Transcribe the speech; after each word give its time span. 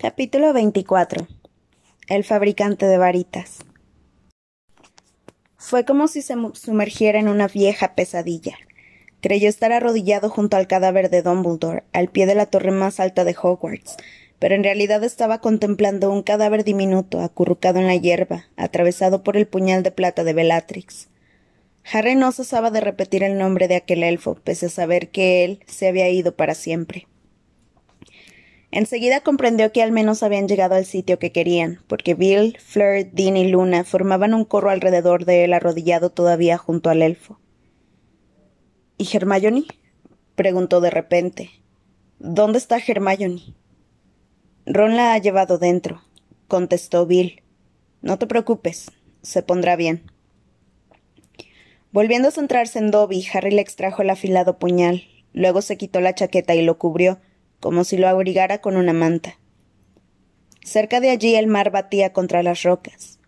Capítulo 0.00 0.52
24 0.52 1.26
El 2.08 2.22
fabricante 2.22 2.86
de 2.86 2.98
varitas 2.98 3.58
Fue 5.56 5.84
como 5.84 6.06
si 6.06 6.22
se 6.22 6.36
sumergiera 6.54 7.18
en 7.18 7.26
una 7.26 7.48
vieja 7.48 7.96
pesadilla. 7.96 8.56
Creyó 9.20 9.48
estar 9.48 9.72
arrodillado 9.72 10.30
junto 10.30 10.56
al 10.56 10.68
cadáver 10.68 11.10
de 11.10 11.22
Dumbledore, 11.22 11.82
al 11.92 12.06
pie 12.06 12.26
de 12.26 12.36
la 12.36 12.46
torre 12.46 12.70
más 12.70 13.00
alta 13.00 13.24
de 13.24 13.34
Hogwarts, 13.42 13.96
pero 14.38 14.54
en 14.54 14.62
realidad 14.62 15.02
estaba 15.02 15.40
contemplando 15.40 16.12
un 16.12 16.22
cadáver 16.22 16.62
diminuto, 16.62 17.20
acurrucado 17.20 17.80
en 17.80 17.88
la 17.88 17.96
hierba, 17.96 18.44
atravesado 18.56 19.24
por 19.24 19.36
el 19.36 19.48
puñal 19.48 19.82
de 19.82 19.90
plata 19.90 20.22
de 20.22 20.32
Bellatrix. 20.32 21.08
Harry 21.92 22.14
no 22.14 22.30
cesaba 22.30 22.70
de 22.70 22.82
repetir 22.82 23.24
el 23.24 23.36
nombre 23.36 23.66
de 23.66 23.74
aquel 23.74 24.04
elfo, 24.04 24.36
pese 24.44 24.66
a 24.66 24.70
saber 24.70 25.08
que 25.08 25.44
él 25.44 25.58
se 25.66 25.88
había 25.88 26.08
ido 26.08 26.36
para 26.36 26.54
siempre. 26.54 27.07
Enseguida 28.70 29.22
comprendió 29.22 29.72
que 29.72 29.82
al 29.82 29.92
menos 29.92 30.22
habían 30.22 30.46
llegado 30.46 30.74
al 30.74 30.84
sitio 30.84 31.18
que 31.18 31.32
querían, 31.32 31.80
porque 31.86 32.14
Bill, 32.14 32.58
Fleur, 32.58 33.10
Dean 33.12 33.36
y 33.36 33.48
Luna 33.48 33.84
formaban 33.84 34.34
un 34.34 34.44
corro 34.44 34.70
alrededor 34.70 35.24
de 35.24 35.44
él 35.44 35.54
arrodillado 35.54 36.10
todavía 36.10 36.58
junto 36.58 36.90
al 36.90 37.00
elfo. 37.00 37.38
¿Y 38.98 39.08
Hermione? 39.16 39.64
preguntó 40.34 40.80
de 40.80 40.90
repente. 40.90 41.50
¿Dónde 42.18 42.58
está 42.58 42.78
Hermione? 42.78 43.42
Ron 44.66 44.96
la 44.96 45.14
ha 45.14 45.18
llevado 45.18 45.56
dentro, 45.56 46.02
contestó 46.46 47.06
Bill. 47.06 47.42
No 48.02 48.18
te 48.18 48.26
preocupes, 48.26 48.90
se 49.22 49.42
pondrá 49.42 49.76
bien. 49.76 50.10
Volviendo 51.90 52.28
a 52.28 52.32
centrarse 52.32 52.78
en 52.78 52.90
Dobby, 52.90 53.26
Harry 53.32 53.50
le 53.50 53.62
extrajo 53.62 54.02
el 54.02 54.10
afilado 54.10 54.58
puñal, 54.58 55.04
luego 55.32 55.62
se 55.62 55.78
quitó 55.78 56.00
la 56.00 56.14
chaqueta 56.14 56.54
y 56.54 56.60
lo 56.60 56.76
cubrió, 56.76 57.18
como 57.60 57.84
si 57.84 57.96
lo 57.96 58.08
abrigara 58.08 58.60
con 58.60 58.76
una 58.76 58.92
manta. 58.92 59.38
Cerca 60.62 61.00
de 61.00 61.10
allí 61.10 61.34
el 61.34 61.46
mar 61.46 61.70
batía 61.70 62.12
contra 62.12 62.42
las 62.42 62.62
rocas. 62.62 63.18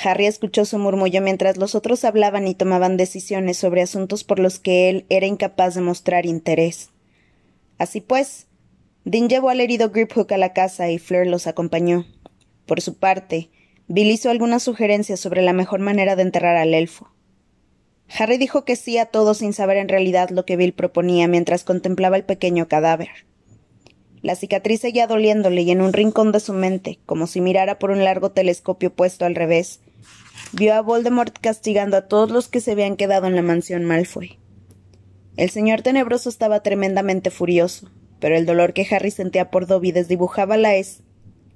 Harry 0.00 0.26
escuchó 0.26 0.64
su 0.64 0.78
murmullo 0.78 1.20
mientras 1.20 1.56
los 1.56 1.74
otros 1.74 2.04
hablaban 2.04 2.46
y 2.46 2.54
tomaban 2.54 2.96
decisiones 2.96 3.56
sobre 3.56 3.82
asuntos 3.82 4.22
por 4.22 4.38
los 4.38 4.58
que 4.58 4.88
él 4.88 5.06
era 5.08 5.26
incapaz 5.26 5.74
de 5.74 5.80
mostrar 5.80 6.24
interés. 6.24 6.90
Así 7.78 8.00
pues, 8.00 8.46
Dean 9.04 9.28
llevó 9.28 9.48
al 9.48 9.60
herido 9.60 9.90
Griphook 9.90 10.30
a 10.32 10.38
la 10.38 10.52
casa 10.52 10.90
y 10.90 10.98
Fleur 10.98 11.26
los 11.26 11.46
acompañó. 11.46 12.06
Por 12.66 12.80
su 12.80 12.98
parte, 12.98 13.50
Bill 13.88 14.10
hizo 14.10 14.30
algunas 14.30 14.62
sugerencias 14.62 15.18
sobre 15.18 15.40
la 15.42 15.54
mejor 15.54 15.80
manera 15.80 16.14
de 16.14 16.22
enterrar 16.22 16.56
al 16.56 16.74
elfo. 16.74 17.10
Harry 18.18 18.36
dijo 18.36 18.64
que 18.64 18.76
sí 18.76 18.98
a 18.98 19.06
todo 19.06 19.34
sin 19.34 19.52
saber 19.52 19.78
en 19.78 19.88
realidad 19.88 20.30
lo 20.30 20.44
que 20.44 20.56
Bill 20.56 20.74
proponía 20.74 21.26
mientras 21.26 21.64
contemplaba 21.64 22.16
el 22.16 22.24
pequeño 22.24 22.68
cadáver. 22.68 23.08
La 24.22 24.34
cicatriz 24.34 24.80
seguía 24.80 25.06
doliéndole 25.06 25.62
y 25.62 25.70
en 25.70 25.80
un 25.80 25.92
rincón 25.92 26.32
de 26.32 26.40
su 26.40 26.52
mente, 26.52 26.98
como 27.06 27.26
si 27.26 27.40
mirara 27.40 27.78
por 27.78 27.90
un 27.90 28.02
largo 28.04 28.30
telescopio 28.30 28.92
puesto 28.92 29.24
al 29.24 29.34
revés, 29.34 29.80
vio 30.52 30.74
a 30.74 30.80
Voldemort 30.80 31.36
castigando 31.38 31.96
a 31.96 32.08
todos 32.08 32.30
los 32.30 32.48
que 32.48 32.60
se 32.60 32.72
habían 32.72 32.96
quedado 32.96 33.26
en 33.26 33.36
la 33.36 33.42
mansión 33.42 33.84
Malfoy. 33.84 34.38
El 35.36 35.50
señor 35.50 35.82
tenebroso 35.82 36.28
estaba 36.28 36.64
tremendamente 36.64 37.30
furioso, 37.30 37.90
pero 38.18 38.36
el 38.36 38.44
dolor 38.44 38.72
que 38.72 38.86
Harry 38.90 39.12
sentía 39.12 39.50
por 39.50 39.66
Dobby 39.66 39.92
desdibujaba 39.92 40.56
la, 40.56 40.72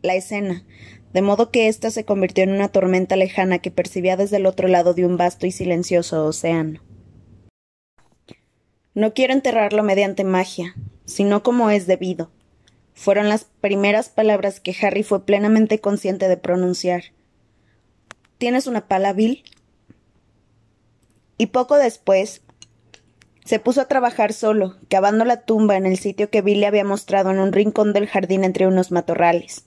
la 0.02 0.14
escena, 0.14 0.64
de 1.12 1.22
modo 1.22 1.50
que 1.50 1.66
ésta 1.68 1.90
se 1.90 2.04
convirtió 2.04 2.44
en 2.44 2.52
una 2.52 2.68
tormenta 2.68 3.16
lejana 3.16 3.58
que 3.58 3.72
percibía 3.72 4.16
desde 4.16 4.36
el 4.36 4.46
otro 4.46 4.68
lado 4.68 4.94
de 4.94 5.04
un 5.04 5.16
vasto 5.16 5.46
y 5.46 5.50
silencioso 5.50 6.24
océano. 6.24 6.80
No 8.94 9.14
quiero 9.14 9.32
enterrarlo 9.32 9.82
mediante 9.82 10.22
magia, 10.22 10.76
sino 11.04 11.42
como 11.42 11.70
es 11.70 11.86
debido, 11.86 12.30
fueron 12.94 13.28
las 13.28 13.44
primeras 13.44 14.08
palabras 14.08 14.60
que 14.60 14.76
Harry 14.82 15.02
fue 15.02 15.24
plenamente 15.24 15.80
consciente 15.80 16.28
de 16.28 16.36
pronunciar. 16.36 17.04
¿Tienes 18.38 18.66
una 18.66 18.86
pala, 18.88 19.12
Bill? 19.12 19.44
Y 21.38 21.46
poco 21.46 21.76
después 21.76 22.42
se 23.44 23.58
puso 23.58 23.80
a 23.80 23.88
trabajar 23.88 24.32
solo, 24.32 24.76
cavando 24.88 25.24
la 25.24 25.42
tumba 25.42 25.76
en 25.76 25.86
el 25.86 25.98
sitio 25.98 26.30
que 26.30 26.42
Bill 26.42 26.60
le 26.60 26.66
había 26.66 26.84
mostrado 26.84 27.30
en 27.30 27.38
un 27.38 27.52
rincón 27.52 27.92
del 27.92 28.06
jardín 28.06 28.44
entre 28.44 28.66
unos 28.66 28.92
matorrales. 28.92 29.64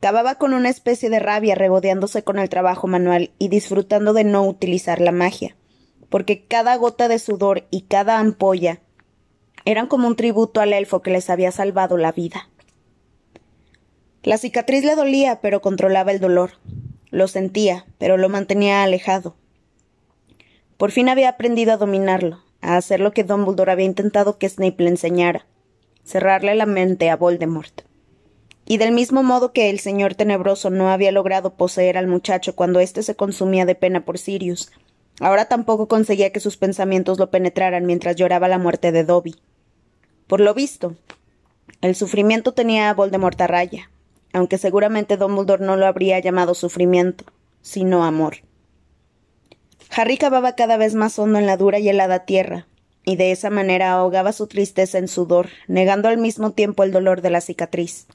Cavaba 0.00 0.36
con 0.36 0.54
una 0.54 0.68
especie 0.68 1.10
de 1.10 1.18
rabia, 1.18 1.54
regodeándose 1.54 2.22
con 2.22 2.38
el 2.38 2.48
trabajo 2.48 2.86
manual 2.86 3.32
y 3.38 3.48
disfrutando 3.48 4.12
de 4.12 4.24
no 4.24 4.46
utilizar 4.46 5.00
la 5.00 5.12
magia, 5.12 5.56
porque 6.08 6.46
cada 6.46 6.76
gota 6.76 7.08
de 7.08 7.18
sudor 7.18 7.66
y 7.70 7.82
cada 7.82 8.18
ampolla 8.18 8.80
eran 9.64 9.86
como 9.86 10.06
un 10.06 10.16
tributo 10.16 10.60
al 10.60 10.72
elfo 10.72 11.02
que 11.02 11.10
les 11.10 11.30
había 11.30 11.52
salvado 11.52 11.96
la 11.96 12.12
vida. 12.12 12.48
La 14.22 14.36
cicatriz 14.36 14.84
le 14.84 14.96
dolía, 14.96 15.40
pero 15.40 15.62
controlaba 15.62 16.12
el 16.12 16.20
dolor. 16.20 16.52
Lo 17.10 17.26
sentía, 17.26 17.86
pero 17.98 18.18
lo 18.18 18.28
mantenía 18.28 18.82
alejado. 18.82 19.34
Por 20.76 20.90
fin 20.90 21.08
había 21.08 21.30
aprendido 21.30 21.72
a 21.72 21.76
dominarlo, 21.76 22.42
a 22.60 22.76
hacer 22.76 23.00
lo 23.00 23.12
que 23.12 23.24
Dumbledore 23.24 23.72
había 23.72 23.86
intentado 23.86 24.38
que 24.38 24.48
Snape 24.48 24.82
le 24.82 24.90
enseñara, 24.90 25.46
cerrarle 26.04 26.54
la 26.54 26.66
mente 26.66 27.10
a 27.10 27.16
Voldemort. 27.16 27.82
Y 28.66 28.76
del 28.76 28.92
mismo 28.92 29.22
modo 29.22 29.52
que 29.52 29.70
el 29.70 29.80
señor 29.80 30.14
tenebroso 30.14 30.70
no 30.70 30.90
había 30.90 31.12
logrado 31.12 31.54
poseer 31.54 31.98
al 31.98 32.06
muchacho 32.06 32.54
cuando 32.54 32.80
éste 32.80 33.02
se 33.02 33.16
consumía 33.16 33.64
de 33.66 33.74
pena 33.74 34.04
por 34.04 34.18
Sirius, 34.18 34.70
ahora 35.18 35.46
tampoco 35.46 35.88
conseguía 35.88 36.30
que 36.30 36.40
sus 36.40 36.56
pensamientos 36.56 37.18
lo 37.18 37.30
penetraran 37.30 37.84
mientras 37.84 38.16
lloraba 38.16 38.48
la 38.48 38.58
muerte 38.58 38.92
de 38.92 39.04
Dobby. 39.04 39.34
Por 40.30 40.40
lo 40.40 40.54
visto, 40.54 40.94
el 41.80 41.96
sufrimiento 41.96 42.52
tenía 42.52 42.88
a 42.88 42.94
Voldemort 42.94 43.40
a 43.40 43.48
raya, 43.48 43.90
aunque 44.32 44.58
seguramente 44.58 45.16
Dumbledore 45.16 45.66
no 45.66 45.74
lo 45.74 45.86
habría 45.86 46.20
llamado 46.20 46.54
sufrimiento, 46.54 47.24
sino 47.62 48.04
amor. 48.04 48.36
Harry 49.90 50.18
cavaba 50.18 50.54
cada 50.54 50.76
vez 50.76 50.94
más 50.94 51.18
hondo 51.18 51.40
en 51.40 51.46
la 51.46 51.56
dura 51.56 51.80
y 51.80 51.88
helada 51.88 52.26
tierra, 52.26 52.68
y 53.04 53.16
de 53.16 53.32
esa 53.32 53.50
manera 53.50 53.90
ahogaba 53.90 54.30
su 54.30 54.46
tristeza 54.46 54.98
en 54.98 55.08
sudor, 55.08 55.48
negando 55.66 56.08
al 56.08 56.18
mismo 56.18 56.52
tiempo 56.52 56.84
el 56.84 56.92
dolor 56.92 57.22
de 57.22 57.30
la 57.30 57.40
cicatriz. 57.40 58.06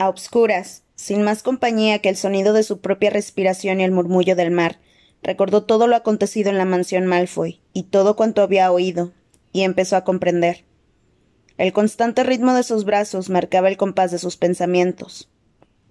A 0.00 0.08
obscuras, 0.08 0.82
sin 0.96 1.22
más 1.22 1.44
compañía 1.44 2.00
que 2.00 2.08
el 2.08 2.16
sonido 2.16 2.52
de 2.54 2.64
su 2.64 2.80
propia 2.80 3.10
respiración 3.10 3.78
y 3.78 3.84
el 3.84 3.92
murmullo 3.92 4.34
del 4.34 4.50
mar, 4.50 4.80
recordó 5.22 5.62
todo 5.62 5.86
lo 5.86 5.94
acontecido 5.94 6.50
en 6.50 6.58
la 6.58 6.64
mansión 6.64 7.06
Malfoy 7.06 7.60
y 7.72 7.84
todo 7.84 8.16
cuanto 8.16 8.42
había 8.42 8.72
oído, 8.72 9.12
y 9.52 9.62
empezó 9.62 9.94
a 9.94 10.02
comprender. 10.02 10.64
El 11.62 11.72
constante 11.72 12.24
ritmo 12.24 12.54
de 12.54 12.64
sus 12.64 12.84
brazos 12.84 13.30
marcaba 13.30 13.68
el 13.68 13.76
compás 13.76 14.10
de 14.10 14.18
sus 14.18 14.36
pensamientos. 14.36 15.28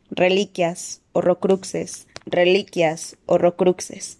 Reliquias, 0.09 0.99
horrocruxes, 1.13 2.07
reliquias, 2.25 3.15
horrocruxes. 3.25 4.17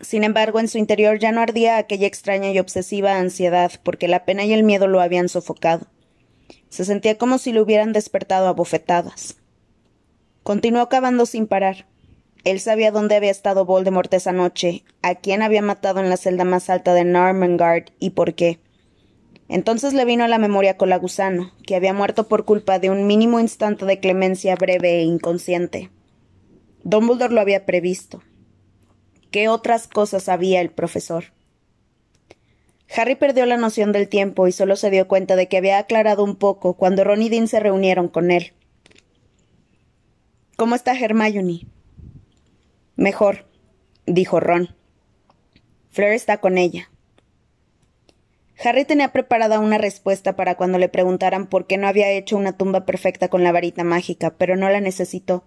Sin 0.00 0.22
embargo, 0.22 0.60
en 0.60 0.68
su 0.68 0.78
interior 0.78 1.18
ya 1.18 1.32
no 1.32 1.40
ardía 1.40 1.76
aquella 1.76 2.06
extraña 2.06 2.52
y 2.52 2.60
obsesiva 2.60 3.18
ansiedad, 3.18 3.72
porque 3.82 4.06
la 4.06 4.24
pena 4.24 4.44
y 4.44 4.52
el 4.52 4.62
miedo 4.62 4.86
lo 4.86 5.00
habían 5.00 5.28
sofocado. 5.28 5.88
Se 6.68 6.84
sentía 6.84 7.18
como 7.18 7.38
si 7.38 7.50
lo 7.50 7.64
hubieran 7.64 7.92
despertado 7.92 8.46
a 8.46 8.52
bofetadas. 8.52 9.38
Continuó 10.44 10.88
cavando 10.88 11.26
sin 11.26 11.48
parar. 11.48 11.86
Él 12.44 12.60
sabía 12.60 12.92
dónde 12.92 13.16
había 13.16 13.32
estado 13.32 13.64
Voldemort 13.64 14.14
esa 14.14 14.30
noche, 14.30 14.84
a 15.02 15.16
quién 15.16 15.42
había 15.42 15.62
matado 15.62 15.98
en 15.98 16.08
la 16.08 16.16
celda 16.16 16.44
más 16.44 16.70
alta 16.70 16.94
de 16.94 17.02
Normangard 17.02 17.86
y 17.98 18.10
por 18.10 18.34
qué. 18.34 18.60
Entonces 19.48 19.94
le 19.94 20.04
vino 20.04 20.24
a 20.24 20.28
la 20.28 20.38
memoria 20.38 20.76
Colagusano, 20.76 21.52
que 21.66 21.74
había 21.74 21.94
muerto 21.94 22.28
por 22.28 22.44
culpa 22.44 22.78
de 22.78 22.90
un 22.90 23.06
mínimo 23.06 23.40
instante 23.40 23.86
de 23.86 23.98
clemencia 23.98 24.54
breve 24.56 24.98
e 24.98 25.02
inconsciente. 25.02 25.90
Dumbledore 26.84 27.32
lo 27.32 27.40
había 27.40 27.64
previsto. 27.64 28.22
¿Qué 29.30 29.48
otras 29.48 29.88
cosas 29.88 30.24
sabía 30.24 30.60
el 30.60 30.70
profesor? 30.70 31.24
Harry 32.94 33.14
perdió 33.14 33.46
la 33.46 33.56
noción 33.56 33.92
del 33.92 34.08
tiempo 34.08 34.46
y 34.46 34.52
solo 34.52 34.76
se 34.76 34.90
dio 34.90 35.08
cuenta 35.08 35.36
de 35.36 35.48
que 35.48 35.58
había 35.58 35.78
aclarado 35.78 36.24
un 36.24 36.36
poco 36.36 36.74
cuando 36.74 37.04
Ron 37.04 37.22
y 37.22 37.28
Dean 37.28 37.48
se 37.48 37.60
reunieron 37.60 38.08
con 38.08 38.30
él. 38.30 38.52
¿Cómo 40.56 40.74
está 40.74 40.98
Hermione? 40.98 41.66
Mejor, 42.96 43.46
dijo 44.06 44.40
Ron. 44.40 44.74
Fleur 45.90 46.12
está 46.12 46.38
con 46.38 46.58
ella. 46.58 46.90
Harry 48.62 48.84
tenía 48.84 49.12
preparada 49.12 49.60
una 49.60 49.78
respuesta 49.78 50.34
para 50.34 50.56
cuando 50.56 50.78
le 50.78 50.88
preguntaran 50.88 51.46
por 51.46 51.66
qué 51.66 51.76
no 51.76 51.86
había 51.86 52.10
hecho 52.10 52.36
una 52.36 52.56
tumba 52.56 52.84
perfecta 52.84 53.28
con 53.28 53.44
la 53.44 53.52
varita 53.52 53.84
mágica, 53.84 54.34
pero 54.36 54.56
no 54.56 54.68
la 54.68 54.80
necesitó, 54.80 55.44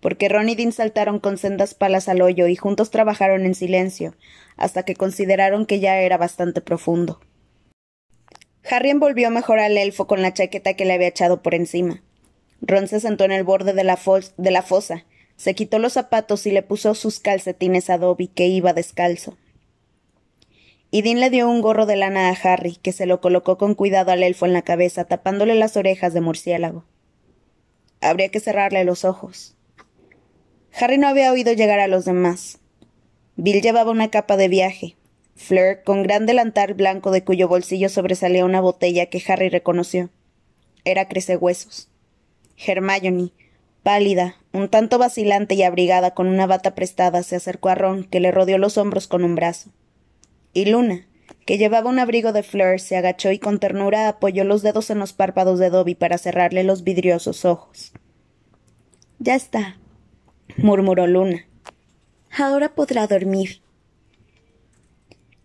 porque 0.00 0.30
Ron 0.30 0.48
y 0.48 0.54
Dean 0.54 0.72
saltaron 0.72 1.20
con 1.20 1.36
sendas 1.36 1.74
palas 1.74 2.08
al 2.08 2.22
hoyo 2.22 2.46
y 2.46 2.56
juntos 2.56 2.90
trabajaron 2.90 3.44
en 3.44 3.54
silencio, 3.54 4.14
hasta 4.56 4.84
que 4.84 4.94
consideraron 4.94 5.66
que 5.66 5.80
ya 5.80 6.00
era 6.00 6.16
bastante 6.16 6.62
profundo. 6.62 7.20
Harry 8.68 8.88
envolvió 8.88 9.30
mejor 9.30 9.58
al 9.58 9.76
elfo 9.76 10.06
con 10.06 10.22
la 10.22 10.32
chaqueta 10.32 10.74
que 10.74 10.86
le 10.86 10.94
había 10.94 11.08
echado 11.08 11.42
por 11.42 11.54
encima. 11.54 12.02
Ron 12.62 12.88
se 12.88 13.00
sentó 13.00 13.24
en 13.24 13.32
el 13.32 13.44
borde 13.44 13.74
de 13.74 13.84
la, 13.84 13.96
fosa, 14.62 15.04
se 15.36 15.54
quitó 15.54 15.78
los 15.78 15.92
zapatos 15.92 16.46
y 16.46 16.52
le 16.52 16.62
puso 16.62 16.94
sus 16.94 17.20
calcetines 17.20 17.90
a 17.90 18.00
que 18.34 18.46
iba 18.46 18.72
descalzo 18.72 19.36
y 20.90 21.02
Dean 21.02 21.20
le 21.20 21.30
dio 21.30 21.48
un 21.48 21.60
gorro 21.60 21.86
de 21.86 21.96
lana 21.96 22.28
a 22.28 22.32
Harry, 22.32 22.76
que 22.76 22.92
se 22.92 23.06
lo 23.06 23.20
colocó 23.20 23.58
con 23.58 23.74
cuidado 23.74 24.12
al 24.12 24.22
elfo 24.22 24.46
en 24.46 24.52
la 24.52 24.62
cabeza, 24.62 25.04
tapándole 25.04 25.54
las 25.54 25.76
orejas 25.76 26.14
de 26.14 26.20
murciélago. 26.20 26.84
Habría 28.00 28.28
que 28.28 28.40
cerrarle 28.40 28.84
los 28.84 29.04
ojos. 29.04 29.56
Harry 30.78 30.98
no 30.98 31.08
había 31.08 31.32
oído 31.32 31.52
llegar 31.52 31.80
a 31.80 31.88
los 31.88 32.04
demás. 32.04 32.58
Bill 33.36 33.62
llevaba 33.62 33.90
una 33.90 34.10
capa 34.10 34.36
de 34.36 34.48
viaje. 34.48 34.96
Fleur, 35.34 35.82
con 35.82 36.02
gran 36.02 36.24
delantal 36.24 36.74
blanco 36.74 37.10
de 37.10 37.24
cuyo 37.24 37.48
bolsillo 37.48 37.88
sobresalía 37.88 38.44
una 38.44 38.60
botella 38.60 39.06
que 39.06 39.22
Harry 39.28 39.48
reconoció. 39.48 40.10
Era 40.84 41.08
crecehuesos. 41.08 41.88
Hermione, 42.56 43.32
pálida, 43.82 44.36
un 44.52 44.68
tanto 44.68 44.98
vacilante 44.98 45.54
y 45.54 45.62
abrigada 45.62 46.12
con 46.12 46.26
una 46.26 46.46
bata 46.46 46.74
prestada, 46.74 47.22
se 47.22 47.36
acercó 47.36 47.68
a 47.68 47.74
Ron, 47.74 48.04
que 48.04 48.20
le 48.20 48.30
rodeó 48.30 48.56
los 48.56 48.78
hombros 48.78 49.06
con 49.06 49.24
un 49.24 49.34
brazo. 49.34 49.70
Y 50.56 50.64
Luna, 50.64 51.06
que 51.44 51.58
llevaba 51.58 51.90
un 51.90 51.98
abrigo 51.98 52.32
de 52.32 52.42
Fleur, 52.42 52.80
se 52.80 52.96
agachó 52.96 53.30
y 53.30 53.38
con 53.38 53.58
ternura 53.58 54.08
apoyó 54.08 54.42
los 54.42 54.62
dedos 54.62 54.88
en 54.88 54.98
los 54.98 55.12
párpados 55.12 55.58
de 55.58 55.68
Dobby 55.68 55.94
para 55.94 56.16
cerrarle 56.16 56.64
los 56.64 56.82
vidriosos 56.82 57.44
ojos. 57.44 57.92
Ya 59.18 59.34
está, 59.34 59.76
murmuró 60.56 61.06
Luna. 61.06 61.46
Ahora 62.38 62.74
podrá 62.74 63.06
dormir. 63.06 63.60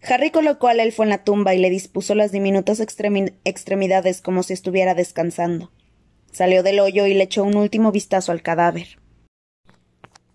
Harry 0.02 0.32
colocó 0.32 0.70
al 0.70 0.80
elfo 0.80 1.04
en 1.04 1.10
la 1.10 1.26
tumba 1.26 1.54
y 1.56 1.60
le 1.60 1.70
dispuso 1.70 2.16
las 2.16 2.32
diminutas 2.32 2.80
extremidades 2.80 4.22
como 4.22 4.44
si 4.44 4.54
estuviera 4.54 4.96
descansando. 4.96 5.74
Salió 6.32 6.64
del 6.64 6.80
hoyo 6.80 7.06
y 7.06 7.16
le 7.16 7.26
echó 7.26 7.44
un 7.44 7.58
último 7.58 7.92
vistazo 7.92 8.32
al 8.32 8.42
cadáver. 8.42 8.98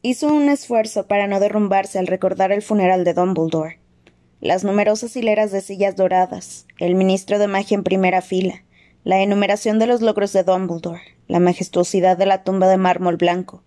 Hizo 0.03 0.29
un 0.29 0.51
esfuerzo 0.51 1.07
para 1.07 1.29
no 1.29 1.41
derrumbarse 1.41 1.99
al 1.99 2.09
recordar 2.09 2.53
el 2.53 2.61
funeral 2.61 3.05
de 3.05 3.15
Dumbledore. 3.15 3.86
Las 4.41 4.65
numerosas 4.65 5.17
hileras 5.17 5.51
de 5.51 5.63
sillas 5.63 5.97
doradas, 5.97 6.67
el 6.79 6.95
ministro 6.95 7.39
de 7.39 7.49
magia 7.49 7.75
en 7.75 7.83
primera 7.83 8.21
fila, 8.21 8.65
la 9.03 9.23
enumeración 9.23 9.79
de 9.79 9.87
los 9.87 10.03
logros 10.03 10.33
de 10.33 10.43
Dumbledore, 10.43 11.01
la 11.27 11.41
majestuosidad 11.41 12.19
de 12.19 12.27
la 12.27 12.45
tumba 12.45 12.69
de 12.69 12.77
mármol 12.77 13.17
blanco. 13.17 13.63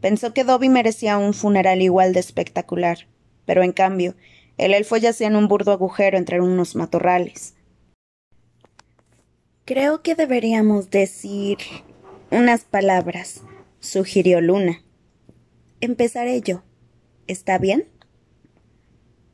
Pensó 0.00 0.32
que 0.34 0.44
Dobby 0.44 0.68
merecía 0.68 1.18
un 1.18 1.34
funeral 1.34 1.82
igual 1.82 2.12
de 2.12 2.20
espectacular, 2.20 3.06
pero 3.44 3.62
en 3.62 3.72
cambio, 3.72 4.14
el 4.56 4.74
elfo 4.74 4.96
yacía 4.96 5.26
en 5.26 5.36
un 5.36 5.48
burdo 5.48 5.72
agujero 5.72 6.16
entre 6.16 6.40
unos 6.40 6.76
matorrales. 6.76 7.54
Creo 9.64 10.02
que 10.02 10.14
deberíamos 10.14 10.90
decir 10.90 11.58
unas 12.30 12.64
palabras, 12.64 13.42
sugirió 13.80 14.40
Luna. 14.40 14.82
Empezaré 15.80 16.40
yo. 16.40 16.62
¿Está 17.26 17.58
bien? 17.58 17.91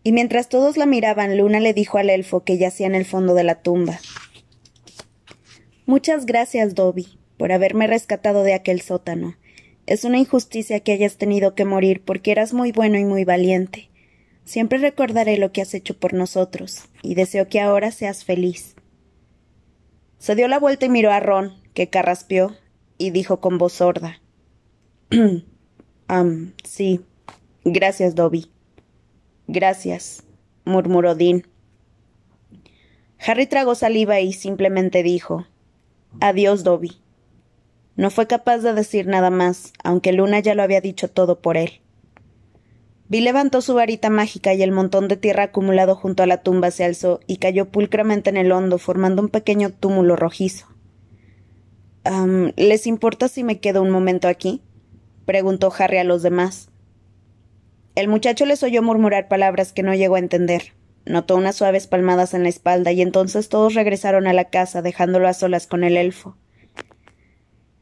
Y 0.02 0.12
mientras 0.12 0.48
todos 0.48 0.76
la 0.76 0.86
miraban, 0.86 1.36
Luna 1.36 1.60
le 1.60 1.74
dijo 1.74 1.98
al 1.98 2.10
elfo 2.10 2.44
que 2.44 2.58
yacía 2.58 2.86
en 2.86 2.94
el 2.94 3.04
fondo 3.04 3.34
de 3.34 3.44
la 3.44 3.62
tumba. 3.62 4.00
Muchas 5.86 6.26
gracias, 6.26 6.74
Dobby, 6.74 7.18
por 7.36 7.52
haberme 7.52 7.86
rescatado 7.86 8.42
de 8.42 8.54
aquel 8.54 8.80
sótano. 8.80 9.36
Es 9.86 10.04
una 10.04 10.18
injusticia 10.18 10.80
que 10.80 10.92
hayas 10.92 11.16
tenido 11.16 11.54
que 11.54 11.64
morir 11.64 12.02
porque 12.04 12.30
eras 12.30 12.52
muy 12.52 12.72
bueno 12.72 12.98
y 12.98 13.04
muy 13.04 13.24
valiente. 13.24 13.88
Siempre 14.44 14.78
recordaré 14.78 15.38
lo 15.38 15.52
que 15.52 15.62
has 15.62 15.74
hecho 15.74 15.98
por 15.98 16.14
nosotros, 16.14 16.84
y 17.02 17.14
deseo 17.14 17.48
que 17.48 17.60
ahora 17.60 17.90
seas 17.90 18.24
feliz. 18.24 18.76
Se 20.18 20.34
dio 20.34 20.48
la 20.48 20.58
vuelta 20.58 20.86
y 20.86 20.88
miró 20.88 21.10
a 21.10 21.20
Ron, 21.20 21.54
que 21.74 21.88
carraspeó, 21.88 22.56
y 22.98 23.10
dijo 23.10 23.40
con 23.40 23.58
voz 23.58 23.74
sorda. 23.74 24.20
sí. 26.64 27.00
Gracias, 27.64 28.14
Dobby. 28.14 28.50
Gracias, 29.48 30.24
murmuró 30.66 31.14
Dean. 31.14 31.42
Harry 33.18 33.46
tragó 33.46 33.74
saliva 33.74 34.20
y 34.20 34.34
simplemente 34.34 35.02
dijo 35.02 35.46
Adiós, 36.20 36.64
Dobby. 36.64 36.98
No 37.96 38.10
fue 38.10 38.26
capaz 38.26 38.58
de 38.58 38.74
decir 38.74 39.06
nada 39.06 39.30
más, 39.30 39.72
aunque 39.82 40.12
Luna 40.12 40.38
ya 40.40 40.54
lo 40.54 40.62
había 40.62 40.80
dicho 40.80 41.08
todo 41.08 41.40
por 41.40 41.56
él. 41.56 41.80
Vi 43.08 43.22
levantó 43.22 43.62
su 43.62 43.72
varita 43.72 44.10
mágica 44.10 44.52
y 44.52 44.62
el 44.62 44.70
montón 44.70 45.08
de 45.08 45.16
tierra 45.16 45.44
acumulado 45.44 45.96
junto 45.96 46.22
a 46.22 46.26
la 46.26 46.42
tumba 46.42 46.70
se 46.70 46.84
alzó 46.84 47.20
y 47.26 47.38
cayó 47.38 47.70
pulcramente 47.70 48.28
en 48.28 48.36
el 48.36 48.52
hondo, 48.52 48.76
formando 48.76 49.22
un 49.22 49.30
pequeño 49.30 49.70
túmulo 49.70 50.14
rojizo. 50.14 50.66
¿Les 52.56 52.86
importa 52.86 53.28
si 53.28 53.44
me 53.44 53.60
quedo 53.60 53.82
un 53.82 53.90
momento 53.90 54.28
aquí? 54.28 54.62
preguntó 55.24 55.72
Harry 55.78 55.96
a 55.96 56.04
los 56.04 56.22
demás. 56.22 56.67
El 57.98 58.06
muchacho 58.06 58.46
les 58.46 58.62
oyó 58.62 58.80
murmurar 58.80 59.26
palabras 59.26 59.72
que 59.72 59.82
no 59.82 59.92
llegó 59.92 60.14
a 60.14 60.20
entender. 60.20 60.72
Notó 61.04 61.34
unas 61.34 61.56
suaves 61.56 61.88
palmadas 61.88 62.32
en 62.32 62.44
la 62.44 62.48
espalda 62.48 62.92
y 62.92 63.02
entonces 63.02 63.48
todos 63.48 63.74
regresaron 63.74 64.28
a 64.28 64.32
la 64.32 64.44
casa, 64.44 64.82
dejándolo 64.82 65.26
a 65.26 65.32
solas 65.32 65.66
con 65.66 65.82
el 65.82 65.96
elfo. 65.96 66.36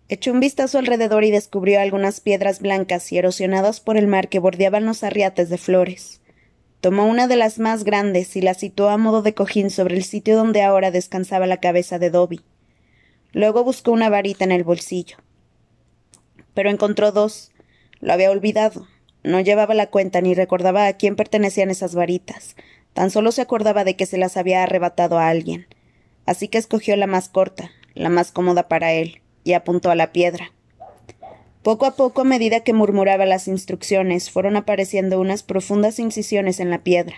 Echó 0.08 0.32
un 0.32 0.40
vistazo 0.40 0.78
alrededor 0.78 1.24
y 1.24 1.30
descubrió 1.30 1.80
algunas 1.80 2.20
piedras 2.20 2.60
blancas 2.60 3.12
y 3.12 3.18
erosionadas 3.18 3.80
por 3.80 3.98
el 3.98 4.06
mar 4.06 4.30
que 4.30 4.38
bordeaban 4.38 4.86
los 4.86 5.04
arriates 5.04 5.50
de 5.50 5.58
flores. 5.58 6.22
Tomó 6.80 7.04
una 7.04 7.28
de 7.28 7.36
las 7.36 7.58
más 7.58 7.84
grandes 7.84 8.36
y 8.36 8.40
la 8.40 8.54
situó 8.54 8.88
a 8.88 8.96
modo 8.96 9.20
de 9.20 9.34
cojín 9.34 9.68
sobre 9.68 9.96
el 9.96 10.04
sitio 10.04 10.34
donde 10.34 10.62
ahora 10.62 10.90
descansaba 10.90 11.46
la 11.46 11.60
cabeza 11.60 11.98
de 11.98 12.08
Dobby. 12.08 12.40
Luego 13.32 13.64
buscó 13.64 13.90
una 13.90 14.08
varita 14.08 14.44
en 14.44 14.52
el 14.52 14.64
bolsillo. 14.64 15.18
Pero 16.54 16.70
encontró 16.70 17.12
dos. 17.12 17.52
Lo 18.00 18.14
había 18.14 18.30
olvidado. 18.30 18.86
No 19.26 19.40
llevaba 19.40 19.74
la 19.74 19.88
cuenta 19.88 20.20
ni 20.20 20.34
recordaba 20.34 20.86
a 20.86 20.92
quién 20.92 21.16
pertenecían 21.16 21.68
esas 21.68 21.96
varitas. 21.96 22.54
Tan 22.92 23.10
solo 23.10 23.32
se 23.32 23.42
acordaba 23.42 23.82
de 23.82 23.96
que 23.96 24.06
se 24.06 24.18
las 24.18 24.36
había 24.36 24.62
arrebatado 24.62 25.18
a 25.18 25.28
alguien. 25.28 25.66
Así 26.26 26.46
que 26.46 26.58
escogió 26.58 26.94
la 26.94 27.08
más 27.08 27.28
corta, 27.28 27.72
la 27.94 28.08
más 28.08 28.30
cómoda 28.30 28.68
para 28.68 28.92
él, 28.92 29.20
y 29.42 29.54
apuntó 29.54 29.90
a 29.90 29.96
la 29.96 30.12
piedra. 30.12 30.52
Poco 31.64 31.86
a 31.86 31.96
poco, 31.96 32.20
a 32.20 32.24
medida 32.24 32.60
que 32.60 32.72
murmuraba 32.72 33.26
las 33.26 33.48
instrucciones, 33.48 34.30
fueron 34.30 34.54
apareciendo 34.54 35.18
unas 35.18 35.42
profundas 35.42 35.98
incisiones 35.98 36.60
en 36.60 36.70
la 36.70 36.84
piedra. 36.84 37.16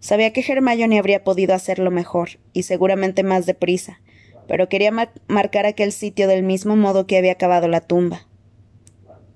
Sabía 0.00 0.32
que 0.32 0.40
Hermione 0.40 0.98
habría 0.98 1.22
podido 1.22 1.54
hacerlo 1.54 1.92
mejor, 1.92 2.40
y 2.52 2.64
seguramente 2.64 3.22
más 3.22 3.46
deprisa, 3.46 4.00
pero 4.48 4.68
quería 4.68 4.90
marcar 5.28 5.66
aquel 5.66 5.92
sitio 5.92 6.26
del 6.26 6.42
mismo 6.42 6.74
modo 6.74 7.06
que 7.06 7.18
había 7.18 7.30
acabado 7.30 7.68
la 7.68 7.82
tumba. 7.82 8.26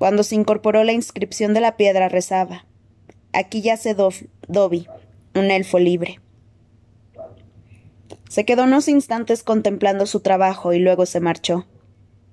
Cuando 0.04 0.22
se 0.22 0.34
incorporó 0.34 0.84
la 0.84 0.92
inscripción 0.92 1.54
de 1.54 1.62
la 1.62 1.78
piedra 1.78 2.10
rezaba 2.10 2.66
Aquí 3.32 3.62
yace 3.62 3.94
Dobby, 3.94 4.86
un 5.34 5.50
elfo 5.50 5.78
libre. 5.78 6.20
Se 8.28 8.44
quedó 8.44 8.64
unos 8.64 8.86
instantes 8.88 9.42
contemplando 9.42 10.04
su 10.04 10.20
trabajo 10.20 10.74
y 10.74 10.78
luego 10.78 11.06
se 11.06 11.20
marchó. 11.20 11.66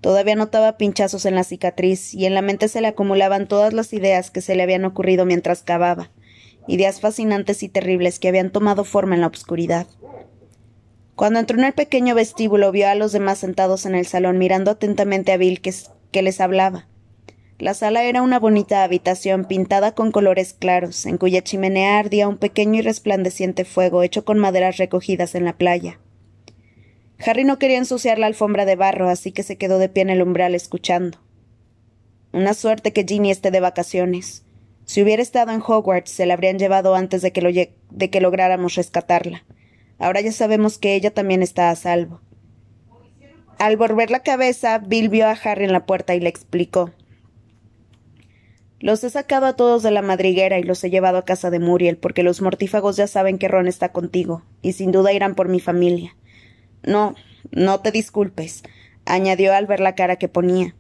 Todavía 0.02 0.36
notaba 0.36 0.76
pinchazos 0.76 1.26
en 1.26 1.34
la 1.34 1.46
cicatriz 1.46 2.14
y 2.14 2.26
en 2.26 2.34
la 2.34 2.42
mente 2.42 2.68
se 2.68 2.82
le 2.82 2.90
acumulaban 2.90 3.48
todas 3.48 3.72
las 3.72 3.94
ideas 3.94 4.32
que 4.32 4.42
se 4.42 4.56
le 4.56 4.64
habían 4.64 4.84
ocurrido 4.84 5.26
mientras 5.26 5.64
cavaba, 5.64 6.12
ideas 6.68 7.00
fascinantes 7.00 7.64
y 7.64 7.70
terribles 7.70 8.20
que 8.20 8.28
habían 8.28 8.52
tomado 8.52 8.84
forma 8.84 9.16
en 9.16 9.22
la 9.22 9.28
oscuridad. 9.28 9.88
Cuando 11.16 11.40
entró 11.40 11.58
en 11.58 11.64
el 11.64 11.74
pequeño 11.74 12.16
vestíbulo 12.16 12.70
vio 12.74 12.90
a 12.90 12.96
los 12.96 13.14
demás 13.14 13.38
sentados 13.38 13.86
en 13.86 13.96
el 13.96 14.08
salón 14.08 14.40
mirando 14.40 14.72
atentamente 14.72 15.32
a 15.32 15.38
Bill 15.38 15.62
que 15.62 16.22
les 16.22 16.42
hablaba. 16.42 16.91
La 17.62 17.76
sala 17.76 18.06
era 18.06 18.24
una 18.24 18.40
bonita 18.40 18.84
habitación 18.84 19.46
pintada 19.46 19.94
con 19.94 20.12
colores 20.12 20.56
claros, 20.58 21.06
en 21.06 21.20
cuya 21.20 21.44
chimenea 21.44 22.00
ardía 22.00 22.28
un 22.28 22.38
pequeño 22.38 22.80
y 22.80 22.82
resplandeciente 22.82 23.66
fuego 23.66 24.02
hecho 24.02 24.26
con 24.26 24.40
maderas 24.40 24.78
recogidas 24.78 25.36
en 25.36 25.46
la 25.46 25.54
playa. 25.54 26.00
Harry 27.24 27.44
no 27.44 27.60
quería 27.60 27.78
ensuciar 27.78 28.18
la 28.18 28.26
alfombra 28.26 28.66
de 28.66 28.76
barro, 28.76 29.10
así 29.10 29.32
que 29.32 29.44
se 29.44 29.58
quedó 29.60 29.78
de 29.78 29.90
pie 29.90 30.02
en 30.02 30.10
el 30.10 30.24
umbral 30.24 30.56
escuchando. 30.56 31.20
Una 32.32 32.56
suerte 32.56 32.94
que 32.94 33.06
Ginny 33.08 33.30
esté 33.30 33.52
de 33.52 33.60
vacaciones. 33.60 34.44
Si 34.86 35.04
hubiera 35.04 35.22
estado 35.22 35.52
en 35.52 35.62
Hogwarts, 35.62 36.10
se 36.10 36.26
la 36.26 36.34
habrían 36.34 36.58
llevado 36.58 36.96
antes 36.96 37.22
de 37.22 37.32
que, 37.32 37.76
de 37.92 38.10
que 38.10 38.22
lográramos 38.22 38.74
rescatarla. 38.74 39.46
Ahora 40.00 40.22
ya 40.22 40.32
sabemos 40.32 40.80
que 40.80 40.96
ella 40.96 41.14
también 41.14 41.44
está 41.44 41.70
a 41.70 41.76
salvo. 41.76 42.22
Al 43.60 43.78
volver 43.78 44.10
la 44.10 44.24
cabeza, 44.24 44.80
Bill 44.80 45.10
vio 45.10 45.28
a 45.28 45.34
Harry 45.34 45.66
en 45.66 45.74
la 45.74 45.86
puerta 45.86 46.16
y 46.16 46.20
le 46.22 46.30
explicó. 46.30 46.90
Los 48.82 49.04
he 49.04 49.12
sacado 49.12 49.46
a 49.46 49.56
todos 49.56 49.84
de 49.84 49.92
la 49.92 50.02
madriguera 50.02 50.58
y 50.58 50.64
los 50.64 50.84
he 50.84 50.90
llevado 50.90 51.20
a 51.20 51.26
casa 51.26 51.52
de 51.52 51.60
Muriel, 51.60 51.98
porque 51.98 52.24
los 52.24 52.42
mortífagos 52.42 52.98
ya 52.98 53.06
saben 53.06 53.38
que 53.38 53.48
Ron 53.48 53.68
está 53.68 53.92
contigo, 53.92 54.44
y 54.64 54.74
sin 54.74 54.92
duda 54.92 55.14
irán 55.14 55.36
por 55.36 55.50
mi 55.50 55.60
familia. 55.60 56.16
No, 56.82 57.14
no 57.52 57.82
te 57.82 57.92
disculpes, 57.92 58.64
añadió 59.06 59.54
al 59.54 59.68
ver 59.68 59.82
la 59.82 59.94
cara 59.94 60.16
que 60.16 60.28
ponía. 60.28 60.76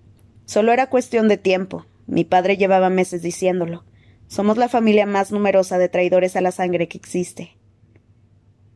Solo 0.45 0.73
era 0.73 0.89
cuestión 0.89 1.27
de 1.27 1.37
tiempo. 1.37 1.85
Mi 2.07 2.25
padre 2.25 2.57
llevaba 2.57 2.89
meses 2.89 3.21
diciéndolo. 3.21 3.83
Somos 4.27 4.57
la 4.57 4.67
familia 4.67 5.05
más 5.05 5.31
numerosa 5.31 5.77
de 5.77 5.87
traidores 5.87 6.35
a 6.35 6.41
la 6.41 6.51
sangre 6.51 6.87
que 6.87 6.97
existe. 6.97 7.55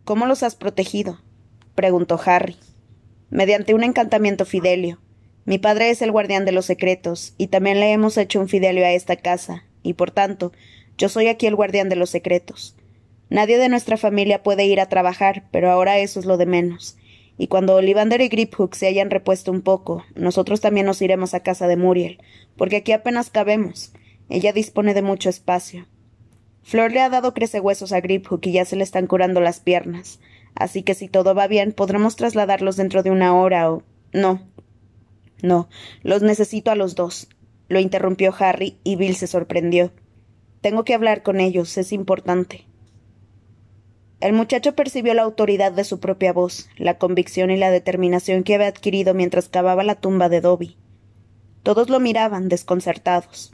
¿Cómo 0.03 0.27
los 0.27 0.43
has 0.43 0.55
protegido? 0.55 1.19
preguntó 1.73 2.19
Harry. 2.23 2.57
Mediante 3.31 3.73
un 3.73 3.83
encantamiento 3.83 4.45
fidelio. 4.45 4.99
Mi 5.45 5.59
padre 5.59 5.91
es 5.91 6.01
el 6.01 6.11
guardián 6.11 6.43
de 6.43 6.51
los 6.51 6.65
secretos, 6.65 7.35
y 7.37 7.47
también 7.47 7.79
le 7.79 7.91
hemos 7.91 8.17
hecho 8.17 8.39
un 8.39 8.49
fidelio 8.49 8.83
a 8.83 8.91
esta 8.91 9.15
casa, 9.15 9.63
y 9.83 9.93
por 9.93 10.09
tanto, 10.09 10.51
yo 10.97 11.07
soy 11.07 11.27
aquí 11.27 11.45
el 11.45 11.55
guardián 11.55 11.87
de 11.87 11.95
los 11.95 12.09
secretos. 12.09 12.75
Nadie 13.29 13.59
de 13.59 13.69
nuestra 13.69 13.97
familia 13.97 14.41
puede 14.41 14.65
ir 14.65 14.79
a 14.79 14.89
trabajar, 14.89 15.43
pero 15.51 15.69
ahora 15.69 15.99
eso 15.99 16.19
es 16.19 16.25
lo 16.25 16.37
de 16.37 16.47
menos. 16.47 16.97
Y 17.37 17.47
cuando 17.47 17.75
Olivander 17.75 18.21
y 18.21 18.29
Griphook 18.29 18.75
se 18.75 18.87
hayan 18.87 19.11
repuesto 19.11 19.51
un 19.51 19.61
poco, 19.61 20.03
nosotros 20.15 20.61
también 20.61 20.85
nos 20.85 21.01
iremos 21.01 21.33
a 21.33 21.41
casa 21.41 21.67
de 21.67 21.75
Muriel, 21.75 22.19
porque 22.57 22.77
aquí 22.77 22.91
apenas 22.91 23.29
cabemos. 23.29 23.93
Ella 24.29 24.51
dispone 24.53 24.93
de 24.93 25.01
mucho 25.01 25.29
espacio. 25.29 25.85
Flor 26.63 26.91
le 26.91 27.01
ha 27.01 27.09
dado 27.09 27.35
crecehuesos 27.35 27.91
a 27.91 28.01
Griphook 28.01 28.45
y 28.47 28.53
ya 28.53 28.65
se 28.65 28.75
le 28.75 28.83
están 28.83 29.05
curando 29.05 29.41
las 29.41 29.59
piernas. 29.59 30.19
Así 30.55 30.81
que 30.81 30.95
si 30.95 31.07
todo 31.07 31.35
va 31.35 31.47
bien, 31.47 31.73
podremos 31.73 32.15
trasladarlos 32.15 32.77
dentro 32.77 33.03
de 33.03 33.11
una 33.11 33.35
hora 33.35 33.71
o. 33.71 33.83
No. 34.13 34.41
No, 35.41 35.69
los 36.03 36.21
necesito 36.21 36.71
a 36.71 36.75
los 36.75 36.95
dos. 36.95 37.29
Lo 37.67 37.79
interrumpió 37.79 38.33
Harry 38.37 38.77
y 38.83 38.95
Bill 38.95 39.15
se 39.15 39.27
sorprendió. 39.27 39.91
Tengo 40.61 40.83
que 40.83 40.93
hablar 40.93 41.23
con 41.23 41.39
ellos, 41.39 41.77
es 41.77 41.91
importante. 41.91 42.65
El 44.21 44.33
muchacho 44.33 44.75
percibió 44.75 45.13
la 45.13 45.23
autoridad 45.23 45.71
de 45.71 45.83
su 45.83 45.99
propia 45.99 46.33
voz, 46.33 46.69
la 46.77 46.97
convicción 46.97 47.51
y 47.51 47.57
la 47.57 47.69
determinación 47.69 48.43
que 48.43 48.55
había 48.55 48.67
adquirido 48.67 49.13
mientras 49.13 49.49
cavaba 49.49 49.83
la 49.83 49.95
tumba 49.95 50.29
de 50.29 50.41
Dobby. 50.41 50.77
Todos 51.63 51.89
lo 51.89 51.99
miraban, 51.99 52.47
desconcertados. 52.47 53.53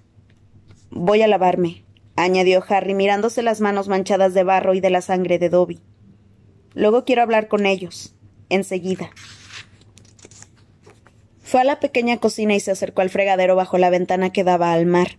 Voy 0.90 1.22
a 1.22 1.28
lavarme, 1.28 1.84
añadió 2.16 2.64
Harry 2.68 2.94
mirándose 2.94 3.42
las 3.42 3.60
manos 3.60 3.88
manchadas 3.88 4.34
de 4.34 4.44
barro 4.44 4.74
y 4.74 4.82
de 4.82 4.90
la 4.90 5.02
sangre 5.02 5.40
de 5.40 5.50
Dobby. 5.50 5.82
Luego 6.74 7.06
quiero 7.06 7.22
hablar 7.22 7.48
con 7.48 7.66
ellos. 7.66 8.16
Enseguida. 8.50 9.12
Fue 11.51 11.60
a 11.60 11.65
la 11.65 11.81
pequeña 11.81 12.15
cocina 12.15 12.55
y 12.55 12.62
se 12.62 12.72
acercó 12.72 13.01
al 13.01 13.10
fregadero 13.10 13.58
bajo 13.58 13.77
la 13.77 13.89
ventana 13.89 14.31
que 14.31 14.46
daba 14.46 14.72
al 14.72 14.86
mar. 14.86 15.17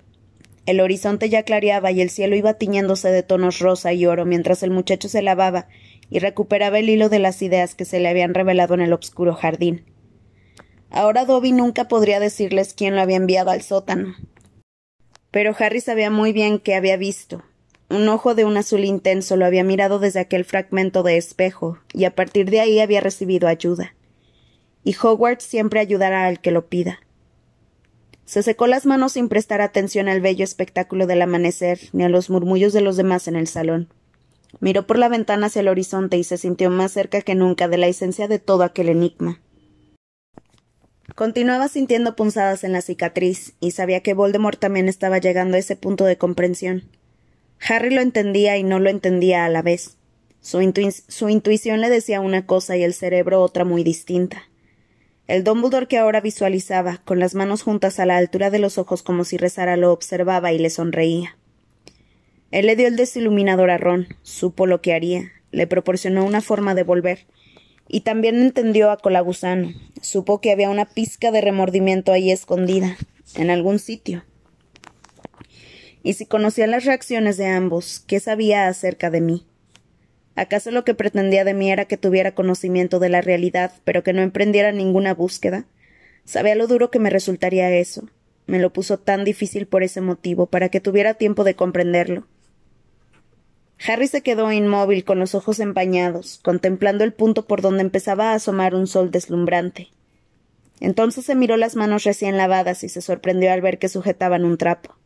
El 0.65 0.81
horizonte 0.81 1.29
ya 1.29 1.43
clareaba 1.43 1.91
y 1.91 2.01
el 2.01 2.09
cielo 2.09 2.35
iba 2.35 2.55
tiñéndose 2.55 3.11
de 3.11 3.23
tonos 3.23 3.59
rosa 3.59 3.93
y 3.93 4.07
oro 4.07 4.25
mientras 4.25 4.63
el 4.63 4.71
muchacho 4.71 5.11
se 5.11 5.21
lavaba 5.21 5.69
y 6.09 6.21
recuperaba 6.21 6.79
el 6.79 6.89
hilo 6.89 7.11
de 7.11 7.19
las 7.19 7.43
ideas 7.43 7.75
que 7.75 7.85
se 7.85 8.01
le 8.01 8.09
habían 8.09 8.33
revelado 8.33 8.73
en 8.73 8.81
el 8.81 8.95
obscuro 8.95 9.35
jardín. 9.35 9.85
Ahora 10.89 11.27
Dobby 11.27 11.53
nunca 11.53 11.87
podría 11.87 12.19
decirles 12.19 12.73
quién 12.73 12.97
lo 12.97 13.03
había 13.03 13.17
enviado 13.17 13.51
al 13.51 13.61
sótano. 13.61 14.15
Pero 15.31 15.55
Harry 15.59 15.83
sabía 15.83 16.11
muy 16.11 16.33
bien 16.33 16.61
qué 16.61 16.77
había 16.77 16.97
visto. 16.97 17.43
Un 17.91 18.09
ojo 18.09 18.35
de 18.35 18.47
un 18.47 18.57
azul 18.57 18.87
intenso 18.87 19.37
lo 19.37 19.45
había 19.45 19.65
mirado 19.65 19.99
desde 19.99 20.21
aquel 20.21 20.47
fragmento 20.47 21.03
de 21.03 21.19
espejo, 21.19 21.77
y 21.93 22.07
a 22.07 22.15
partir 22.15 22.49
de 22.49 22.61
ahí 22.61 22.81
había 22.81 23.03
recibido 23.03 23.49
ayuda. 23.49 23.95
Y 24.85 24.95
Hogwarts 25.01 25.45
siempre 25.45 25.81
ayudará 25.81 26.27
al 26.27 26.41
que 26.41 26.51
lo 26.51 26.67
pida. 26.67 27.01
Se 28.25 28.43
secó 28.43 28.67
las 28.67 28.87
manos 28.87 29.13
sin 29.13 29.29
prestar 29.29 29.61
atención 29.61 30.09
al 30.09 30.21
bello 30.21 30.45
espectáculo 30.45 31.07
del 31.07 31.23
amanecer 31.23 31.79
ni 31.93 32.05
a 32.05 32.09
los 32.09 32.31
murmullos 32.31 32.73
de 32.73 32.81
los 32.81 32.97
demás 32.97 33.29
en 33.29 33.37
el 33.37 33.47
salón. 33.47 33.89
Miró 34.61 34.87
por 34.87 34.99
la 34.99 35.09
ventana 35.09 35.47
hacia 35.47 35.61
el 35.61 35.69
horizonte 35.69 36.17
y 36.17 36.25
se 36.25 36.39
sintió 36.39 36.71
más 36.71 36.93
cerca 36.93 37.21
que 37.23 37.35
nunca 37.35 37.69
de 37.69 37.79
la 37.79 37.89
esencia 37.89 38.29
de 38.29 38.39
todo 38.39 38.63
aquel 38.63 38.89
enigma. 38.89 39.41
Continuaba 41.15 41.69
sintiendo 41.69 42.17
punzadas 42.17 42.65
en 42.65 42.73
la 42.73 42.81
cicatriz 42.81 43.55
y 43.61 43.73
sabía 43.73 44.01
que 44.01 44.15
Voldemort 44.15 44.59
también 44.59 44.89
estaba 44.89 45.19
llegando 45.19 45.57
a 45.57 45.61
ese 45.61 45.77
punto 45.77 46.05
de 46.05 46.17
comprensión. 46.17 46.85
Harry 47.69 47.91
lo 47.91 48.01
entendía 48.01 48.57
y 48.57 48.63
no 48.63 48.79
lo 48.79 48.89
entendía 48.89 49.45
a 49.45 49.49
la 49.49 49.63
vez. 49.63 49.99
Su, 50.41 50.59
su 51.09 51.29
intuición 51.29 51.81
le 51.81 51.91
decía 51.91 52.21
una 52.21 52.47
cosa 52.47 52.77
y 52.77 52.83
el 52.83 52.95
cerebro 52.95 53.43
otra 53.43 53.65
muy 53.65 53.85
distinta. 53.85 54.49
El 55.29 55.45
Dumbledore 55.45 55.87
que 55.87 55.99
ahora 55.99 56.21
visualizaba, 56.21 57.01
con 57.05 57.21
las 57.21 57.35
manos 57.35 57.63
juntas 57.63 58.01
a 58.01 58.07
la 58.07 58.17
altura 58.17 58.51
de 58.51 58.59
los 58.59 58.77
ojos 58.77 59.03
como 59.03 59.25
si 59.25 59.37
rezara, 59.37 59.77
lo 59.77 59.93
observaba 59.93 60.53
y 60.53 60.59
le 60.59 60.69
sonreía. 60.69 61.39
Él 62.51 62.67
le 62.67 62.77
dio 62.77 62.89
el 62.89 62.97
desiluminador 62.97 63.71
a 63.71 63.79
Ron, 63.79 64.09
supo 64.23 64.67
lo 64.67 64.83
que 64.83 64.93
haría, 64.93 65.31
le 65.53 65.67
proporcionó 65.67 66.25
una 66.25 66.41
forma 66.41 66.75
de 66.75 66.83
volver, 66.83 67.27
y 67.89 68.01
también 68.01 68.41
entendió 68.41 68.91
a 68.91 68.97
Colagusano, 68.97 69.73
supo 70.01 70.41
que 70.41 70.51
había 70.51 70.71
una 70.71 70.87
pizca 70.87 71.31
de 71.31 71.41
remordimiento 71.41 72.13
ahí 72.13 72.33
escondida, 72.33 72.97
en 73.37 73.51
algún 73.51 73.79
sitio. 73.79 74.25
Y 76.03 76.15
si 76.15 76.27
conocía 76.27 76.67
las 76.67 76.85
reacciones 76.85 77.37
de 77.37 77.47
ambos, 77.47 78.03
¿qué 78.07 78.19
sabía 78.19 78.67
acerca 78.67 79.09
de 79.09 79.21
mí? 79.21 79.47
¿Acaso 80.35 80.71
lo 80.71 80.85
que 80.85 80.95
pretendía 80.95 81.45
de 81.45 81.55
mí 81.55 81.71
era 81.71 81.85
que 81.85 81.99
tuviera 81.99 82.35
conocimiento 82.35 82.99
de 82.99 83.11
la 83.11 83.21
realidad, 83.21 83.73
pero 83.85 84.03
que 84.03 84.13
no 84.13 84.23
emprendiera 84.23 84.73
ninguna 84.73 85.15
búsqueda? 85.15 85.67
Sabía 86.25 86.55
lo 86.55 86.67
duro 86.67 86.91
que 86.91 86.99
me 86.99 87.11
resultaría 87.11 87.71
eso. 87.71 88.09
Me 88.47 88.59
lo 88.59 88.73
puso 88.73 88.99
tan 88.99 89.25
difícil 89.25 89.67
por 89.67 89.83
ese 89.83 90.01
motivo, 90.01 90.47
para 90.47 90.69
que 90.69 90.81
tuviera 90.81 91.15
tiempo 91.15 91.45
de 91.45 91.55
comprenderlo. 91.55 92.27
Harry 93.87 94.07
se 94.07 94.23
quedó 94.23 94.51
inmóvil 94.53 95.05
con 95.05 95.19
los 95.19 95.35
ojos 95.35 95.59
empañados, 95.61 96.41
contemplando 96.43 97.05
el 97.05 97.13
punto 97.13 97.47
por 97.47 97.61
donde 97.61 97.83
empezaba 97.83 98.31
a 98.31 98.35
asomar 98.35 98.75
un 98.75 98.87
sol 98.87 99.11
deslumbrante. 99.11 99.89
Entonces 100.81 101.25
se 101.25 101.35
miró 101.35 101.57
las 101.57 101.77
manos 101.77 102.05
recién 102.05 102.37
lavadas 102.37 102.85
y 102.85 102.89
se 102.89 103.03
sorprendió 103.03 103.53
al 103.53 103.61
ver 103.61 103.79
que 103.79 103.89
sujetaban 103.89 104.45
un 104.45 104.57
trapo. 104.57 104.97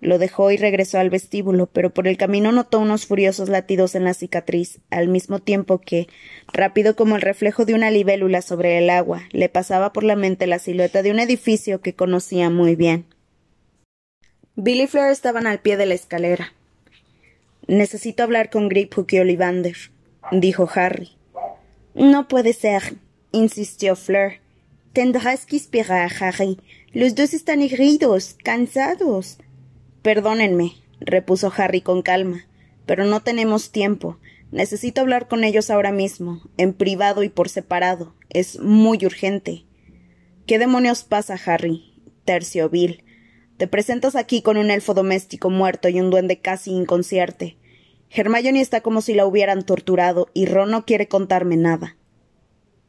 Lo 0.00 0.18
dejó 0.18 0.50
y 0.52 0.56
regresó 0.56 0.98
al 0.98 1.10
vestíbulo, 1.10 1.66
pero 1.66 1.90
por 1.90 2.06
el 2.06 2.16
camino 2.16 2.52
notó 2.52 2.78
unos 2.78 3.06
furiosos 3.06 3.48
latidos 3.48 3.96
en 3.96 4.04
la 4.04 4.14
cicatriz, 4.14 4.78
al 4.90 5.08
mismo 5.08 5.40
tiempo 5.40 5.80
que, 5.80 6.06
rápido 6.52 6.94
como 6.94 7.16
el 7.16 7.22
reflejo 7.22 7.64
de 7.64 7.74
una 7.74 7.90
libélula 7.90 8.40
sobre 8.40 8.78
el 8.78 8.90
agua, 8.90 9.22
le 9.32 9.48
pasaba 9.48 9.92
por 9.92 10.04
la 10.04 10.14
mente 10.14 10.46
la 10.46 10.60
silueta 10.60 11.02
de 11.02 11.10
un 11.10 11.18
edificio 11.18 11.80
que 11.80 11.94
conocía 11.94 12.48
muy 12.48 12.76
bien. 12.76 13.06
Billy 14.54 14.82
y 14.82 14.86
Fleur 14.86 15.10
estaban 15.10 15.46
al 15.46 15.60
pie 15.60 15.76
de 15.76 15.86
la 15.86 15.94
escalera. 15.94 16.52
Necesito 17.66 18.22
hablar 18.22 18.50
con 18.50 18.68
Griphook 18.68 19.12
y 19.12 19.18
Ollivander, 19.18 19.76
dijo 20.30 20.68
Harry. 20.74 21.10
No 21.94 22.28
puede 22.28 22.52
ser, 22.52 22.94
insistió 23.32 23.96
Fleur. 23.96 24.34
Tendrás 24.92 25.44
que 25.44 25.56
esperar, 25.56 26.10
Harry. 26.20 26.58
Los 26.92 27.14
dos 27.14 27.34
están 27.34 27.62
heridos, 27.62 28.36
cansados. 28.42 29.38
Perdónenme, 30.08 30.72
repuso 31.00 31.52
Harry 31.54 31.82
con 31.82 32.00
calma, 32.00 32.46
pero 32.86 33.04
no 33.04 33.20
tenemos 33.20 33.72
tiempo. 33.72 34.16
Necesito 34.50 35.02
hablar 35.02 35.28
con 35.28 35.44
ellos 35.44 35.68
ahora 35.68 35.92
mismo, 35.92 36.40
en 36.56 36.72
privado 36.72 37.24
y 37.24 37.28
por 37.28 37.50
separado. 37.50 38.14
Es 38.30 38.58
muy 38.58 39.04
urgente. 39.04 39.66
¿Qué 40.46 40.58
demonios 40.58 41.04
pasa, 41.04 41.38
Harry? 41.44 41.92
terció 42.24 42.70
Bill. 42.70 43.04
Te 43.58 43.66
presentas 43.66 44.16
aquí 44.16 44.40
con 44.40 44.56
un 44.56 44.70
elfo 44.70 44.94
doméstico 44.94 45.50
muerto 45.50 45.90
y 45.90 46.00
un 46.00 46.08
duende 46.08 46.40
casi 46.40 46.70
inconsciente. 46.70 47.58
Hermione 48.08 48.62
está 48.62 48.80
como 48.80 49.02
si 49.02 49.12
la 49.12 49.26
hubieran 49.26 49.66
torturado 49.66 50.30
y 50.32 50.46
Ron 50.46 50.70
no 50.70 50.86
quiere 50.86 51.06
contarme 51.06 51.58
nada. 51.58 51.98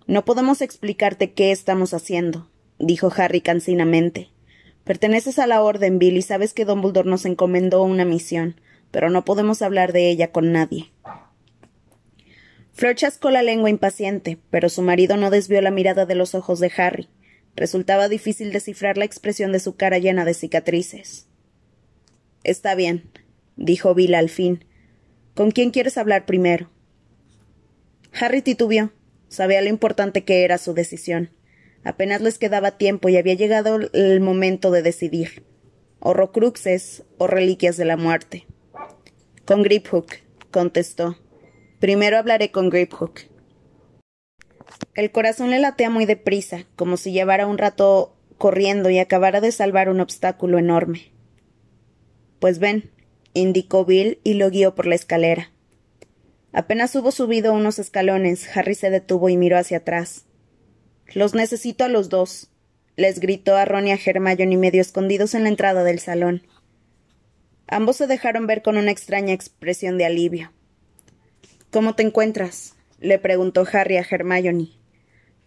No 0.08 0.24
podemos 0.24 0.62
explicarte 0.62 1.34
qué 1.34 1.52
estamos 1.52 1.94
haciendo, 1.94 2.50
dijo 2.78 3.12
Harry 3.14 3.42
cansinamente. 3.42 4.30
Perteneces 4.90 5.38
a 5.38 5.46
la 5.46 5.62
Orden, 5.62 6.00
Bill, 6.00 6.18
y 6.18 6.24
sabes 6.24 6.56
que 6.56 6.66
Dumbledore 6.66 7.08
nos 7.08 7.26
encomendó 7.26 7.84
una 7.84 8.06
misión, 8.06 8.60
pero 8.90 9.12
no 9.12 9.24
podemos 9.24 9.62
hablar 9.62 9.94
de 9.94 10.10
ella 10.10 10.32
con 10.32 10.52
nadie. 10.52 10.92
Fleur 12.74 12.96
chascó 12.96 13.30
la 13.30 13.44
lengua 13.44 13.70
impaciente, 13.70 14.40
pero 14.50 14.68
su 14.68 14.82
marido 14.82 15.16
no 15.16 15.30
desvió 15.30 15.62
la 15.62 15.70
mirada 15.70 16.08
de 16.08 16.16
los 16.16 16.34
ojos 16.34 16.60
de 16.60 16.72
Harry. 16.76 17.08
Resultaba 17.56 18.10
difícil 18.10 18.52
descifrar 18.52 18.98
la 18.98 19.06
expresión 19.06 19.52
de 19.52 19.60
su 19.60 19.76
cara 19.76 20.00
llena 20.00 20.26
de 20.26 20.34
cicatrices. 20.34 21.28
Está 22.44 22.74
bien, 22.74 23.12
dijo 23.58 23.94
Bill 23.94 24.16
al 24.16 24.30
fin. 24.30 24.66
¿Con 25.36 25.52
quién 25.52 25.70
quieres 25.70 26.00
hablar 26.00 26.26
primero? 26.26 26.72
Harry 28.20 28.42
titubeó. 28.42 28.92
Sabía 29.28 29.62
lo 29.62 29.70
importante 29.70 30.24
que 30.24 30.44
era 30.46 30.58
su 30.58 30.74
decisión. 30.74 31.30
Apenas 31.84 32.22
les 32.22 32.38
quedaba 32.38 32.78
tiempo 32.78 33.10
y 33.10 33.18
había 33.18 33.34
llegado 33.34 33.80
el 33.94 34.20
momento 34.22 34.72
de 34.72 34.82
decidir. 34.82 35.44
Horrocruxes 36.00 37.04
o 37.18 37.28
reliquias 37.28 37.78
de 37.78 37.86
la 37.86 37.98
muerte. 37.98 38.46
Con 39.46 39.64
Griphook, 39.64 40.14
contestó. 40.52 41.18
Primero 41.80 42.18
hablaré 42.18 42.52
con 42.52 42.70
Griphook. 42.70 43.22
El 44.94 45.12
corazón 45.12 45.50
le 45.50 45.60
latea 45.60 45.90
muy 45.90 46.06
deprisa, 46.06 46.66
como 46.76 46.98
si 46.98 47.12
llevara 47.12 47.48
un 47.48 47.58
rato 47.58 48.16
corriendo 48.38 48.90
y 48.90 49.00
acabara 49.00 49.42
de 49.42 49.52
salvar 49.52 49.90
un 49.90 50.00
obstáculo 50.00 50.58
enorme. 50.58 51.12
Pues 52.40 52.60
ven, 52.60 52.92
indicó 53.34 53.86
Bill 53.86 54.20
y 54.24 54.36
lo 54.36 54.50
guió 54.50 54.76
por 54.76 54.88
la 54.88 54.96
escalera. 54.96 55.52
Apenas 56.52 56.96
hubo 56.96 57.12
subido 57.12 57.54
unos 57.54 57.80
escalones, 57.80 58.56
Harry 58.56 58.76
se 58.76 58.90
detuvo 58.90 59.30
y 59.30 59.38
miró 59.38 59.58
hacia 59.58 59.78
atrás. 59.78 60.26
Los 61.14 61.34
necesito 61.34 61.84
a 61.84 61.88
los 61.88 62.10
dos, 62.10 62.50
les 62.96 63.20
gritó 63.20 63.56
a 63.56 63.66
Ron 63.66 63.88
y 63.88 63.92
a 63.92 64.00
Hermione 64.04 64.58
medio 64.58 64.82
escondidos 64.82 65.34
en 65.34 65.44
la 65.44 65.50
entrada 65.50 65.84
del 65.84 66.00
salón. 66.00 66.44
Ambos 67.68 67.96
se 67.96 68.08
dejaron 68.08 68.46
ver 68.46 68.62
con 68.62 68.78
una 68.78 68.92
extraña 68.92 69.34
expresión 69.34 69.98
de 69.98 70.06
alivio. 70.06 70.52
¿Cómo 71.72 71.96
te 71.96 72.04
encuentras? 72.04 72.76
le 73.00 73.18
preguntó 73.20 73.66
Harry 73.72 73.98
a 73.98 74.06
Hermione. 74.10 74.72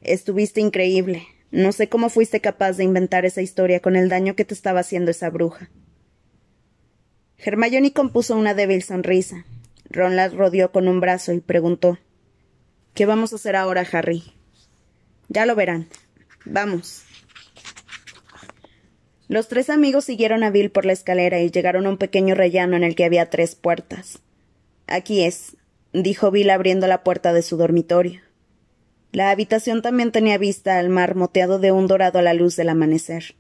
Estuviste 0.01 0.61
increíble. 0.61 1.27
No 1.51 1.73
sé 1.73 1.89
cómo 1.89 2.09
fuiste 2.09 2.41
capaz 2.41 2.79
de 2.79 2.85
inventar 2.85 3.27
esa 3.27 3.43
historia 3.43 3.81
con 3.81 3.97
el 3.97 4.09
daño 4.09 4.35
que 4.35 4.47
te 4.47 4.55
estaba 4.55 4.81
haciendo 4.81 5.11
esa 5.11 5.29
bruja. 5.29 5.69
Hermione 7.37 7.93
compuso 7.93 8.37
una 8.37 8.55
débil 8.55 8.83
sonrisa. 8.83 9.45
Ron 9.91 10.17
la 10.17 10.29
rodeó 10.29 10.73
con 10.73 10.89
un 10.89 11.01
brazo 11.01 11.33
y 11.33 11.41
preguntó 11.41 11.99
¿Qué 12.95 13.05
vamos 13.05 13.33
a 13.33 13.37
hacer 13.37 13.57
ahora, 13.57 13.87
Harry? 13.93 14.23
Ya 15.33 15.47
lo 15.47 15.55
verán. 15.55 15.89
Vamos. 16.45 17.05
Los 19.29 19.49
tres 19.49 19.71
amigos 19.71 20.05
siguieron 20.05 20.43
a 20.43 20.51
Bill 20.51 20.71
por 20.71 20.85
la 20.85 20.93
escalera 20.93 21.41
y 21.41 21.51
llegaron 21.51 21.87
a 21.87 21.89
un 21.89 21.97
pequeño 21.97 22.35
rellano 22.35 22.77
en 22.77 22.85
el 22.85 22.95
que 22.95 23.07
había 23.07 23.31
tres 23.31 23.55
puertas. 23.55 24.19
Aquí 24.87 25.25
es, 25.25 25.57
dijo 25.95 26.31
Bill 26.31 26.51
abriendo 26.51 26.87
la 26.87 27.03
puerta 27.03 27.33
de 27.33 27.41
su 27.41 27.57
dormitorio. 27.57 28.21
La 29.11 29.31
habitación 29.31 29.81
también 29.81 30.13
tenía 30.13 30.37
vista 30.37 30.79
al 30.79 30.91
mar 30.91 31.15
moteado 31.15 31.59
de 31.59 31.73
un 31.73 31.87
dorado 31.87 32.19
a 32.19 32.23
la 32.23 32.35
luz 32.35 32.57
del 32.57 32.69
amanecer. 32.69 33.35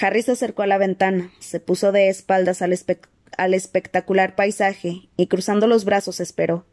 Harry 0.00 0.22
se 0.22 0.32
acercó 0.32 0.62
a 0.62 0.66
la 0.66 0.78
ventana, 0.78 1.30
se 1.38 1.60
puso 1.60 1.92
de 1.92 2.08
espaldas 2.08 2.62
al, 2.62 2.76
al 3.38 3.54
espectacular 3.54 4.34
paisaje 4.34 5.08
y 5.16 5.28
cruzando 5.28 5.68
los 5.68 5.84
brazos 5.84 6.18
esperó. 6.18 6.66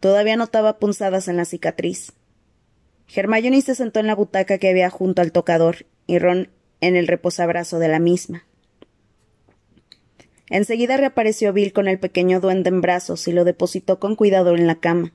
Todavía 0.00 0.36
notaba 0.36 0.78
punzadas 0.78 1.28
en 1.28 1.36
la 1.36 1.44
cicatriz. 1.44 2.14
Hermione 3.12 3.60
se 3.62 3.74
sentó 3.74 4.00
en 4.00 4.06
la 4.06 4.14
butaca 4.14 4.58
que 4.58 4.68
había 4.68 4.90
junto 4.90 5.22
al 5.22 5.32
tocador 5.32 5.86
y 6.06 6.18
Ron 6.18 6.50
en 6.80 6.96
el 6.96 7.06
reposabrazo 7.06 7.78
de 7.78 7.88
la 7.88 7.98
misma. 7.98 8.44
Enseguida 10.50 10.96
reapareció 10.96 11.52
Bill 11.52 11.72
con 11.72 11.88
el 11.88 11.98
pequeño 11.98 12.40
duende 12.40 12.68
en 12.68 12.80
brazos 12.80 13.26
y 13.28 13.32
lo 13.32 13.44
depositó 13.44 13.98
con 13.98 14.14
cuidado 14.14 14.54
en 14.54 14.66
la 14.66 14.76
cama. 14.76 15.12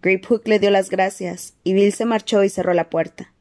Griphook 0.00 0.46
le 0.46 0.58
dio 0.58 0.70
las 0.70 0.90
gracias, 0.90 1.54
y 1.64 1.74
Bill 1.74 1.92
se 1.92 2.04
marchó 2.04 2.44
y 2.44 2.48
cerró 2.48 2.72
la 2.72 2.88
puerta. 2.88 3.34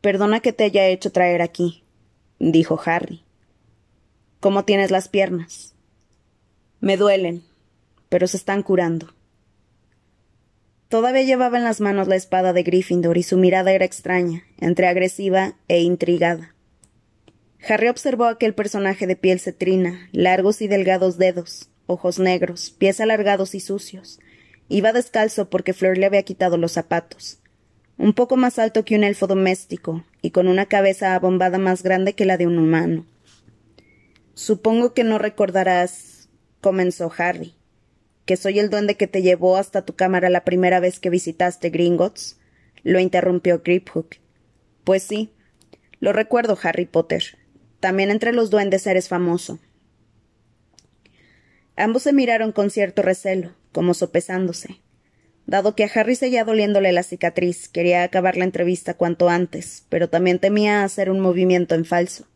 Perdona 0.00 0.40
que 0.40 0.52
te 0.52 0.64
haya 0.64 0.86
hecho 0.88 1.12
traer 1.12 1.40
aquí, 1.40 1.84
dijo 2.38 2.80
Harry. 2.84 3.22
¿Cómo 4.40 4.64
tienes 4.64 4.90
las 4.90 5.08
piernas? 5.08 5.74
Me 6.80 6.96
duelen, 6.96 7.42
pero 8.08 8.26
se 8.26 8.36
están 8.36 8.62
curando. 8.62 9.14
Todavía 10.90 11.22
llevaba 11.22 11.56
en 11.56 11.64
las 11.64 11.80
manos 11.80 12.06
la 12.08 12.16
espada 12.16 12.52
de 12.52 12.62
Gryffindor 12.62 13.16
y 13.16 13.22
su 13.22 13.38
mirada 13.38 13.72
era 13.72 13.86
extraña, 13.86 14.44
entre 14.58 14.88
agresiva 14.88 15.54
e 15.68 15.80
intrigada. 15.80 16.54
Harry 17.66 17.88
observó 17.88 18.26
aquel 18.26 18.52
personaje 18.52 19.06
de 19.06 19.16
piel 19.16 19.40
cetrina, 19.40 20.10
largos 20.12 20.60
y 20.60 20.68
delgados 20.68 21.16
dedos, 21.16 21.70
ojos 21.86 22.18
negros, 22.18 22.74
pies 22.76 23.00
alargados 23.00 23.54
y 23.54 23.60
sucios, 23.60 24.20
Iba 24.72 24.92
descalzo 24.92 25.50
porque 25.50 25.72
Fleur 25.72 25.98
le 25.98 26.06
había 26.06 26.22
quitado 26.22 26.56
los 26.56 26.70
zapatos. 26.70 27.40
Un 27.98 28.12
poco 28.12 28.36
más 28.36 28.60
alto 28.60 28.84
que 28.84 28.94
un 28.94 29.02
elfo 29.02 29.26
doméstico, 29.26 30.04
y 30.22 30.30
con 30.30 30.46
una 30.46 30.66
cabeza 30.66 31.16
abombada 31.16 31.58
más 31.58 31.82
grande 31.82 32.12
que 32.12 32.24
la 32.24 32.36
de 32.36 32.46
un 32.46 32.56
humano. 32.56 33.04
Supongo 34.34 34.94
que 34.94 35.02
no 35.02 35.18
recordarás, 35.18 36.28
comenzó 36.60 37.12
Harry, 37.18 37.52
que 38.30 38.36
soy 38.36 38.60
el 38.60 38.70
duende 38.70 38.94
que 38.94 39.08
te 39.08 39.22
llevó 39.22 39.56
hasta 39.56 39.84
tu 39.84 39.96
cámara 39.96 40.30
la 40.30 40.44
primera 40.44 40.78
vez 40.78 41.00
que 41.00 41.10
visitaste 41.10 41.70
Gringotts. 41.70 42.38
Lo 42.84 43.00
interrumpió 43.00 43.60
Griphook. 43.64 44.18
Pues 44.84 45.02
sí, 45.02 45.32
lo 45.98 46.12
recuerdo, 46.12 46.56
Harry 46.62 46.86
Potter. 46.86 47.36
También 47.80 48.08
entre 48.08 48.32
los 48.32 48.48
duendes 48.48 48.86
eres 48.86 49.08
famoso. 49.08 49.58
Ambos 51.74 52.04
se 52.04 52.12
miraron 52.12 52.52
con 52.52 52.70
cierto 52.70 53.02
recelo, 53.02 53.50
como 53.72 53.94
sopesándose. 53.94 54.80
Dado 55.46 55.74
que 55.74 55.82
a 55.82 55.90
Harry 55.92 56.14
seguía 56.14 56.44
doliéndole 56.44 56.92
la 56.92 57.02
cicatriz, 57.02 57.68
quería 57.68 58.04
acabar 58.04 58.36
la 58.36 58.44
entrevista 58.44 58.94
cuanto 58.94 59.28
antes, 59.28 59.86
pero 59.88 60.08
también 60.08 60.38
temía 60.38 60.84
hacer 60.84 61.10
un 61.10 61.18
movimiento 61.18 61.74
en 61.74 61.84
falso. 61.84 62.28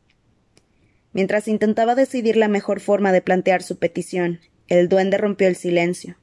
Mientras 1.12 1.46
intentaba 1.46 1.94
decidir 1.94 2.36
la 2.36 2.48
mejor 2.48 2.80
forma 2.80 3.12
de 3.12 3.22
plantear 3.22 3.62
su 3.62 3.78
petición, 3.78 4.40
el 4.68 4.88
duende 4.88 5.18
rompió 5.18 5.48
el 5.48 5.56
silencio. 5.56 6.16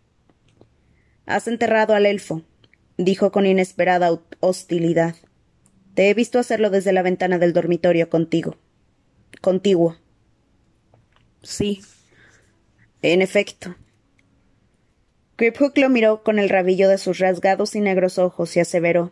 Has 1.25 1.47
enterrado 1.47 1.93
al 1.93 2.05
elfo, 2.05 2.43
dijo 2.97 3.31
con 3.31 3.45
inesperada 3.45 4.19
hostilidad. 4.39 5.15
Te 5.93 6.09
he 6.09 6.13
visto 6.13 6.39
hacerlo 6.39 6.69
desde 6.69 6.93
la 6.93 7.01
ventana 7.01 7.37
del 7.37 7.53
dormitorio 7.53 8.09
contigo. 8.09 8.57
Contiguo. 9.41 9.97
Sí. 11.43 11.81
En 13.01 13.21
efecto, 13.21 13.75
Griphook 15.37 15.77
lo 15.77 15.89
miró 15.89 16.21
con 16.23 16.37
el 16.37 16.49
rabillo 16.49 16.87
de 16.87 16.99
sus 16.99 17.17
rasgados 17.17 17.75
y 17.75 17.81
negros 17.81 18.19
ojos 18.19 18.55
y 18.55 18.59
aseveró 18.59 19.11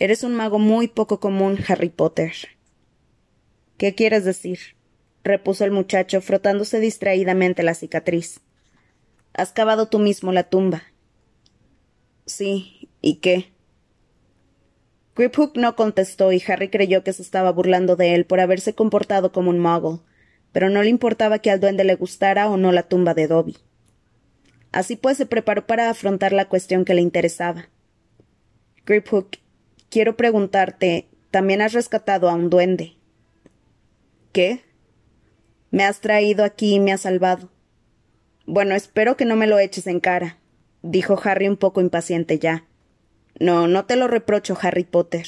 Eres 0.00 0.22
un 0.22 0.34
mago 0.34 0.58
muy 0.58 0.88
poco 0.88 1.20
común, 1.20 1.58
Harry 1.68 1.88
Potter. 1.88 2.32
¿Qué 3.76 3.94
quieres 3.94 4.24
decir? 4.24 4.58
Repuso 5.28 5.64
el 5.64 5.70
muchacho, 5.70 6.20
frotándose 6.20 6.80
distraídamente 6.80 7.62
la 7.62 7.74
cicatriz. 7.74 8.40
Has 9.34 9.52
cavado 9.52 9.86
tú 9.86 10.00
mismo 10.00 10.32
la 10.32 10.42
tumba. 10.42 10.82
Sí, 12.26 12.88
¿y 13.00 13.16
qué? 13.16 13.52
Griphook 15.14 15.56
no 15.56 15.74
contestó 15.76 16.32
y 16.32 16.42
Harry 16.46 16.68
creyó 16.68 17.02
que 17.02 17.12
se 17.12 17.22
estaba 17.22 17.50
burlando 17.50 17.96
de 17.96 18.14
él 18.14 18.24
por 18.24 18.40
haberse 18.40 18.74
comportado 18.74 19.32
como 19.32 19.50
un 19.50 19.58
muggle, 19.58 20.00
pero 20.52 20.70
no 20.70 20.82
le 20.82 20.90
importaba 20.90 21.40
que 21.40 21.50
al 21.50 21.60
duende 21.60 21.84
le 21.84 21.94
gustara 21.94 22.48
o 22.48 22.56
no 22.56 22.70
la 22.70 22.84
tumba 22.84 23.14
de 23.14 23.26
Dobby. 23.26 23.56
Así 24.70 24.96
pues 24.96 25.16
se 25.16 25.26
preparó 25.26 25.66
para 25.66 25.90
afrontar 25.90 26.32
la 26.32 26.48
cuestión 26.48 26.84
que 26.84 26.94
le 26.94 27.00
interesaba. 27.00 27.68
Griphook, 28.86 29.38
quiero 29.90 30.16
preguntarte, 30.16 31.08
¿también 31.30 31.62
has 31.62 31.72
rescatado 31.72 32.28
a 32.28 32.34
un 32.34 32.48
duende? 32.48 32.94
¿Qué? 34.32 34.62
Me 35.70 35.84
has 35.84 36.00
traído 36.00 36.44
aquí 36.44 36.74
y 36.74 36.80
me 36.80 36.92
has 36.92 37.02
salvado. 37.02 37.50
Bueno, 38.46 38.74
espero 38.74 39.16
que 39.16 39.26
no 39.26 39.36
me 39.36 39.46
lo 39.46 39.58
eches 39.58 39.86
en 39.86 40.00
cara, 40.00 40.38
dijo 40.82 41.20
Harry 41.22 41.48
un 41.48 41.56
poco 41.56 41.80
impaciente 41.80 42.38
ya. 42.38 42.64
No, 43.38 43.68
no 43.68 43.84
te 43.84 43.96
lo 43.96 44.08
reprocho, 44.08 44.56
Harry 44.60 44.84
Potter, 44.84 45.26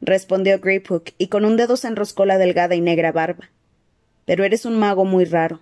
respondió 0.00 0.60
Griphook, 0.60 1.10
y 1.18 1.26
con 1.26 1.44
un 1.44 1.56
dedo 1.56 1.76
se 1.76 1.88
enroscó 1.88 2.24
la 2.24 2.38
delgada 2.38 2.76
y 2.76 2.80
negra 2.80 3.10
barba. 3.10 3.50
Pero 4.24 4.44
eres 4.44 4.64
un 4.64 4.78
mago 4.78 5.04
muy 5.04 5.24
raro. 5.24 5.60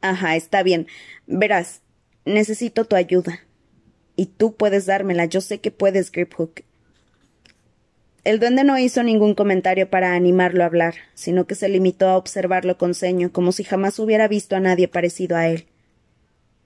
Ajá, 0.00 0.34
está 0.34 0.62
bien. 0.62 0.88
Verás, 1.26 1.80
necesito 2.24 2.84
tu 2.84 2.96
ayuda. 2.96 3.40
Y 4.16 4.26
tú 4.26 4.54
puedes 4.56 4.86
dármela, 4.86 5.24
yo 5.24 5.40
sé 5.40 5.60
que 5.60 5.70
puedes, 5.70 6.10
Griphook. 6.10 6.62
El 8.24 8.40
duende 8.40 8.64
no 8.64 8.78
hizo 8.78 9.02
ningún 9.02 9.34
comentario 9.34 9.90
para 9.90 10.14
animarlo 10.14 10.62
a 10.62 10.66
hablar, 10.66 10.94
sino 11.14 11.46
que 11.46 11.54
se 11.54 11.68
limitó 11.68 12.08
a 12.08 12.16
observarlo 12.16 12.78
con 12.78 12.94
ceño, 12.94 13.30
como 13.30 13.52
si 13.52 13.64
jamás 13.64 13.98
hubiera 13.98 14.28
visto 14.28 14.56
a 14.56 14.60
nadie 14.60 14.88
parecido 14.88 15.36
a 15.36 15.46
él. 15.48 15.66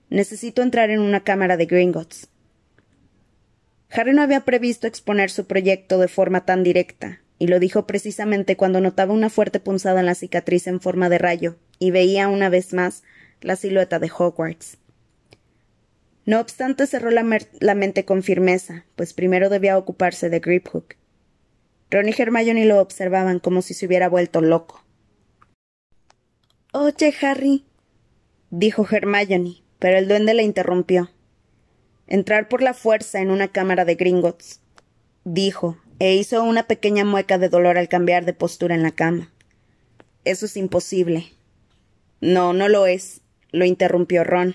Necesito 0.09 0.63
entrar 0.63 0.91
en 0.91 1.01
una 1.01 1.25
cámara 1.25 1.57
de 1.57 1.67
Gringotts. 1.67 2.29
Harry 3.91 4.13
no 4.13 4.23
había 4.23 4.45
previsto 4.45 4.87
exponer 4.87 5.31
su 5.31 5.47
proyecto 5.47 5.99
de 5.99 6.07
forma 6.07 6.45
tan 6.45 6.63
directa, 6.63 7.23
y 7.41 7.49
lo 7.49 7.59
dijo 7.59 7.87
precisamente 7.87 8.57
cuando 8.57 8.81
notaba 8.81 9.13
una 9.13 9.29
fuerte 9.29 9.59
punzada 9.59 9.99
en 9.99 10.07
la 10.07 10.15
cicatriz 10.15 10.69
en 10.69 10.81
forma 10.81 11.09
de 11.09 11.19
rayo, 11.19 11.57
y 11.81 11.91
veía 11.91 12.29
una 12.29 12.51
vez 12.51 12.73
más 12.73 13.03
la 13.41 13.57
silueta 13.57 13.99
de 13.99 14.11
Hogwarts. 14.17 14.79
No 16.25 16.41
obstante, 16.41 16.87
cerró 16.87 17.11
la, 17.11 17.25
mente 17.75 18.05
con 18.05 18.23
firmeza, 18.23 18.85
pues 18.95 19.13
primero 19.13 19.49
debía 19.49 19.79
ocuparse 19.79 20.29
de 20.29 20.41
Griphook. 20.41 20.95
Ron 21.91 22.09
y 22.09 22.15
Hermione 22.17 22.67
lo 22.67 22.81
observaban 22.81 23.39
como 23.39 23.63
si 23.63 23.75
se 23.75 23.87
hubiera 23.87 24.09
vuelto 24.09 24.41
loco. 24.41 24.85
Oye, 26.73 27.15
Harry, 27.23 27.65
dijo 28.51 28.87
Hermione, 28.91 29.63
pero 29.79 29.97
el 29.97 30.09
duende 30.09 30.35
le 30.35 30.43
interrumpió. 30.43 31.11
Entrar 32.07 32.49
por 32.49 32.63
la 32.63 32.75
fuerza 32.75 33.21
en 33.21 33.31
una 33.31 33.49
cámara 33.49 33.85
de 33.85 33.95
Gringotts, 33.95 34.61
dijo, 35.25 35.79
e 35.99 36.15
hizo 36.15 36.43
una 36.43 36.67
pequeña 36.67 37.05
mueca 37.05 37.39
de 37.39 37.49
dolor 37.49 37.79
al 37.79 37.89
cambiar 37.89 38.25
de 38.25 38.33
postura 38.33 38.75
en 38.75 38.83
la 38.83 38.93
cama. 38.93 39.33
Eso 40.25 40.47
es 40.47 40.57
imposible. 40.57 41.33
No, 42.21 42.53
no 42.53 42.69
lo 42.69 42.87
es, 42.87 43.23
lo 43.51 43.65
interrumpió 43.65 44.25
Ron. 44.25 44.55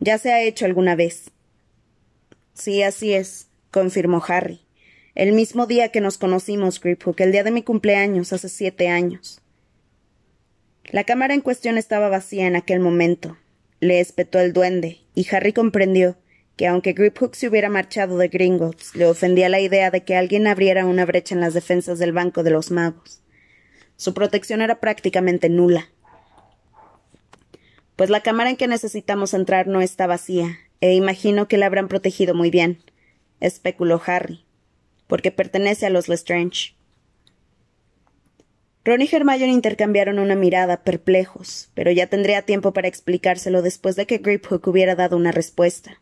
Ya 0.00 0.18
se 0.18 0.32
ha 0.32 0.42
hecho 0.42 0.64
alguna 0.64 0.96
vez. 0.96 1.30
Sí, 2.54 2.82
así 2.82 3.12
es, 3.14 3.48
confirmó 3.70 4.22
Harry. 4.26 4.60
El 5.14 5.34
mismo 5.34 5.66
día 5.66 5.90
que 5.90 6.00
nos 6.00 6.16
conocimos, 6.16 6.80
Griphook, 6.80 7.20
el 7.20 7.32
día 7.32 7.44
de 7.44 7.50
mi 7.50 7.62
cumpleaños, 7.62 8.32
hace 8.32 8.48
siete 8.48 8.88
años. 8.88 9.42
La 10.86 11.04
cámara 11.04 11.34
en 11.34 11.42
cuestión 11.42 11.76
estaba 11.76 12.08
vacía 12.08 12.46
en 12.46 12.56
aquel 12.56 12.80
momento. 12.80 13.36
Le 13.78 14.00
espetó 14.00 14.40
el 14.40 14.54
duende, 14.54 15.00
y 15.14 15.26
Harry 15.34 15.52
comprendió 15.52 16.16
que 16.56 16.66
aunque 16.66 16.94
Griphook 16.94 17.34
se 17.34 17.48
hubiera 17.48 17.68
marchado 17.68 18.16
de 18.16 18.28
Gringotts, 18.28 18.96
le 18.96 19.04
ofendía 19.04 19.50
la 19.50 19.60
idea 19.60 19.90
de 19.90 20.02
que 20.02 20.16
alguien 20.16 20.46
abriera 20.46 20.86
una 20.86 21.04
brecha 21.04 21.34
en 21.34 21.42
las 21.42 21.52
defensas 21.52 21.98
del 21.98 22.12
Banco 22.12 22.42
de 22.42 22.50
los 22.50 22.70
Magos. 22.70 23.22
Su 23.96 24.14
protección 24.14 24.62
era 24.62 24.80
prácticamente 24.80 25.50
nula. 25.50 25.88
Pues 27.96 28.08
la 28.08 28.22
cámara 28.22 28.48
en 28.48 28.56
que 28.56 28.66
necesitamos 28.66 29.34
entrar 29.34 29.66
no 29.66 29.82
está 29.82 30.06
vacía, 30.06 30.58
e 30.80 30.94
imagino 30.94 31.48
que 31.48 31.58
la 31.58 31.66
habrán 31.66 31.88
protegido 31.88 32.34
muy 32.34 32.50
bien, 32.50 32.82
especuló 33.40 34.00
Harry, 34.06 34.44
porque 35.12 35.30
pertenece 35.30 35.84
a 35.84 35.90
los 35.90 36.08
Lestrange. 36.08 36.74
Ron 38.82 39.02
y 39.02 39.08
Hermione 39.12 39.52
intercambiaron 39.52 40.18
una 40.18 40.36
mirada, 40.36 40.84
perplejos, 40.84 41.70
pero 41.74 41.90
ya 41.90 42.06
tendría 42.06 42.46
tiempo 42.46 42.72
para 42.72 42.88
explicárselo 42.88 43.60
después 43.60 43.94
de 43.94 44.06
que 44.06 44.16
Griphook 44.16 44.66
hubiera 44.68 44.94
dado 44.94 45.18
una 45.18 45.30
respuesta. 45.30 46.00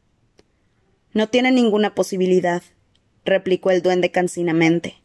No 1.12 1.29
tiene 1.29 1.51
ninguna 1.51 1.92
posibilidad, 1.96 2.62
replicó 3.25 3.73
el 3.73 3.83
duende 3.83 4.12
cansinamente. 4.12 5.03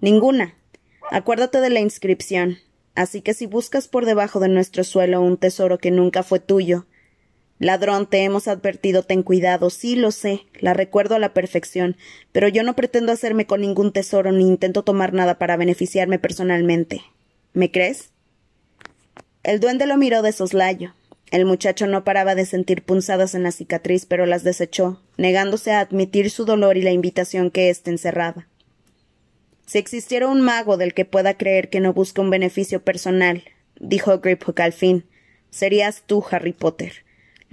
Ninguna. 0.00 0.54
Acuérdate 1.10 1.60
de 1.60 1.68
la 1.68 1.80
inscripción. 1.80 2.56
Así 2.94 3.20
que 3.20 3.34
si 3.34 3.44
buscas 3.44 3.88
por 3.88 4.06
debajo 4.06 4.40
de 4.40 4.48
nuestro 4.48 4.84
suelo 4.84 5.20
un 5.20 5.36
tesoro 5.36 5.76
que 5.76 5.90
nunca 5.90 6.22
fue 6.22 6.40
tuyo. 6.40 6.86
Ladrón, 7.58 8.06
te 8.06 8.24
hemos 8.24 8.48
advertido, 8.48 9.04
ten 9.04 9.22
cuidado. 9.22 9.70
Sí, 9.70 9.94
lo 9.94 10.10
sé, 10.10 10.46
la 10.58 10.74
recuerdo 10.74 11.14
a 11.14 11.18
la 11.18 11.32
perfección, 11.32 11.96
pero 12.32 12.48
yo 12.48 12.62
no 12.62 12.74
pretendo 12.74 13.12
hacerme 13.12 13.46
con 13.46 13.60
ningún 13.60 13.92
tesoro 13.92 14.32
ni 14.32 14.46
intento 14.46 14.82
tomar 14.82 15.12
nada 15.12 15.38
para 15.38 15.56
beneficiarme 15.56 16.18
personalmente. 16.18 17.02
¿Me 17.52 17.70
crees? 17.70 18.10
El 19.44 19.60
duende 19.60 19.86
lo 19.86 19.96
miró 19.96 20.22
de 20.22 20.32
soslayo. 20.32 20.94
El 21.30 21.46
muchacho 21.46 21.86
no 21.86 22.04
paraba 22.04 22.34
de 22.34 22.44
sentir 22.46 22.82
punzadas 22.82 23.34
en 23.34 23.44
la 23.44 23.52
cicatriz, 23.52 24.06
pero 24.06 24.26
las 24.26 24.44
desechó, 24.44 25.00
negándose 25.16 25.72
a 25.72 25.80
admitir 25.80 26.30
su 26.30 26.44
dolor 26.44 26.76
y 26.76 26.82
la 26.82 26.92
invitación 26.92 27.50
que 27.50 27.70
éste 27.70 27.90
encerraba. 27.90 28.48
Si 29.66 29.78
existiera 29.78 30.28
un 30.28 30.40
mago 30.40 30.76
del 30.76 30.92
que 30.92 31.04
pueda 31.04 31.36
creer 31.36 31.70
que 31.70 31.80
no 31.80 31.92
busca 31.92 32.20
un 32.20 32.30
beneficio 32.30 32.82
personal, 32.82 33.44
dijo 33.80 34.18
Griphook 34.18 34.60
al 34.60 34.72
fin, 34.72 35.06
serías 35.50 36.02
tú, 36.06 36.24
Harry 36.30 36.52
Potter. 36.52 37.03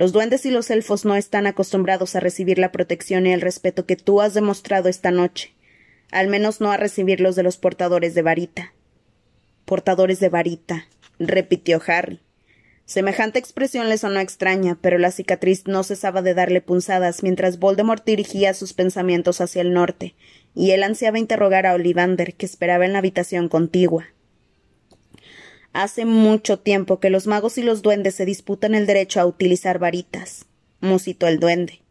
Los 0.01 0.13
duendes 0.13 0.47
y 0.47 0.49
los 0.49 0.71
elfos 0.71 1.05
no 1.05 1.15
están 1.15 1.45
acostumbrados 1.45 2.15
a 2.15 2.19
recibir 2.19 2.57
la 2.57 2.71
protección 2.71 3.27
y 3.27 3.33
el 3.33 3.39
respeto 3.39 3.85
que 3.85 3.95
tú 3.95 4.19
has 4.19 4.33
demostrado 4.33 4.89
esta 4.89 5.11
noche, 5.11 5.53
al 6.09 6.27
menos 6.27 6.59
no 6.59 6.71
a 6.71 6.77
recibirlos 6.77 7.35
de 7.35 7.43
los 7.43 7.57
portadores 7.57 8.15
de 8.15 8.23
varita. 8.23 8.73
Portadores 9.63 10.19
de 10.19 10.29
varita, 10.29 10.87
repitió 11.19 11.79
Harry. 11.85 12.19
Semejante 12.85 13.37
expresión 13.37 13.89
le 13.89 13.99
sonó 13.99 14.19
extraña, 14.21 14.75
pero 14.81 14.97
la 14.97 15.11
cicatriz 15.11 15.67
no 15.67 15.83
cesaba 15.83 16.23
de 16.23 16.33
darle 16.33 16.61
punzadas 16.61 17.21
mientras 17.21 17.59
Voldemort 17.59 18.03
dirigía 18.03 18.55
sus 18.55 18.73
pensamientos 18.73 19.39
hacia 19.39 19.61
el 19.61 19.71
norte, 19.71 20.15
y 20.55 20.71
él 20.71 20.81
ansiaba 20.81 21.19
interrogar 21.19 21.67
a 21.67 21.75
Ollivander, 21.75 22.33
que 22.33 22.47
esperaba 22.47 22.87
en 22.87 22.93
la 22.93 22.97
habitación 22.97 23.49
contigua. 23.49 24.07
Hace 25.73 26.03
mucho 26.03 26.60
tiempo 26.60 26.99
que 26.99 27.10
los 27.10 27.27
magos 27.27 27.57
y 27.57 27.63
los 27.63 27.81
duendes 27.81 28.15
se 28.15 28.25
disputan 28.25 28.75
el 28.75 28.86
derecho 28.86 29.21
a 29.21 29.25
utilizar 29.25 29.79
varitas, 29.79 30.45
musitó 30.81 31.27
el 31.27 31.39
duende. 31.39 31.81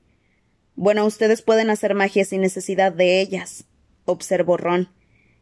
Bueno, 0.77 1.07
ustedes 1.07 1.41
pueden 1.41 1.71
hacer 1.71 1.95
magia 1.95 2.27
sin 2.27 2.43
necesidad 2.43 2.93
de 2.93 3.21
ellas, 3.21 3.65
observó 4.05 4.59
Ron. 4.59 4.89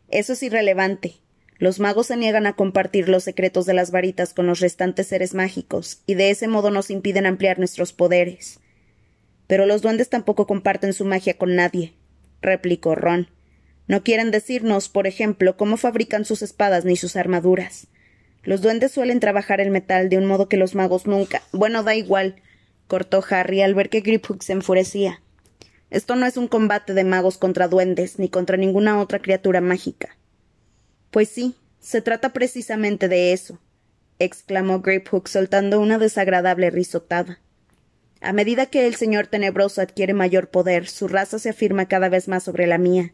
Eso 0.08 0.34
es 0.34 0.42
irrelevante. 0.42 1.16
Los 1.58 1.80
magos 1.80 2.06
se 2.06 2.16
niegan 2.16 2.46
a 2.46 2.54
compartir 2.54 3.08
los 3.08 3.24
secretos 3.24 3.66
de 3.66 3.74
las 3.74 3.90
varitas 3.90 4.32
con 4.32 4.46
los 4.46 4.60
restantes 4.60 5.08
seres 5.08 5.34
mágicos, 5.34 6.02
y 6.06 6.14
de 6.14 6.30
ese 6.30 6.46
modo 6.46 6.70
nos 6.70 6.90
impiden 6.90 7.26
ampliar 7.26 7.58
nuestros 7.58 7.92
poderes. 7.92 8.60
Pero 9.48 9.66
los 9.66 9.82
duendes 9.82 10.08
tampoco 10.08 10.46
comparten 10.46 10.92
su 10.92 11.04
magia 11.04 11.34
con 11.34 11.56
nadie, 11.56 11.94
replicó 12.40 12.94
Ron. 12.94 13.28
No 13.88 14.04
quieren 14.04 14.30
decirnos, 14.30 14.88
por 14.88 15.08
ejemplo, 15.08 15.56
cómo 15.56 15.76
fabrican 15.76 16.24
sus 16.24 16.42
espadas 16.42 16.84
ni 16.84 16.94
sus 16.94 17.16
armaduras. 17.16 17.88
Los 18.42 18.62
duendes 18.62 18.92
suelen 18.92 19.20
trabajar 19.20 19.60
el 19.60 19.70
metal 19.70 20.08
de 20.08 20.18
un 20.18 20.26
modo 20.26 20.48
que 20.48 20.56
los 20.56 20.74
magos 20.74 21.06
nunca. 21.06 21.42
Bueno, 21.52 21.82
da 21.82 21.94
igual, 21.94 22.36
cortó 22.86 23.22
Harry 23.30 23.62
al 23.62 23.74
ver 23.74 23.90
que 23.90 24.00
Griphook 24.00 24.42
se 24.42 24.52
enfurecía. 24.52 25.20
Esto 25.90 26.16
no 26.16 26.26
es 26.26 26.36
un 26.36 26.48
combate 26.48 26.94
de 26.94 27.04
magos 27.04 27.38
contra 27.38 27.68
duendes, 27.68 28.18
ni 28.18 28.28
contra 28.28 28.56
ninguna 28.56 29.00
otra 29.00 29.20
criatura 29.20 29.60
mágica. 29.60 30.16
Pues 31.10 31.28
sí, 31.28 31.56
se 31.80 32.02
trata 32.02 32.32
precisamente 32.32 33.08
de 33.08 33.32
eso, 33.32 33.58
exclamó 34.18 34.80
Grapehook 34.80 35.28
soltando 35.28 35.80
una 35.80 35.98
desagradable 35.98 36.70
risotada. 36.70 37.40
A 38.20 38.32
medida 38.32 38.66
que 38.66 38.86
el 38.86 38.96
señor 38.96 39.28
tenebroso 39.28 39.80
adquiere 39.80 40.12
mayor 40.12 40.48
poder, 40.48 40.88
su 40.88 41.08
raza 41.08 41.38
se 41.38 41.50
afirma 41.50 41.86
cada 41.86 42.08
vez 42.08 42.28
más 42.28 42.42
sobre 42.42 42.66
la 42.66 42.76
mía, 42.76 43.12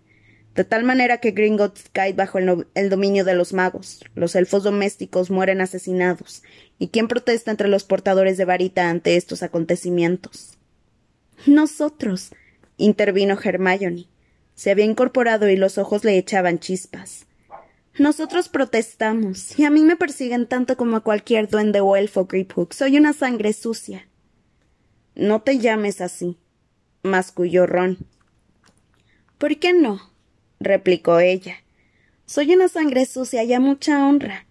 de 0.54 0.64
tal 0.64 0.84
manera 0.84 1.18
que 1.18 1.32
Gringotts 1.32 1.90
cae 1.92 2.12
bajo 2.12 2.38
el, 2.38 2.66
el, 2.74 2.88
dominio 2.88 3.24
de 3.24 3.34
los 3.34 3.52
magos, 3.52 4.04
los 4.14 4.36
elfos 4.36 4.62
domésticos 4.62 5.30
mueren 5.30 5.60
asesinados, 5.60 6.42
y 6.78 6.88
quién 6.88 7.08
protesta 7.08 7.50
entre 7.50 7.68
los 7.68 7.84
portadores 7.84 8.36
de 8.36 8.44
varita 8.44 8.88
ante 8.88 9.16
estos 9.16 9.42
acontecimientos. 9.42 10.56
Nosotros, 11.46 12.30
intervino 12.76 13.36
Hermione. 13.42 14.06
Se 14.54 14.70
había 14.70 14.84
incorporado 14.84 15.48
y 15.48 15.56
los 15.56 15.78
ojos 15.78 16.04
le 16.04 16.16
echaban 16.16 16.60
chispas. 16.60 17.26
Nosotros 17.98 18.48
protestamos, 18.48 19.58
y 19.58 19.64
a 19.64 19.70
mí 19.70 19.82
me 19.82 19.96
persiguen 19.96 20.46
tanto 20.46 20.76
como 20.76 20.96
a 20.96 21.00
cualquier 21.02 21.48
duende 21.48 21.80
o 21.80 21.96
elfo 21.96 22.26
Griphook. 22.26 22.72
Soy 22.72 22.96
una 22.96 23.12
sangre 23.12 23.52
sucia. 23.52 24.08
No 25.16 25.42
te 25.42 25.58
llames 25.58 26.00
así, 26.00 26.38
masculló 27.02 27.66
Ron. 27.66 27.98
¿Por 29.38 29.56
qué 29.58 29.72
no? 29.72 30.13
Replicó 30.60 31.20
ella. 31.20 31.56
Soy 32.26 32.54
una 32.54 32.68
sangre 32.68 33.06
sucia 33.06 33.42
y 33.44 33.52
a 33.52 33.60
mucha 33.60 34.06
honra. 34.06 34.46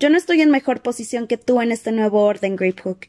Yo 0.00 0.10
no 0.10 0.16
estoy 0.16 0.40
en 0.40 0.50
mejor 0.50 0.80
posición 0.82 1.26
que 1.26 1.36
tú 1.36 1.60
en 1.60 1.72
este 1.72 1.92
nuevo 1.92 2.22
orden, 2.22 2.56
Griphook. 2.56 3.06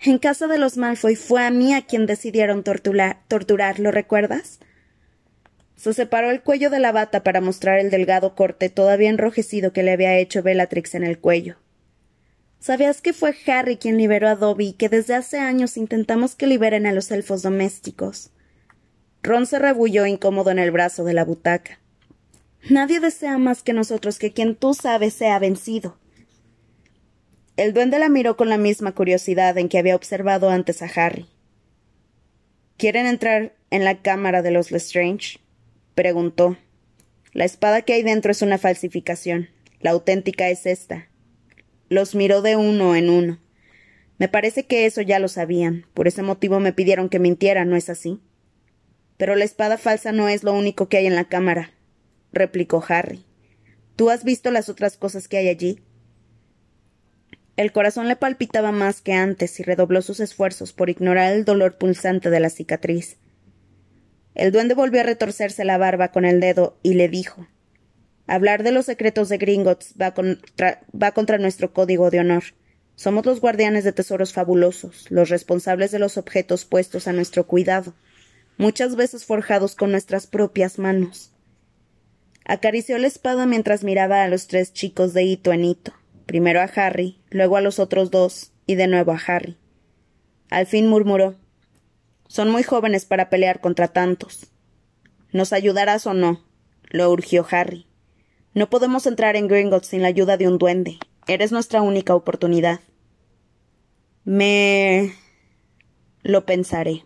En 0.00 0.18
casa 0.18 0.46
de 0.46 0.58
los 0.58 0.76
Malfoy 0.78 1.14
fue 1.14 1.44
a 1.44 1.50
mí 1.50 1.74
a 1.74 1.82
quien 1.82 2.06
decidieron 2.06 2.64
torturar, 2.64 3.20
torturar 3.28 3.78
¿lo 3.78 3.90
recuerdas? 3.90 4.58
Se 5.76 5.92
separó 5.92 6.30
el 6.30 6.42
cuello 6.42 6.70
de 6.70 6.80
la 6.80 6.92
bata 6.92 7.22
para 7.22 7.40
mostrar 7.40 7.78
el 7.78 7.90
delgado 7.90 8.34
corte 8.34 8.70
todavía 8.70 9.10
enrojecido 9.10 9.72
que 9.72 9.82
le 9.82 9.92
había 9.92 10.16
hecho 10.18 10.42
Bellatrix 10.42 10.94
en 10.94 11.04
el 11.04 11.18
cuello. 11.18 11.56
¿Sabías 12.60 13.00
que 13.00 13.14
fue 13.14 13.34
Harry 13.46 13.78
quien 13.78 13.96
liberó 13.96 14.28
a 14.28 14.36
Dobby 14.36 14.68
y 14.68 14.72
que 14.74 14.90
desde 14.90 15.14
hace 15.14 15.38
años 15.38 15.78
intentamos 15.78 16.34
que 16.34 16.46
liberen 16.46 16.86
a 16.86 16.92
los 16.92 17.10
elfos 17.10 17.42
domésticos? 17.42 18.30
Ron 19.22 19.46
se 19.46 19.58
rebulló 19.58 20.06
incómodo 20.06 20.50
en 20.50 20.58
el 20.58 20.70
brazo 20.70 21.04
de 21.04 21.14
la 21.14 21.24
butaca. 21.24 21.78
Nadie 22.68 23.00
desea 23.00 23.38
más 23.38 23.62
que 23.62 23.72
nosotros 23.72 24.18
que 24.18 24.32
quien 24.32 24.54
tú 24.54 24.74
sabes 24.74 25.14
sea 25.14 25.38
vencido. 25.38 25.96
El 27.56 27.72
duende 27.72 27.98
la 27.98 28.08
miró 28.08 28.36
con 28.36 28.48
la 28.48 28.58
misma 28.58 28.92
curiosidad 28.92 29.56
en 29.58 29.68
que 29.68 29.78
había 29.78 29.96
observado 29.96 30.50
antes 30.50 30.82
a 30.82 30.86
Harry. 30.86 31.26
¿Quieren 32.76 33.06
entrar 33.06 33.54
en 33.70 33.84
la 33.84 34.00
cámara 34.00 34.42
de 34.42 34.50
los 34.50 34.70
Lestrange? 34.70 35.38
preguntó. 35.94 36.56
La 37.32 37.44
espada 37.44 37.82
que 37.82 37.92
hay 37.92 38.02
dentro 38.02 38.32
es 38.32 38.42
una 38.42 38.58
falsificación. 38.58 39.48
La 39.80 39.90
auténtica 39.90 40.48
es 40.48 40.66
esta. 40.66 41.08
Los 41.88 42.14
miró 42.14 42.42
de 42.42 42.56
uno 42.56 42.96
en 42.96 43.10
uno. 43.10 43.38
Me 44.18 44.28
parece 44.28 44.66
que 44.66 44.86
eso 44.86 45.00
ya 45.00 45.18
lo 45.18 45.28
sabían. 45.28 45.86
Por 45.94 46.08
ese 46.08 46.22
motivo 46.22 46.60
me 46.60 46.72
pidieron 46.72 47.08
que 47.08 47.18
mintiera, 47.18 47.64
¿no 47.64 47.76
es 47.76 47.88
así? 47.88 48.20
Pero 49.16 49.34
la 49.34 49.44
espada 49.44 49.76
falsa 49.78 50.12
no 50.12 50.28
es 50.28 50.44
lo 50.44 50.52
único 50.52 50.88
que 50.88 50.98
hay 50.98 51.06
en 51.06 51.14
la 51.14 51.24
cámara, 51.24 51.72
replicó 52.32 52.84
Harry. 52.88 53.24
¿Tú 53.96 54.10
has 54.10 54.24
visto 54.24 54.50
las 54.50 54.68
otras 54.68 54.96
cosas 54.96 55.28
que 55.28 55.36
hay 55.36 55.48
allí? 55.48 55.80
El 57.56 57.72
corazón 57.72 58.08
le 58.08 58.16
palpitaba 58.16 58.72
más 58.72 59.02
que 59.02 59.12
antes 59.12 59.60
y 59.60 59.62
redobló 59.62 60.00
sus 60.00 60.20
esfuerzos 60.20 60.72
por 60.72 60.88
ignorar 60.88 61.32
el 61.32 61.44
dolor 61.44 61.76
pulsante 61.76 62.30
de 62.30 62.40
la 62.40 62.48
cicatriz. 62.48 63.18
El 64.34 64.52
duende 64.52 64.74
volvió 64.74 65.00
a 65.00 65.04
retorcerse 65.04 65.64
la 65.64 65.76
barba 65.76 66.12
con 66.12 66.24
el 66.24 66.40
dedo 66.40 66.78
y 66.82 66.94
le 66.94 67.08
dijo 67.08 67.46
Hablar 68.26 68.62
de 68.62 68.72
los 68.72 68.86
secretos 68.86 69.28
de 69.28 69.38
Gringotts 69.38 69.94
va 70.00 70.14
contra, 70.14 70.80
va 70.90 71.10
contra 71.10 71.36
nuestro 71.36 71.72
código 71.72 72.10
de 72.10 72.20
honor. 72.20 72.44
Somos 72.94 73.26
los 73.26 73.40
guardianes 73.40 73.82
de 73.82 73.92
tesoros 73.92 74.32
fabulosos, 74.32 75.10
los 75.10 75.28
responsables 75.30 75.90
de 75.90 75.98
los 75.98 76.16
objetos 76.16 76.64
puestos 76.64 77.08
a 77.08 77.12
nuestro 77.12 77.46
cuidado, 77.46 77.92
muchas 78.56 78.94
veces 78.94 79.24
forjados 79.24 79.74
con 79.74 79.90
nuestras 79.90 80.26
propias 80.26 80.78
manos. 80.78 81.32
Acarició 82.44 82.98
la 82.98 83.06
espada 83.06 83.46
mientras 83.46 83.84
miraba 83.84 84.24
a 84.24 84.28
los 84.28 84.46
tres 84.46 84.72
chicos 84.72 85.12
de 85.14 85.22
hito 85.24 85.52
en 85.52 85.64
hito, 85.64 85.92
primero 86.26 86.60
a 86.60 86.64
Harry, 86.64 87.20
luego 87.30 87.56
a 87.56 87.60
los 87.60 87.78
otros 87.78 88.10
dos, 88.10 88.52
y 88.66 88.74
de 88.74 88.86
nuevo 88.86 89.12
a 89.12 89.20
Harry. 89.26 89.56
Al 90.48 90.66
fin 90.66 90.88
murmuró 90.88 91.36
son 92.30 92.48
muy 92.48 92.62
jóvenes 92.62 93.06
para 93.06 93.28
pelear 93.28 93.60
contra 93.60 93.88
tantos. 93.88 94.52
¿Nos 95.32 95.52
ayudarás 95.52 96.06
o 96.06 96.14
no? 96.14 96.44
lo 96.88 97.10
urgió 97.10 97.44
Harry. 97.50 97.88
No 98.54 98.70
podemos 98.70 99.06
entrar 99.06 99.34
en 99.34 99.48
Gringotts 99.48 99.88
sin 99.88 100.02
la 100.02 100.08
ayuda 100.08 100.36
de 100.36 100.46
un 100.46 100.56
duende. 100.56 101.00
Eres 101.26 101.50
nuestra 101.50 101.82
única 101.82 102.14
oportunidad. 102.14 102.78
Me. 104.22 105.12
lo 106.22 106.46
pensaré, 106.46 107.04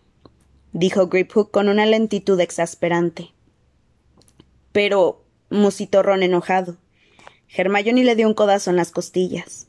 dijo 0.72 1.06
Griphook 1.06 1.50
con 1.50 1.70
una 1.70 1.86
lentitud 1.86 2.38
exasperante. 2.38 3.30
Pero. 4.72 5.23
Musitó 5.54 6.02
enojado. 6.22 6.76
Hermione 7.48 8.04
le 8.04 8.16
dio 8.16 8.26
un 8.26 8.34
codazo 8.34 8.70
en 8.70 8.76
las 8.76 8.90
costillas. 8.90 9.68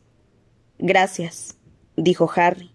Gracias, 0.80 1.56
dijo 1.95 2.30
Harry. 2.36 2.71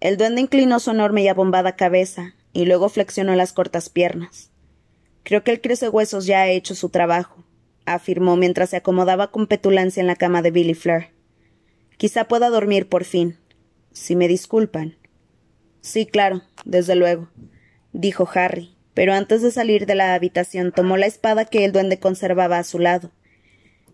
El 0.00 0.16
duende 0.16 0.40
inclinó 0.40 0.80
su 0.80 0.90
enorme 0.90 1.22
y 1.22 1.28
abombada 1.28 1.76
cabeza, 1.76 2.34
y 2.52 2.64
luego 2.64 2.88
flexionó 2.88 3.34
las 3.36 3.52
cortas 3.52 3.88
piernas. 3.88 4.50
Creo 5.22 5.44
que 5.44 5.52
el 5.52 5.60
huesos 5.92 6.26
ya 6.26 6.40
ha 6.40 6.48
hecho 6.48 6.74
su 6.74 6.88
trabajo, 6.88 7.44
afirmó 7.86 8.36
mientras 8.36 8.70
se 8.70 8.76
acomodaba 8.76 9.30
con 9.30 9.46
petulancia 9.46 10.00
en 10.00 10.06
la 10.06 10.16
cama 10.16 10.42
de 10.42 10.50
Billy 10.50 10.74
Fleur. 10.74 11.06
Quizá 11.98 12.24
pueda 12.24 12.50
dormir 12.50 12.88
por 12.88 13.04
fin. 13.04 13.38
Si 13.92 14.16
me 14.16 14.26
disculpan. 14.26 14.96
Sí, 15.82 16.06
claro, 16.06 16.42
desde 16.64 16.96
luego. 16.96 17.28
dijo 17.92 18.28
Harry, 18.34 18.74
pero 18.94 19.14
antes 19.14 19.42
de 19.42 19.50
salir 19.50 19.86
de 19.86 19.94
la 19.94 20.14
habitación 20.14 20.72
tomó 20.72 20.96
la 20.96 21.06
espada 21.06 21.44
que 21.44 21.64
el 21.64 21.72
duende 21.72 21.98
conservaba 21.98 22.58
a 22.58 22.64
su 22.64 22.78
lado. 22.78 23.10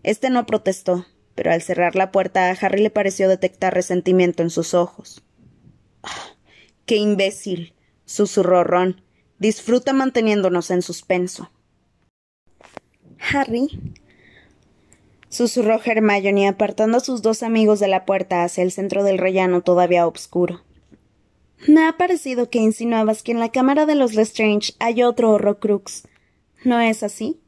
Este 0.03 0.29
no 0.29 0.45
protestó, 0.45 1.05
pero 1.35 1.51
al 1.51 1.61
cerrar 1.61 1.95
la 1.95 2.11
puerta 2.11 2.49
a 2.49 2.51
Harry 2.51 2.81
le 2.81 2.89
pareció 2.89 3.29
detectar 3.29 3.73
resentimiento 3.73 4.43
en 4.43 4.49
sus 4.49 4.73
ojos. 4.73 5.23
Ah, 6.03 6.35
¡Qué 6.85 6.97
imbécil! 6.97 7.73
susurró 8.05 8.63
Ron. 8.63 9.01
Disfruta 9.37 9.93
manteniéndonos 9.93 10.71
en 10.71 10.81
suspenso. 10.81 11.49
Harry, 13.31 13.69
susurró 15.29 15.79
Hermione 15.83 16.47
apartando 16.47 16.97
a 16.97 17.01
sus 17.01 17.21
dos 17.21 17.43
amigos 17.43 17.79
de 17.79 17.87
la 17.87 18.05
puerta 18.05 18.43
hacia 18.43 18.63
el 18.63 18.71
centro 18.71 19.03
del 19.03 19.17
rellano 19.17 19.61
todavía 19.61 20.07
obscuro. 20.07 20.61
Me 21.67 21.85
ha 21.85 21.97
parecido 21.97 22.49
que 22.49 22.59
insinuabas 22.59 23.21
que 23.21 23.31
en 23.31 23.39
la 23.39 23.51
cámara 23.51 23.85
de 23.85 23.95
los 23.95 24.13
Lestrange 24.13 24.73
hay 24.79 25.03
otro 25.03 25.31
Horrocrux. 25.31 26.07
¿No 26.63 26.79
es 26.79 27.03
así? 27.03 27.39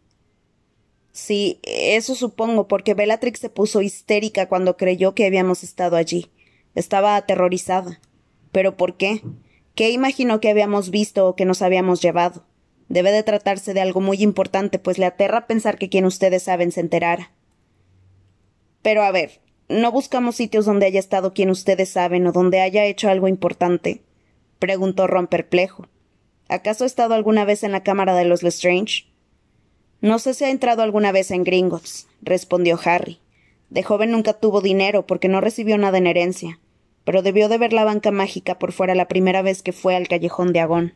Sí, 1.14 1.60
eso 1.64 2.16
supongo, 2.16 2.68
porque 2.68 2.94
Bellatrix 2.94 3.40
se 3.40 3.50
puso 3.50 3.82
histérica 3.82 4.48
cuando 4.48 4.78
creyó 4.78 5.14
que 5.14 5.26
habíamos 5.26 5.64
estado 5.64 5.96
allí. 5.96 6.30
Estaba 6.76 7.16
aterrorizada. 7.16 8.00
¿Pero 8.52 8.78
por 8.78 8.98
qué? 8.98 9.22
¿Qué 9.76 9.92
imaginó 9.92 10.40
que 10.40 10.50
habíamos 10.50 10.90
visto 10.90 11.28
o 11.28 11.36
que 11.36 11.46
nos 11.46 11.62
habíamos 11.62 12.02
llevado? 12.02 12.46
Debe 12.90 13.12
de 13.12 13.24
tratarse 13.24 13.74
de 13.74 13.82
algo 13.82 14.02
muy 14.02 14.22
importante, 14.22 14.80
pues 14.80 14.98
le 14.98 15.06
aterra 15.06 15.48
pensar 15.48 15.78
que 15.78 15.90
quien 15.90 16.06
ustedes 16.06 16.44
saben 16.44 16.72
se 16.74 16.82
enterara. 16.82 17.32
Pero 18.82 19.04
a 19.04 19.12
ver, 19.12 19.40
¿no 19.72 19.92
buscamos 19.92 20.36
sitios 20.36 20.66
donde 20.66 20.86
haya 20.86 21.00
estado 21.00 21.34
quien 21.34 21.50
ustedes 21.50 21.90
saben 21.90 22.28
o 22.28 22.32
donde 22.32 22.62
haya 22.62 22.86
hecho 22.86 23.10
algo 23.10 23.28
importante? 23.28 24.02
preguntó 24.60 25.08
Ron 25.08 25.28
perplejo. 25.28 25.88
¿Acaso 26.50 26.84
ha 26.84 26.88
estado 26.88 27.14
alguna 27.14 27.46
vez 27.46 27.64
en 27.64 27.72
la 27.72 27.82
cámara 27.82 28.14
de 28.14 28.26
los 28.26 28.44
Lestrange? 28.44 29.06
No 30.02 30.20
sé 30.20 30.34
si 30.34 30.44
ha 30.44 30.50
entrado 30.50 30.82
alguna 30.84 31.12
vez 31.12 31.32
en 31.32 31.44
Gringotts, 31.44 32.08
respondió 32.22 32.80
Harry. 32.84 33.20
De 33.70 33.84
joven 33.84 34.12
nunca 34.12 34.34
tuvo 34.34 34.60
dinero 34.60 35.08
porque 35.08 35.30
no 35.30 35.40
recibió 35.40 35.78
nada 35.78 35.98
en 35.98 36.08
herencia, 36.08 36.60
pero 37.06 37.22
debió 37.22 37.48
de 37.48 37.58
ver 37.58 37.72
la 37.72 37.86
banca 37.86 38.12
mágica 38.12 38.60
por 38.60 38.74
fuera 38.74 38.96
la 38.96 39.08
primera 39.08 39.42
vez 39.42 39.64
que 39.64 39.72
fue 39.72 39.96
al 39.96 40.08
callejón 40.08 40.52
de 40.54 40.60
Agón. 40.60 40.94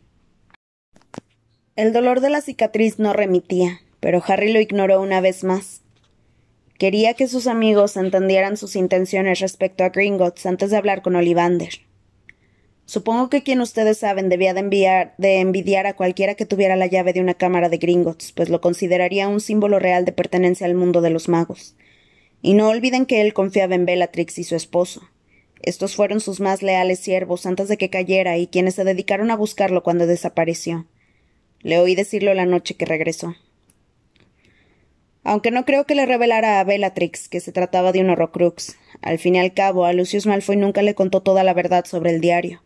El 1.76 1.94
dolor 1.94 2.20
de 2.20 2.30
la 2.30 2.42
cicatriz 2.42 3.00
no 3.00 3.14
remitía, 3.14 3.82
pero 4.00 4.22
Harry 4.28 4.52
lo 4.52 4.60
ignoró 4.60 5.02
una 5.02 5.22
vez 5.22 5.44
más. 5.44 5.82
Quería 6.78 7.14
que 7.14 7.30
sus 7.30 7.48
amigos 7.48 7.96
entendieran 7.96 8.58
sus 8.58 8.76
intenciones 8.76 9.40
respecto 9.40 9.86
a 9.86 9.90
Gringotts 9.90 10.46
antes 10.46 10.72
de 10.72 10.78
hablar 10.78 11.02
con 11.02 11.16
Olivander. 11.16 11.70
Supongo 12.86 13.30
que 13.30 13.44
quien 13.44 13.62
ustedes 13.62 14.00
saben 14.00 14.28
debía 14.28 14.54
de, 14.54 14.60
enviar, 14.60 15.16
de 15.18 15.40
envidiar 15.40 15.88
a 15.88 15.96
cualquiera 15.96 16.36
que 16.36 16.46
tuviera 16.46 16.76
la 16.76 16.88
llave 16.88 17.14
de 17.14 17.22
una 17.22 17.34
cámara 17.34 17.70
de 17.70 17.78
Gringotts, 17.78 18.34
pues 18.34 18.50
lo 18.50 18.60
consideraría 18.60 19.30
un 19.30 19.40
símbolo 19.40 19.80
real 19.80 20.04
de 20.04 20.12
pertenencia 20.12 20.68
al 20.68 20.76
mundo 20.76 21.00
de 21.00 21.12
los 21.12 21.30
magos. 21.30 21.78
Y 22.42 22.56
no 22.56 22.68
olviden 22.68 23.06
que 23.06 23.22
él 23.22 23.34
confiaba 23.34 23.74
en 23.74 23.86
Bellatrix 23.86 24.38
y 24.38 24.44
su 24.44 24.56
esposo. 24.58 25.10
Estos 25.62 25.96
fueron 25.96 26.20
sus 26.20 26.42
más 26.42 26.62
leales 26.62 27.00
siervos 27.00 27.46
antes 27.46 27.70
de 27.70 27.78
que 27.78 27.90
cayera 27.90 28.38
y 28.38 28.48
quienes 28.48 28.76
se 28.76 28.84
dedicaron 28.84 29.32
a 29.32 29.38
buscarlo 29.38 29.82
cuando 29.82 30.08
desapareció. 30.08 30.86
Le 31.62 31.80
oí 31.80 31.96
decirlo 31.96 32.34
la 32.34 32.46
noche 32.46 32.76
que 32.76 32.86
regresó 32.86 33.34
aunque 35.26 35.50
no 35.50 35.66
creo 35.66 35.86
que 35.86 35.96
le 35.96 36.06
revelara 36.06 36.60
a 36.60 36.64
Bellatrix 36.64 37.28
que 37.28 37.40
se 37.40 37.52
trataba 37.52 37.92
de 37.92 38.00
un 38.00 38.12
Horrocrux. 38.12 38.78
Al 39.02 39.18
fin 39.18 39.36
y 39.36 39.40
al 39.40 39.56
cabo, 39.56 39.86
a 39.86 39.92
Lucius 39.92 40.28
Malfoy 40.28 40.56
nunca 40.56 40.84
le 40.84 40.94
contó 40.94 41.22
toda 41.22 41.44
la 41.44 41.56
verdad 41.56 41.86
sobre 41.86 42.12
el 42.12 42.22
diario. 42.22 42.64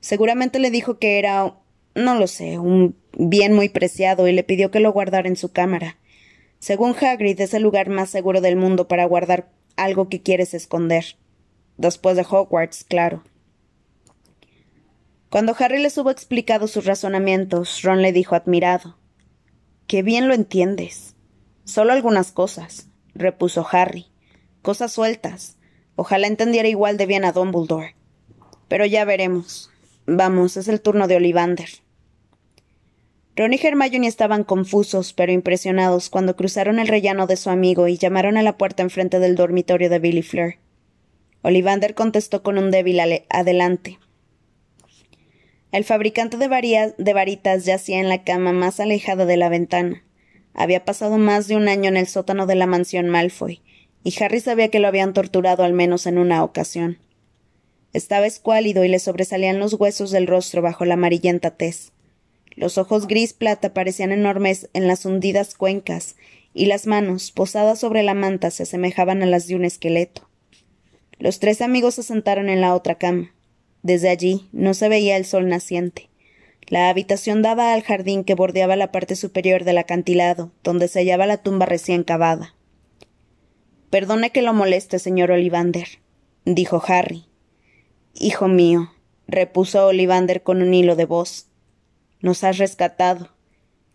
Seguramente 0.00 0.58
le 0.58 0.70
dijo 0.70 0.98
que 0.98 1.18
era, 1.18 1.56
no 1.94 2.14
lo 2.14 2.26
sé, 2.26 2.58
un 2.58 2.94
bien 3.16 3.54
muy 3.54 3.70
preciado 3.70 4.28
y 4.28 4.32
le 4.32 4.44
pidió 4.44 4.70
que 4.70 4.80
lo 4.80 4.92
guardara 4.92 5.28
en 5.28 5.36
su 5.36 5.50
cámara. 5.50 5.96
Según 6.58 6.94
Hagrid, 6.94 7.40
es 7.40 7.54
el 7.54 7.62
lugar 7.62 7.88
más 7.88 8.10
seguro 8.10 8.42
del 8.42 8.56
mundo 8.56 8.86
para 8.86 9.06
guardar 9.06 9.48
algo 9.76 10.10
que 10.10 10.20
quieres 10.20 10.52
esconder. 10.52 11.16
Después 11.78 12.16
de 12.16 12.26
Hogwarts, 12.28 12.84
claro. 12.84 13.24
Cuando 15.30 15.56
Harry 15.58 15.80
les 15.80 15.96
hubo 15.96 16.10
explicado 16.10 16.68
sus 16.68 16.84
razonamientos, 16.84 17.80
Ron 17.82 18.02
le 18.02 18.12
dijo 18.12 18.34
admirado. 18.34 18.98
Qué 19.86 20.02
bien 20.02 20.28
lo 20.28 20.34
entiendes. 20.34 21.13
Solo 21.64 21.92
algunas 21.92 22.30
cosas, 22.30 22.88
repuso 23.14 23.66
Harry. 23.70 24.06
Cosas 24.62 24.92
sueltas. 24.92 25.56
Ojalá 25.96 26.26
entendiera 26.26 26.68
igual 26.68 26.96
de 26.96 27.06
bien 27.06 27.24
a 27.24 27.32
Dumbledore. 27.32 27.96
Pero 28.68 28.86
ya 28.86 29.04
veremos. 29.04 29.70
Vamos, 30.06 30.56
es 30.56 30.68
el 30.68 30.80
turno 30.80 31.08
de 31.08 31.16
Olivander. 31.16 31.68
Ron 33.36 33.52
y 33.52 33.60
Hermione 33.60 34.06
estaban 34.06 34.44
confusos, 34.44 35.12
pero 35.12 35.32
impresionados 35.32 36.08
cuando 36.08 36.36
cruzaron 36.36 36.78
el 36.78 36.86
rellano 36.86 37.26
de 37.26 37.36
su 37.36 37.50
amigo 37.50 37.88
y 37.88 37.96
llamaron 37.96 38.36
a 38.36 38.42
la 38.42 38.56
puerta 38.56 38.82
enfrente 38.82 39.18
del 39.18 39.34
dormitorio 39.34 39.90
de 39.90 39.98
Billy 39.98 40.22
Fleur. 40.22 40.56
Olivander 41.42 41.94
contestó 41.94 42.42
con 42.42 42.58
un 42.58 42.70
débil 42.70 43.00
adelante. 43.28 43.98
El 45.72 45.84
fabricante 45.84 46.36
de, 46.36 46.94
de 46.96 47.12
varitas 47.12 47.64
yacía 47.64 47.98
en 47.98 48.08
la 48.08 48.22
cama 48.22 48.52
más 48.52 48.78
alejada 48.78 49.26
de 49.26 49.36
la 49.36 49.48
ventana. 49.48 50.04
Había 50.54 50.84
pasado 50.84 51.18
más 51.18 51.48
de 51.48 51.56
un 51.56 51.68
año 51.68 51.88
en 51.88 51.96
el 51.96 52.06
sótano 52.06 52.46
de 52.46 52.54
la 52.54 52.66
mansión 52.66 53.08
Malfoy, 53.10 53.60
y 54.04 54.14
Harry 54.22 54.40
sabía 54.40 54.68
que 54.68 54.78
lo 54.78 54.88
habían 54.88 55.12
torturado 55.12 55.64
al 55.64 55.72
menos 55.72 56.06
en 56.06 56.18
una 56.18 56.44
ocasión. 56.44 56.98
Estaba 57.92 58.26
escuálido 58.26 58.84
y 58.84 58.88
le 58.88 58.98
sobresalían 58.98 59.58
los 59.58 59.74
huesos 59.74 60.10
del 60.10 60.26
rostro 60.26 60.62
bajo 60.62 60.84
la 60.84 60.94
amarillenta 60.94 61.50
tez. 61.50 61.92
Los 62.56 62.78
ojos 62.78 63.06
gris 63.06 63.32
plata 63.32 63.74
parecían 63.74 64.12
enormes 64.12 64.68
en 64.72 64.86
las 64.86 65.04
hundidas 65.04 65.54
cuencas, 65.54 66.16
y 66.54 66.66
las 66.66 66.86
manos, 66.86 67.32
posadas 67.32 67.80
sobre 67.80 68.04
la 68.04 68.14
manta, 68.14 68.50
se 68.50 68.62
asemejaban 68.62 69.22
a 69.22 69.26
las 69.26 69.48
de 69.48 69.56
un 69.56 69.64
esqueleto. 69.64 70.28
Los 71.18 71.40
tres 71.40 71.60
amigos 71.60 71.96
se 71.96 72.04
sentaron 72.04 72.48
en 72.48 72.60
la 72.60 72.74
otra 72.74 72.96
cama. 72.96 73.34
Desde 73.82 74.08
allí 74.08 74.48
no 74.52 74.72
se 74.74 74.88
veía 74.88 75.16
el 75.16 75.24
sol 75.24 75.48
naciente. 75.48 76.08
La 76.68 76.88
habitación 76.88 77.42
daba 77.42 77.74
al 77.74 77.82
jardín 77.82 78.24
que 78.24 78.34
bordeaba 78.34 78.76
la 78.76 78.90
parte 78.90 79.16
superior 79.16 79.64
del 79.64 79.78
acantilado, 79.78 80.50
donde 80.62 80.88
se 80.88 81.00
hallaba 81.00 81.26
la 81.26 81.38
tumba 81.38 81.66
recién 81.66 82.04
cavada. 82.04 82.54
Perdone 83.90 84.30
que 84.30 84.42
lo 84.42 84.54
moleste, 84.54 84.98
señor 84.98 85.30
Olivander, 85.30 86.00
dijo 86.44 86.82
Harry. 86.86 87.26
Hijo 88.14 88.48
mío, 88.48 88.92
repuso 89.26 89.86
Olivander 89.86 90.42
con 90.42 90.62
un 90.62 90.72
hilo 90.74 90.96
de 90.96 91.04
voz. 91.04 91.46
Nos 92.20 92.42
has 92.44 92.58
rescatado. 92.58 93.30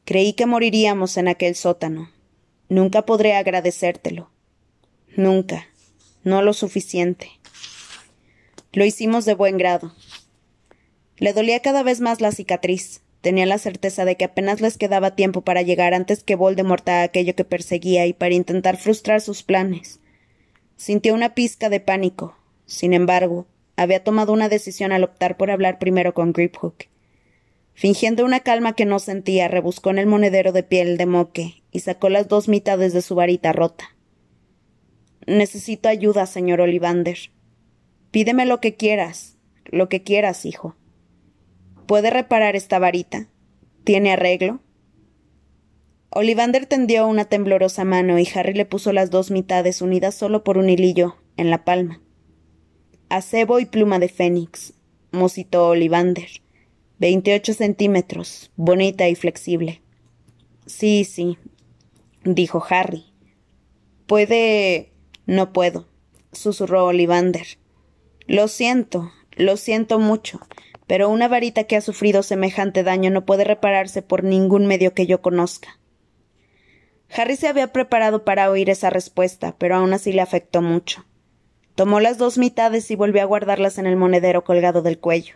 Creí 0.05 0.33
que 0.33 0.45
moriríamos 0.45 1.17
en 1.17 1.27
aquel 1.27 1.55
sótano. 1.55 2.09
Nunca 2.67 3.05
podré 3.05 3.33
agradecértelo. 3.33 4.29
Nunca. 5.15 5.67
No 6.23 6.41
lo 6.41 6.53
suficiente. 6.53 7.31
Lo 8.71 8.85
hicimos 8.85 9.25
de 9.25 9.33
buen 9.33 9.57
grado. 9.57 9.93
Le 11.19 11.33
dolía 11.33 11.59
cada 11.59 11.83
vez 11.83 11.99
más 11.99 12.21
la 12.21 12.31
cicatriz. 12.31 13.01
Tenía 13.21 13.45
la 13.45 13.57
certeza 13.57 14.05
de 14.05 14.15
que 14.15 14.23
apenas 14.23 14.61
les 14.61 14.77
quedaba 14.77 15.15
tiempo 15.15 15.41
para 15.41 15.61
llegar 15.61 15.93
antes 15.93 16.23
que 16.23 16.35
Voldemort 16.35 16.87
a 16.87 17.03
aquello 17.03 17.35
que 17.35 17.43
perseguía 17.43 18.05
y 18.05 18.13
para 18.13 18.33
intentar 18.33 18.77
frustrar 18.77 19.19
sus 19.19 19.43
planes. 19.43 19.99
Sintió 20.77 21.13
una 21.13 21.35
pizca 21.35 21.69
de 21.69 21.81
pánico. 21.81 22.37
Sin 22.65 22.93
embargo, 22.93 23.47
había 23.75 24.03
tomado 24.03 24.31
una 24.31 24.47
decisión 24.47 24.93
al 24.93 25.03
optar 25.03 25.35
por 25.35 25.51
hablar 25.51 25.77
primero 25.77 26.13
con 26.13 26.31
Griphook. 26.31 26.85
Fingiendo 27.73 28.23
una 28.23 28.39
calma 28.39 28.73
que 28.73 28.85
no 28.85 28.99
sentía, 28.99 29.49
rebuscó 29.49 29.89
en 29.89 29.99
el 29.99 30.05
monedero 30.05 30.53
de 30.53 30.63
piel 30.63 30.97
de 30.97 31.05
moque 31.05 31.63
y 31.71 31.79
sacó 31.79 32.09
las 32.09 32.29
dos 32.29 32.47
mitades 32.47 32.93
de 32.93 33.01
su 33.01 33.15
varita 33.15 33.51
rota. 33.51 33.95
Necesito 35.27 35.89
ayuda, 35.89 36.25
señor 36.25 36.61
Olivander. 36.61 37.17
Pídeme 38.11 38.45
lo 38.45 38.59
que 38.61 38.75
quieras, 38.75 39.37
lo 39.65 39.89
que 39.89 40.03
quieras, 40.03 40.45
hijo. 40.45 40.75
¿Puede 41.89 42.11
reparar 42.11 42.55
esta 42.55 42.77
varita? 42.77 43.25
¿Tiene 43.83 44.11
arreglo? 44.11 44.59
Olivander 46.11 46.67
tendió 46.67 47.07
una 47.07 47.25
temblorosa 47.25 47.83
mano 47.83 48.19
y 48.19 48.29
Harry 48.35 48.53
le 48.53 48.65
puso 48.65 48.93
las 48.93 49.09
dos 49.09 49.31
mitades 49.31 49.81
unidas 49.81 50.13
solo 50.13 50.43
por 50.43 50.59
un 50.59 50.69
hilillo 50.69 51.15
en 51.35 51.49
la 51.49 51.65
palma. 51.65 51.99
Acebo 53.09 53.59
y 53.59 53.65
pluma 53.65 53.97
de 53.97 54.07
fénix, 54.07 54.73
musitó 55.11 55.69
Olivander. 55.69 56.29
Veintiocho 56.99 57.55
centímetros, 57.55 58.51
bonita 58.55 59.09
y 59.09 59.15
flexible. 59.15 59.81
Sí, 60.67 61.05
sí, 61.05 61.39
dijo 62.23 62.63
Harry. 62.69 63.05
Puede. 64.05 64.91
No 65.25 65.53
puedo, 65.53 65.87
susurró 66.33 66.85
Olivander. 66.85 67.47
Lo 68.27 68.47
siento, 68.47 69.11
lo 69.37 69.57
siento 69.57 69.97
mucho 69.97 70.39
pero 70.89 71.07
una 71.07 71.27
varita 71.27 71.65
que 71.65 71.75
ha 71.75 71.81
sufrido 71.81 72.23
semejante 72.23 72.81
daño 72.81 73.11
no 73.11 73.23
puede 73.23 73.43
repararse 73.43 74.01
por 74.01 74.23
ningún 74.23 74.65
medio 74.65 74.95
que 74.95 75.05
yo 75.05 75.21
conozca. 75.21 75.79
Harry 77.15 77.35
se 77.35 77.47
había 77.47 77.71
preparado 77.71 78.25
para 78.25 78.49
oír 78.49 78.71
esa 78.71 78.89
respuesta, 78.89 79.53
pero 79.59 79.75
aún 79.75 79.93
así 79.93 80.11
le 80.11 80.21
afectó 80.21 80.63
mucho. 80.63 81.05
Tomó 81.75 81.99
las 81.99 82.17
dos 82.17 82.39
mitades 82.39 82.89
y 82.89 82.95
volvió 82.95 83.21
a 83.21 83.25
guardarlas 83.25 83.77
en 83.77 83.85
el 83.85 83.97
monedero 83.97 84.43
colgado 84.43 84.81
del 84.81 84.97
cuello. 84.97 85.35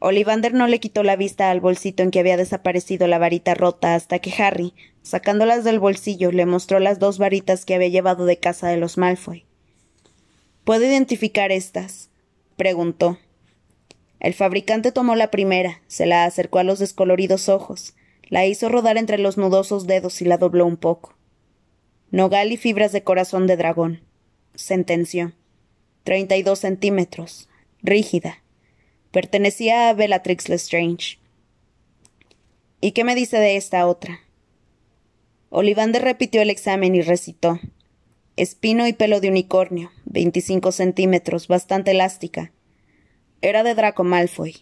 Olivander 0.00 0.52
no 0.52 0.66
le 0.66 0.80
quitó 0.80 1.02
la 1.02 1.16
vista 1.16 1.50
al 1.50 1.60
bolsito 1.60 2.02
en 2.02 2.10
que 2.10 2.20
había 2.20 2.36
desaparecido 2.36 3.06
la 3.06 3.16
varita 3.16 3.54
rota 3.54 3.94
hasta 3.94 4.18
que 4.18 4.34
Harry, 4.36 4.74
sacándolas 5.00 5.64
del 5.64 5.78
bolsillo, 5.78 6.30
le 6.30 6.44
mostró 6.44 6.78
las 6.78 6.98
dos 6.98 7.16
varitas 7.16 7.64
que 7.64 7.74
había 7.74 7.88
llevado 7.88 8.26
de 8.26 8.36
casa 8.36 8.68
de 8.68 8.76
los 8.76 8.98
Malfoy. 8.98 9.46
¿Puedo 10.62 10.84
identificar 10.84 11.52
estas? 11.52 12.10
preguntó. 12.58 13.16
El 14.20 14.34
fabricante 14.34 14.92
tomó 14.92 15.16
la 15.16 15.30
primera, 15.30 15.80
se 15.86 16.06
la 16.06 16.24
acercó 16.24 16.58
a 16.58 16.64
los 16.64 16.78
descoloridos 16.78 17.48
ojos, 17.48 17.94
la 18.28 18.46
hizo 18.46 18.68
rodar 18.68 18.96
entre 18.96 19.18
los 19.18 19.36
nudosos 19.36 19.86
dedos 19.86 20.22
y 20.22 20.24
la 20.24 20.38
dobló 20.38 20.66
un 20.66 20.76
poco. 20.76 21.14
Nogal 22.10 22.52
y 22.52 22.56
fibras 22.56 22.92
de 22.92 23.02
corazón 23.02 23.46
de 23.46 23.56
dragón, 23.56 24.02
sentenció. 24.54 25.32
Treinta 26.04 26.36
y 26.36 26.42
dos 26.42 26.58
centímetros, 26.60 27.48
rígida, 27.82 28.44
Pertenecía 29.14 29.90
a 29.90 29.94
Bellatrix 29.94 30.48
Lestrange. 30.48 31.20
¿Y 32.80 32.90
qué 32.90 33.04
me 33.04 33.14
dice 33.14 33.38
de 33.38 33.56
esta 33.56 33.86
otra? 33.86 34.18
Olivander 35.50 36.02
repitió 36.02 36.42
el 36.42 36.50
examen 36.50 36.96
y 36.96 37.00
recitó. 37.00 37.60
Espino 38.34 38.88
y 38.88 38.92
pelo 38.92 39.20
de 39.20 39.28
unicornio, 39.28 39.92
veinticinco 40.04 40.72
centímetros, 40.72 41.46
bastante 41.46 41.92
elástica. 41.92 42.50
Era 43.44 43.62
de 43.62 43.74
Draco 43.74 44.04
Malfoy. 44.04 44.56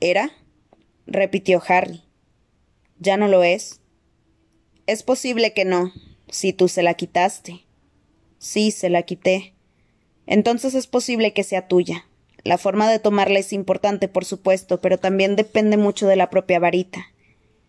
¿Era? 0.00 0.32
repitió 1.06 1.62
Harry. 1.68 2.02
¿Ya 2.98 3.16
no 3.16 3.28
lo 3.28 3.44
es? 3.44 3.80
Es 4.88 5.04
posible 5.04 5.52
que 5.52 5.64
no, 5.64 5.92
si 6.28 6.52
tú 6.52 6.66
se 6.66 6.82
la 6.82 6.94
quitaste. 6.94 7.64
Sí, 8.38 8.72
se 8.72 8.90
la 8.90 9.02
quité. 9.02 9.54
Entonces 10.26 10.74
es 10.74 10.88
posible 10.88 11.32
que 11.32 11.44
sea 11.44 11.68
tuya. 11.68 12.06
La 12.42 12.58
forma 12.58 12.90
de 12.90 12.98
tomarla 12.98 13.38
es 13.38 13.52
importante, 13.52 14.08
por 14.08 14.24
supuesto, 14.24 14.80
pero 14.80 14.98
también 14.98 15.36
depende 15.36 15.76
mucho 15.76 16.08
de 16.08 16.16
la 16.16 16.28
propia 16.28 16.58
varita. 16.58 17.06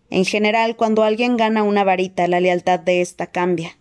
En 0.09 0.25
general, 0.25 0.75
cuando 0.77 1.03
alguien 1.03 1.37
gana 1.37 1.61
una 1.61 1.83
varita, 1.83 2.27
la 2.27 2.39
lealtad 2.39 2.79
de 2.79 3.01
ésta 3.01 3.27
cambia. 3.27 3.77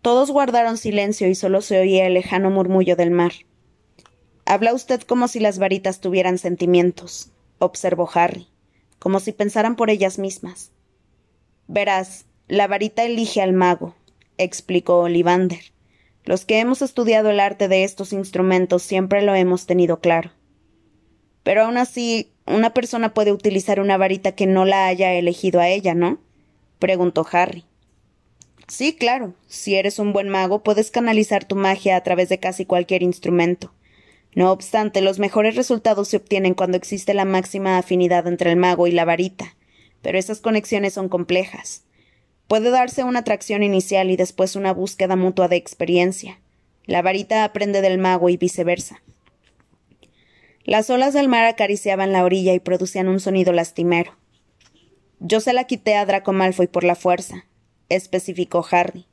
Todos 0.00 0.30
guardaron 0.30 0.78
silencio 0.78 1.28
y 1.28 1.34
solo 1.34 1.60
se 1.60 1.78
oía 1.78 2.06
el 2.06 2.14
lejano 2.14 2.48
murmullo 2.48 2.96
del 2.96 3.10
mar. 3.10 3.32
Habla 4.50 4.72
usted 4.72 5.02
como 5.02 5.28
si 5.28 5.40
las 5.40 5.58
varitas 5.58 6.00
tuvieran 6.00 6.38
sentimientos, 6.38 7.28
observó 7.58 8.08
Harry, 8.14 8.46
como 8.98 9.20
si 9.20 9.32
pensaran 9.32 9.76
por 9.76 9.90
ellas 9.90 10.18
mismas. 10.18 10.70
Verás, 11.66 12.24
la 12.46 12.66
varita 12.66 13.04
elige 13.04 13.42
al 13.42 13.52
mago, 13.52 13.94
explicó 14.38 15.00
Olivander. 15.00 15.60
Los 16.24 16.46
que 16.46 16.60
hemos 16.60 16.80
estudiado 16.80 17.28
el 17.28 17.40
arte 17.40 17.68
de 17.68 17.84
estos 17.84 18.14
instrumentos 18.14 18.82
siempre 18.82 19.20
lo 19.20 19.34
hemos 19.34 19.66
tenido 19.66 20.00
claro. 20.00 20.30
Pero 21.42 21.64
aún 21.64 21.76
así, 21.76 22.32
una 22.46 22.72
persona 22.72 23.12
puede 23.12 23.32
utilizar 23.32 23.80
una 23.80 23.98
varita 23.98 24.32
que 24.32 24.46
no 24.46 24.64
la 24.64 24.86
haya 24.86 25.12
elegido 25.12 25.60
a 25.60 25.68
ella, 25.68 25.92
¿no? 25.92 26.20
preguntó 26.78 27.26
Harry. 27.32 27.66
Sí, 28.66 28.96
claro. 28.96 29.34
Si 29.46 29.74
eres 29.74 29.98
un 29.98 30.14
buen 30.14 30.30
mago, 30.30 30.62
puedes 30.62 30.90
canalizar 30.90 31.44
tu 31.44 31.54
magia 31.54 31.96
a 31.96 32.02
través 32.02 32.30
de 32.30 32.40
casi 32.40 32.64
cualquier 32.64 33.02
instrumento. 33.02 33.74
No 34.34 34.52
obstante, 34.52 35.00
los 35.00 35.18
mejores 35.18 35.56
resultados 35.56 36.08
se 36.08 36.16
obtienen 36.16 36.54
cuando 36.54 36.76
existe 36.76 37.14
la 37.14 37.24
máxima 37.24 37.78
afinidad 37.78 38.26
entre 38.26 38.50
el 38.50 38.56
mago 38.56 38.86
y 38.86 38.92
la 38.92 39.04
varita, 39.04 39.56
pero 40.02 40.18
esas 40.18 40.40
conexiones 40.40 40.94
son 40.94 41.08
complejas. 41.08 41.84
Puede 42.46 42.70
darse 42.70 43.04
una 43.04 43.20
atracción 43.20 43.62
inicial 43.62 44.10
y 44.10 44.16
después 44.16 44.56
una 44.56 44.72
búsqueda 44.72 45.16
mutua 45.16 45.48
de 45.48 45.56
experiencia. 45.56 46.40
La 46.86 47.02
varita 47.02 47.44
aprende 47.44 47.82
del 47.82 47.98
mago 47.98 48.30
y 48.30 48.38
viceversa. 48.38 49.02
Las 50.64 50.88
olas 50.88 51.14
del 51.14 51.28
mar 51.28 51.44
acariciaban 51.44 52.12
la 52.12 52.24
orilla 52.24 52.54
y 52.54 52.60
producían 52.60 53.08
un 53.08 53.20
sonido 53.20 53.52
lastimero. 53.52 54.16
Yo 55.20 55.40
se 55.40 55.52
la 55.52 55.64
quité 55.64 55.96
a 55.96 56.06
Draco 56.06 56.32
Malfoy 56.32 56.68
por 56.68 56.84
la 56.84 56.94
fuerza, 56.94 57.44
especificó 57.88 58.64
Harry. 58.70 59.06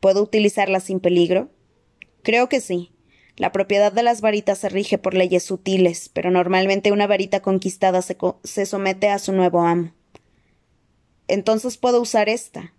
¿Puedo 0.00 0.22
utilizarla 0.22 0.80
sin 0.80 1.00
peligro? 1.00 1.50
Creo 2.22 2.48
que 2.48 2.60
sí. 2.60 2.93
La 3.36 3.50
propiedad 3.50 3.92
de 3.92 4.04
las 4.04 4.20
varitas 4.20 4.58
se 4.58 4.68
rige 4.68 4.96
por 4.96 5.14
leyes 5.14 5.42
sutiles, 5.42 6.08
pero 6.08 6.30
normalmente 6.30 6.92
una 6.92 7.06
varita 7.06 7.40
conquistada 7.40 8.00
se, 8.00 8.16
se 8.44 8.64
somete 8.64 9.08
a 9.08 9.18
su 9.18 9.32
nuevo 9.32 9.62
amo. 9.62 9.92
Entonces 11.26 11.76
puedo 11.76 12.00
usar 12.00 12.28
esta. 12.28 12.74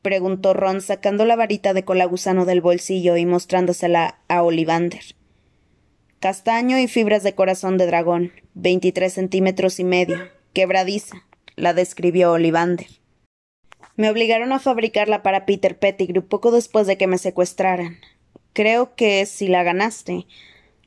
preguntó 0.00 0.54
Ron 0.54 0.80
sacando 0.80 1.26
la 1.26 1.36
varita 1.36 1.74
de 1.74 1.84
cola 1.84 2.06
gusano 2.06 2.46
del 2.46 2.60
bolsillo 2.60 3.16
y 3.16 3.26
mostrándosela 3.26 4.20
a 4.28 4.42
Olivander. 4.42 5.02
Castaño 6.20 6.78
y 6.78 6.88
fibras 6.88 7.22
de 7.22 7.34
corazón 7.34 7.76
de 7.76 7.86
dragón, 7.86 8.32
veintitrés 8.54 9.12
centímetros 9.12 9.78
y 9.78 9.84
medio, 9.84 10.16
quebradiza, 10.52 11.24
la 11.54 11.74
describió 11.74 12.32
Olivander. 12.32 12.86
Me 13.96 14.10
obligaron 14.10 14.52
a 14.52 14.58
fabricarla 14.58 15.22
para 15.22 15.44
Peter 15.44 15.78
Pettigrew 15.78 16.26
poco 16.26 16.50
después 16.50 16.86
de 16.86 16.96
que 16.96 17.06
me 17.06 17.18
secuestraran. 17.18 17.98
Creo 18.52 18.94
que 18.94 19.24
si 19.26 19.48
la 19.48 19.62
ganaste, 19.62 20.26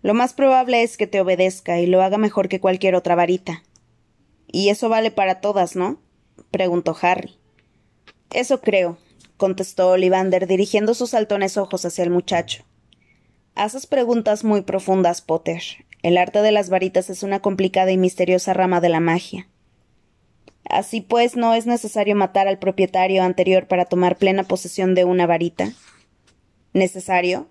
lo 0.01 0.13
más 0.13 0.33
probable 0.33 0.83
es 0.83 0.97
que 0.97 1.07
te 1.07 1.21
obedezca 1.21 1.79
y 1.79 1.85
lo 1.85 2.01
haga 2.01 2.17
mejor 2.17 2.49
que 2.49 2.59
cualquier 2.59 2.95
otra 2.95 3.15
varita. 3.15 3.63
Y 4.47 4.69
eso 4.69 4.89
vale 4.89 5.11
para 5.11 5.41
todas, 5.41 5.75
¿no? 5.75 6.01
preguntó 6.49 6.95
Harry. 7.01 7.37
Eso 8.31 8.61
creo, 8.61 8.97
contestó 9.37 9.89
Olivander, 9.89 10.47
dirigiendo 10.47 10.93
sus 10.93 11.11
saltones 11.11 11.57
ojos 11.57 11.85
hacia 11.85 12.03
el 12.03 12.09
muchacho. 12.09 12.63
Haces 13.55 13.85
preguntas 13.85 14.43
muy 14.43 14.61
profundas, 14.61 15.21
Potter. 15.21 15.61
El 16.03 16.17
arte 16.17 16.41
de 16.41 16.51
las 16.51 16.69
varitas 16.69 17.09
es 17.09 17.21
una 17.21 17.41
complicada 17.41 17.91
y 17.91 17.97
misteriosa 17.97 18.53
rama 18.53 18.81
de 18.81 18.89
la 18.89 18.99
magia. 18.99 19.47
Así 20.69 21.01
pues, 21.01 21.35
¿no 21.35 21.53
es 21.53 21.65
necesario 21.65 22.15
matar 22.15 22.47
al 22.47 22.59
propietario 22.59 23.23
anterior 23.23 23.67
para 23.67 23.85
tomar 23.85 24.17
plena 24.17 24.43
posesión 24.43 24.95
de 24.95 25.05
una 25.05 25.27
varita? 25.27 25.73
¿Necesario? 26.73 27.47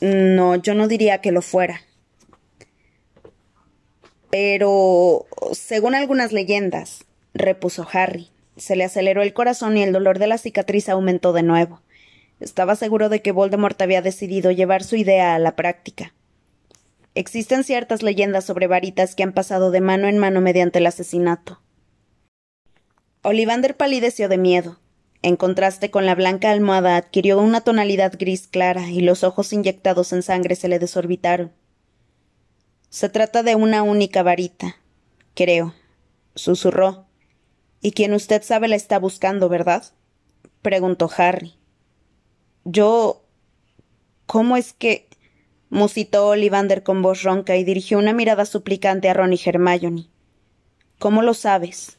No, 0.00 0.56
yo 0.56 0.74
no 0.74 0.88
diría 0.88 1.20
que 1.20 1.32
lo 1.32 1.42
fuera. 1.42 1.80
Pero, 4.30 5.26
según 5.52 5.94
algunas 5.94 6.32
leyendas, 6.32 7.04
repuso 7.34 7.86
Harry. 7.92 8.30
Se 8.56 8.76
le 8.76 8.84
aceleró 8.84 9.22
el 9.22 9.34
corazón 9.34 9.76
y 9.76 9.82
el 9.82 9.92
dolor 9.92 10.18
de 10.18 10.26
la 10.26 10.38
cicatriz 10.38 10.88
aumentó 10.88 11.32
de 11.32 11.42
nuevo. 11.42 11.82
Estaba 12.40 12.74
seguro 12.76 13.08
de 13.08 13.22
que 13.22 13.32
Voldemort 13.32 13.80
había 13.80 14.02
decidido 14.02 14.50
llevar 14.50 14.82
su 14.82 14.96
idea 14.96 15.34
a 15.34 15.38
la 15.38 15.54
práctica. 15.54 16.14
Existen 17.14 17.62
ciertas 17.62 18.02
leyendas 18.02 18.44
sobre 18.44 18.66
varitas 18.66 19.14
que 19.14 19.22
han 19.22 19.32
pasado 19.32 19.70
de 19.70 19.80
mano 19.80 20.08
en 20.08 20.18
mano 20.18 20.40
mediante 20.40 20.78
el 20.78 20.86
asesinato. 20.86 21.60
Olivander 23.22 23.76
palideció 23.76 24.28
de 24.28 24.38
miedo. 24.38 24.78
En 25.22 25.36
contraste 25.36 25.90
con 25.90 26.04
la 26.04 26.16
blanca 26.16 26.50
almohada 26.50 26.96
adquirió 26.96 27.38
una 27.38 27.60
tonalidad 27.60 28.14
gris 28.18 28.48
clara 28.48 28.90
y 28.90 29.00
los 29.00 29.22
ojos 29.22 29.52
inyectados 29.52 30.12
en 30.12 30.22
sangre 30.22 30.56
se 30.56 30.68
le 30.68 30.80
desorbitaron. 30.80 31.52
Se 32.90 33.08
trata 33.08 33.42
de 33.42 33.54
una 33.54 33.84
única 33.84 34.22
varita, 34.24 34.76
creo, 35.34 35.74
susurró, 36.34 37.06
y 37.80 37.92
quien 37.92 38.14
usted 38.14 38.42
sabe 38.42 38.68
la 38.68 38.76
está 38.76 38.98
buscando, 38.98 39.48
¿verdad? 39.48 39.84
preguntó 40.60 41.10
Harry. 41.16 41.54
Yo. 42.64 43.24
¿Cómo 44.26 44.56
es 44.56 44.72
que? 44.72 45.08
musitó 45.68 46.28
Olivander 46.28 46.82
con 46.82 47.00
voz 47.00 47.22
ronca 47.22 47.56
y 47.56 47.64
dirigió 47.64 47.98
una 47.98 48.12
mirada 48.12 48.44
suplicante 48.44 49.08
a 49.08 49.14
Ron 49.14 49.32
y 49.32 49.40
Hermione. 49.42 50.10
¿Cómo 50.98 51.22
lo 51.22 51.32
sabes? 51.32 51.98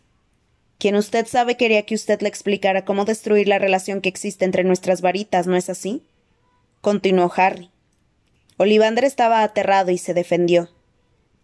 Quien 0.84 0.98
usted 0.98 1.26
sabe 1.28 1.56
quería 1.56 1.86
que 1.86 1.96
usted 1.96 2.20
le 2.20 2.28
explicara 2.28 2.84
cómo 2.84 3.06
destruir 3.06 3.48
la 3.48 3.58
relación 3.58 4.02
que 4.02 4.10
existe 4.10 4.44
entre 4.44 4.66
nuestras 4.66 5.00
varitas, 5.00 5.48
¿no 5.48 5.56
es 5.56 5.70
así? 5.70 6.04
continuó 6.82 7.32
Harry. 7.38 7.72
Olivander 8.58 9.06
estaba 9.06 9.44
aterrado 9.44 9.92
y 9.92 9.98
se 9.98 10.14
defendió. 10.14 10.70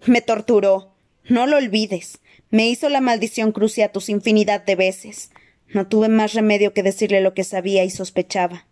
Me 0.06 0.20
torturó. 0.20 0.94
No 1.24 1.48
lo 1.48 1.56
olvides. 1.56 2.20
Me 2.50 2.68
hizo 2.68 2.90
la 2.90 3.00
maldición 3.00 3.54
cruciatus 3.54 4.10
infinidad 4.10 4.66
de 4.66 4.76
veces. 4.76 5.32
No 5.70 5.88
tuve 5.88 6.10
más 6.10 6.34
remedio 6.34 6.74
que 6.74 6.84
decirle 6.84 7.22
lo 7.22 7.34
que 7.34 7.46
sabía 7.46 7.86
y 7.86 7.90
sospechaba. 7.92 8.68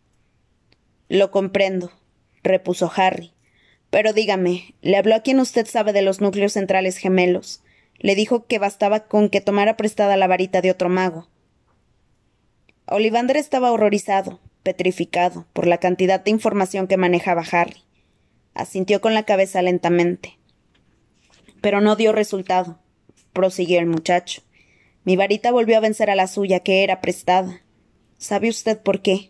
Lo 1.08 1.32
comprendo, 1.32 1.94
repuso 2.44 2.92
Harry. 2.94 3.32
Pero 3.90 4.12
dígame, 4.12 4.76
¿le 4.82 4.98
habló 4.98 5.16
a 5.16 5.22
quien 5.22 5.40
usted 5.40 5.66
sabe 5.66 5.94
de 5.94 6.02
los 6.02 6.20
núcleos 6.20 6.52
centrales 6.52 6.98
gemelos? 6.98 7.62
Le 8.00 8.16
dijo 8.16 8.46
que 8.46 8.60
bastaba 8.60 9.02
con 9.02 9.30
que 9.30 9.42
tomara 9.42 9.78
prestada 9.78 10.18
la 10.18 10.28
varita 10.28 10.62
de 10.62 10.72
otro 10.72 10.90
mago. 10.90 11.28
Olivander 12.88 13.38
estaba 13.38 13.72
horrorizado, 13.72 14.40
petrificado, 14.64 15.46
por 15.54 15.68
la 15.68 15.80
cantidad 15.80 16.24
de 16.24 16.32
información 16.32 16.88
que 16.88 16.98
manejaba 16.98 17.44
Harry. 17.52 17.84
Asintió 18.54 19.02
con 19.02 19.14
la 19.14 19.24
cabeza 19.24 19.62
lentamente. 19.62 20.38
Pero 21.62 21.82
no 21.82 21.96
dio 21.96 22.12
resultado 22.12 22.80
prosiguió 23.38 23.78
el 23.78 23.86
muchacho. 23.86 24.42
Mi 25.04 25.16
varita 25.16 25.52
volvió 25.52 25.78
a 25.78 25.80
vencer 25.80 26.10
a 26.10 26.16
la 26.16 26.26
suya, 26.26 26.62
que 26.62 26.84
era 26.84 27.02
prestada. 27.02 27.62
¿Sabe 28.18 28.50
usted 28.50 28.80
por 28.82 29.04
qué? 29.04 29.30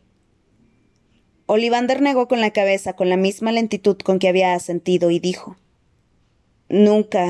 Olivander 1.46 2.02
negó 2.02 2.30
con 2.30 2.40
la 2.40 2.52
cabeza 2.52 2.94
con 2.94 3.10
la 3.10 3.18
misma 3.18 3.52
lentitud 3.52 3.98
con 3.98 4.18
que 4.18 4.30
había 4.30 4.54
asentido 4.54 5.12
y 5.12 5.20
dijo 5.20 5.58
Nunca, 6.70 7.26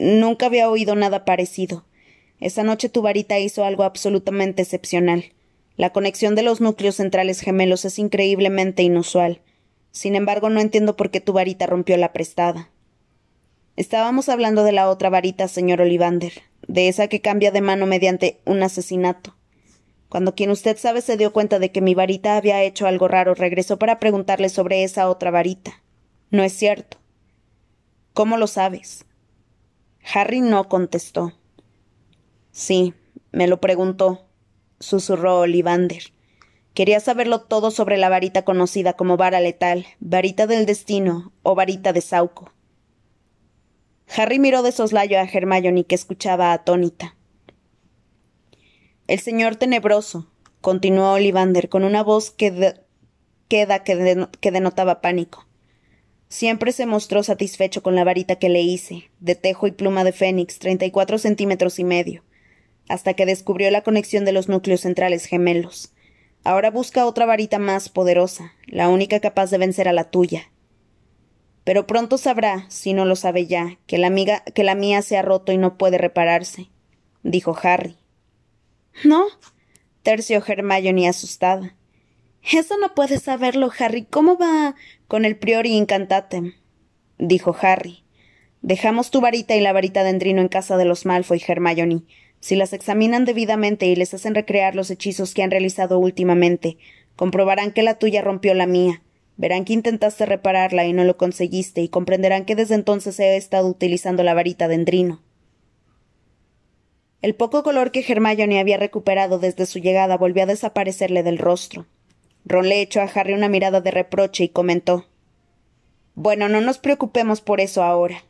nunca 0.00 0.46
había 0.46 0.68
oído 0.70 0.96
nada 0.96 1.24
parecido. 1.24 1.84
Esa 2.40 2.62
noche 2.62 2.88
tu 2.88 3.02
varita 3.02 3.38
hizo 3.38 3.64
algo 3.64 3.84
absolutamente 3.84 4.62
excepcional. 4.62 5.26
La 5.76 5.90
conexión 5.90 6.34
de 6.34 6.42
los 6.42 6.60
núcleos 6.60 6.96
centrales 6.96 7.40
gemelos 7.40 7.84
es 7.84 7.98
increíblemente 7.98 8.82
inusual. 8.82 9.40
Sin 9.92 10.16
embargo, 10.16 10.48
no 10.48 10.60
entiendo 10.60 10.96
por 10.96 11.10
qué 11.10 11.20
tu 11.20 11.32
varita 11.32 11.66
rompió 11.66 11.96
la 11.96 12.12
prestada. 12.12 12.70
Estábamos 13.76 14.28
hablando 14.28 14.64
de 14.64 14.72
la 14.72 14.88
otra 14.88 15.10
varita, 15.10 15.48
señor 15.48 15.80
Olivander, 15.82 16.32
de 16.66 16.88
esa 16.88 17.08
que 17.08 17.20
cambia 17.20 17.50
de 17.50 17.60
mano 17.60 17.86
mediante 17.86 18.40
un 18.44 18.62
asesinato. 18.62 19.36
Cuando 20.08 20.34
quien 20.34 20.50
usted 20.50 20.76
sabe 20.76 21.02
se 21.02 21.16
dio 21.16 21.32
cuenta 21.32 21.58
de 21.58 21.70
que 21.70 21.80
mi 21.80 21.94
varita 21.94 22.36
había 22.36 22.62
hecho 22.62 22.86
algo 22.86 23.06
raro, 23.06 23.34
regresó 23.34 23.78
para 23.78 23.98
preguntarle 24.00 24.48
sobre 24.48 24.82
esa 24.82 25.08
otra 25.08 25.30
varita. 25.30 25.82
No 26.30 26.42
es 26.42 26.52
cierto. 26.52 26.98
¿Cómo 28.12 28.36
lo 28.36 28.46
sabes? 28.46 29.04
Harry 30.02 30.40
no 30.40 30.68
contestó. 30.68 31.32
Sí, 32.52 32.94
me 33.32 33.46
lo 33.46 33.60
preguntó, 33.60 34.26
susurró 34.78 35.40
Olivander. 35.40 36.12
Quería 36.74 37.00
saberlo 37.00 37.42
todo 37.42 37.70
sobre 37.70 37.96
la 37.96 38.08
varita 38.08 38.44
conocida 38.44 38.94
como 38.94 39.16
vara 39.16 39.40
letal, 39.40 39.86
varita 39.98 40.46
del 40.46 40.66
destino 40.66 41.32
o 41.42 41.54
varita 41.54 41.92
de 41.92 42.00
Sauco. 42.00 42.52
Harry 44.16 44.38
miró 44.38 44.62
de 44.62 44.72
soslayo 44.72 45.18
a 45.18 45.24
Hermione 45.24 45.84
que 45.84 45.94
escuchaba 45.94 46.52
atónita. 46.52 47.16
El 49.06 49.20
señor 49.20 49.56
tenebroso, 49.56 50.30
continuó 50.60 51.12
Olivander 51.12 51.68
con 51.68 51.84
una 51.84 52.02
voz 52.02 52.30
que 52.30 52.74
queda 53.48 53.82
que, 53.82 54.28
que 54.40 54.50
denotaba 54.50 55.00
pánico. 55.00 55.46
Siempre 56.30 56.70
se 56.70 56.86
mostró 56.86 57.24
satisfecho 57.24 57.82
con 57.82 57.96
la 57.96 58.04
varita 58.04 58.36
que 58.36 58.48
le 58.48 58.62
hice, 58.62 59.10
de 59.18 59.34
tejo 59.34 59.66
y 59.66 59.72
pluma 59.72 60.04
de 60.04 60.12
fénix, 60.12 60.60
treinta 60.60 60.86
y 60.86 60.92
cuatro 60.92 61.18
centímetros 61.18 61.80
y 61.80 61.84
medio, 61.84 62.22
hasta 62.88 63.14
que 63.14 63.26
descubrió 63.26 63.68
la 63.72 63.82
conexión 63.82 64.24
de 64.24 64.30
los 64.30 64.48
núcleos 64.48 64.82
centrales 64.82 65.24
gemelos. 65.24 65.92
Ahora 66.44 66.70
busca 66.70 67.04
otra 67.04 67.26
varita 67.26 67.58
más 67.58 67.88
poderosa, 67.88 68.54
la 68.66 68.88
única 68.88 69.18
capaz 69.18 69.50
de 69.50 69.58
vencer 69.58 69.88
a 69.88 69.92
la 69.92 70.04
tuya. 70.04 70.52
Pero 71.64 71.88
pronto 71.88 72.16
sabrá, 72.16 72.64
si 72.70 72.92
no 72.92 73.04
lo 73.06 73.16
sabe 73.16 73.48
ya, 73.48 73.80
que 73.88 73.98
la, 73.98 74.06
amiga, 74.06 74.44
que 74.54 74.62
la 74.62 74.76
mía 74.76 75.02
se 75.02 75.18
ha 75.18 75.22
roto 75.22 75.50
y 75.50 75.58
no 75.58 75.76
puede 75.78 75.98
repararse, 75.98 76.70
dijo 77.24 77.58
Harry. 77.60 77.96
No, 79.02 79.26
terció 80.04 80.40
Hermione 80.46 81.08
asustada. 81.08 81.74
Eso 82.42 82.76
no 82.78 82.94
puedes 82.94 83.22
saberlo, 83.22 83.70
Harry. 83.78 84.04
¿Cómo 84.04 84.36
va 84.38 84.74
con 85.08 85.24
el 85.24 85.36
priori 85.36 85.72
incantatem? 85.76 86.54
dijo 87.18 87.54
Harry. 87.60 88.04
Dejamos 88.62 89.10
tu 89.10 89.20
varita 89.20 89.56
y 89.56 89.60
la 89.60 89.72
varita 89.72 90.04
de 90.04 90.10
Endrino 90.10 90.40
en 90.40 90.48
casa 90.48 90.76
de 90.76 90.84
los 90.84 91.06
Malfoy, 91.06 91.42
Hermione. 91.46 92.02
Si 92.40 92.56
las 92.56 92.72
examinan 92.72 93.24
debidamente 93.24 93.86
y 93.86 93.96
les 93.96 94.14
hacen 94.14 94.34
recrear 94.34 94.74
los 94.74 94.90
hechizos 94.90 95.34
que 95.34 95.42
han 95.42 95.50
realizado 95.50 95.98
últimamente, 95.98 96.78
comprobarán 97.16 97.72
que 97.72 97.82
la 97.82 97.98
tuya 97.98 98.22
rompió 98.22 98.54
la 98.54 98.66
mía. 98.66 99.02
Verán 99.36 99.64
que 99.64 99.74
intentaste 99.74 100.26
repararla 100.26 100.86
y 100.86 100.92
no 100.92 101.04
lo 101.04 101.16
conseguiste, 101.16 101.82
y 101.82 101.88
comprenderán 101.88 102.44
que 102.44 102.56
desde 102.56 102.74
entonces 102.74 103.18
he 103.20 103.36
estado 103.36 103.68
utilizando 103.68 104.22
la 104.22 104.34
varita 104.34 104.68
de 104.68 104.74
Endrino. 104.74 105.22
El 107.22 107.34
poco 107.34 107.62
color 107.62 107.90
que 107.90 108.04
Hermione 108.06 108.60
había 108.60 108.78
recuperado 108.78 109.38
desde 109.38 109.66
su 109.66 109.78
llegada 109.78 110.16
volvió 110.16 110.42
a 110.42 110.46
desaparecerle 110.46 111.22
del 111.22 111.38
rostro. 111.38 111.86
Ron 112.44 112.68
le 112.68 112.80
echó 112.80 113.00
a 113.00 113.04
Harry 113.04 113.32
una 113.32 113.48
mirada 113.48 113.80
de 113.80 113.90
reproche 113.90 114.44
y 114.44 114.48
comentó 114.48 115.06
Bueno, 116.14 116.48
no 116.48 116.60
nos 116.60 116.78
preocupemos 116.78 117.40
por 117.40 117.60
eso 117.60 117.82
ahora. 117.82 118.24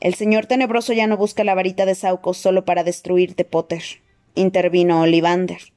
El 0.00 0.14
señor 0.14 0.46
tenebroso 0.46 0.92
ya 0.92 1.06
no 1.06 1.16
busca 1.16 1.44
la 1.44 1.54
varita 1.54 1.86
de 1.86 1.94
Sauco 1.94 2.34
solo 2.34 2.64
para 2.64 2.84
destruirte, 2.84 3.44
Potter, 3.44 3.82
intervino 4.34 5.00
Olivander. 5.00 5.72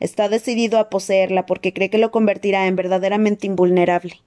Está 0.00 0.28
decidido 0.28 0.78
a 0.78 0.88
poseerla 0.88 1.46
porque 1.46 1.72
cree 1.72 1.90
que 1.90 1.98
lo 1.98 2.10
convertirá 2.10 2.66
en 2.66 2.74
verdaderamente 2.74 3.46
invulnerable. 3.46 4.20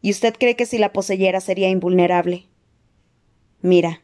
¿Y 0.00 0.10
usted 0.10 0.34
cree 0.38 0.56
que 0.56 0.66
si 0.66 0.78
la 0.78 0.92
poseyera 0.92 1.40
sería 1.40 1.68
invulnerable? 1.68 2.46
Mira, 3.62 4.02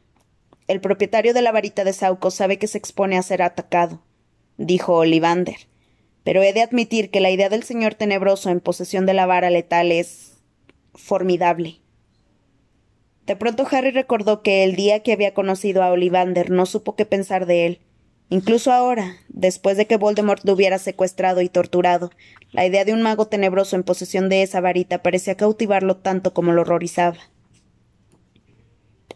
el 0.69 0.81
propietario 0.81 1.35
de 1.35 1.43
la 1.43 1.53
varita 1.53 1.85
de 1.85 1.93
Sauco 1.93 2.31
sabe 2.31 2.59
que 2.59 2.69
se 2.69 2.79
expone 2.79 3.19
a 3.19 3.23
ser 3.23 3.43
atacado, 3.43 4.01
dijo 4.57 4.95
Olivander. 4.95 5.70
Pero 6.31 6.45
he 6.45 6.53
de 6.53 6.63
admitir 6.63 7.11
que 7.11 7.19
la 7.19 7.33
idea 7.33 7.49
del 7.49 7.65
señor 7.65 7.97
tenebroso 7.97 8.51
en 8.51 8.61
posesión 8.61 9.05
de 9.05 9.15
la 9.15 9.27
vara 9.27 9.51
letal 9.51 9.91
es 9.91 10.39
formidable. 10.95 11.81
De 13.27 13.35
pronto 13.35 13.67
Harry 13.69 13.91
recordó 13.91 14.41
que 14.41 14.63
el 14.63 14.77
día 14.77 15.03
que 15.03 15.13
había 15.13 15.35
conocido 15.35 15.83
a 15.83 15.91
Olivander 15.91 16.51
no 16.51 16.67
supo 16.67 16.95
qué 16.95 17.05
pensar 17.05 17.47
de 17.47 17.67
él. 17.67 17.81
Incluso 18.29 18.71
ahora, 18.71 19.17
después 19.27 19.77
de 19.77 19.89
que 19.89 19.97
Voldemort 19.97 20.45
lo 20.45 20.53
hubiera 20.53 20.79
secuestrado 20.79 21.41
y 21.41 21.49
torturado, 21.49 22.13
la 22.53 22.65
idea 22.65 22.85
de 22.85 22.93
un 22.93 23.03
mago 23.03 23.27
tenebroso 23.27 23.75
en 23.75 23.83
posesión 23.83 24.29
de 24.29 24.45
esa 24.45 24.61
varita 24.61 25.03
parecía 25.03 25.37
cautivarlo 25.37 25.97
tanto 25.97 26.33
como 26.33 26.53
lo 26.53 26.61
horrorizaba. 26.61 27.19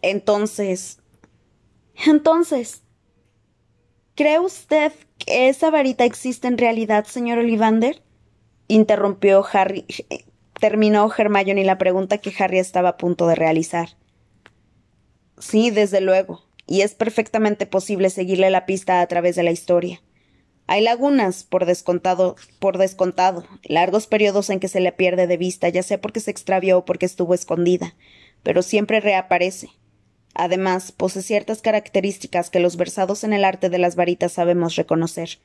Entonces, 0.01 0.99
entonces, 2.05 2.83
¿cree 4.15 4.39
usted 4.39 4.91
que 5.17 5.49
esa 5.49 5.69
varita 5.69 6.05
existe 6.05 6.47
en 6.47 6.57
realidad, 6.57 7.05
señor 7.05 7.39
Olivander? 7.39 8.01
interrumpió 8.67 9.45
Harry. 9.53 9.85
Terminó 10.59 11.11
Hermione 11.15 11.65
la 11.65 11.77
pregunta 11.77 12.17
que 12.17 12.33
Harry 12.39 12.59
estaba 12.59 12.89
a 12.89 12.97
punto 12.97 13.27
de 13.27 13.35
realizar. 13.35 13.89
Sí, 15.37 15.69
desde 15.69 16.01
luego, 16.01 16.45
y 16.65 16.81
es 16.81 16.95
perfectamente 16.95 17.65
posible 17.65 18.09
seguirle 18.09 18.49
la 18.49 18.65
pista 18.65 19.01
a 19.01 19.07
través 19.07 19.35
de 19.35 19.43
la 19.43 19.51
historia. 19.51 20.01
Hay 20.67 20.81
lagunas, 20.81 21.43
por 21.43 21.65
descontado, 21.65 22.35
por 22.59 22.77
descontado, 22.77 23.45
largos 23.63 24.07
periodos 24.07 24.49
en 24.49 24.59
que 24.59 24.67
se 24.67 24.79
le 24.79 24.91
pierde 24.91 25.27
de 25.27 25.37
vista, 25.37 25.69
ya 25.69 25.83
sea 25.83 26.01
porque 26.01 26.19
se 26.19 26.31
extravió 26.31 26.79
o 26.79 26.85
porque 26.85 27.05
estuvo 27.05 27.35
escondida, 27.35 27.95
pero 28.41 28.63
siempre 28.63 28.99
reaparece. 28.99 29.69
Además, 30.35 30.91
posee 30.91 31.21
ciertas 31.21 31.61
características 31.61 32.49
que 32.49 32.59
los 32.59 32.75
versados 32.75 33.23
en 33.23 33.31
el 33.31 33.45
arte 33.45 33.69
de 33.69 33.77
las 33.79 33.95
varitas 33.95 34.33
sabemos 34.33 34.75
reconocer. 34.75 35.39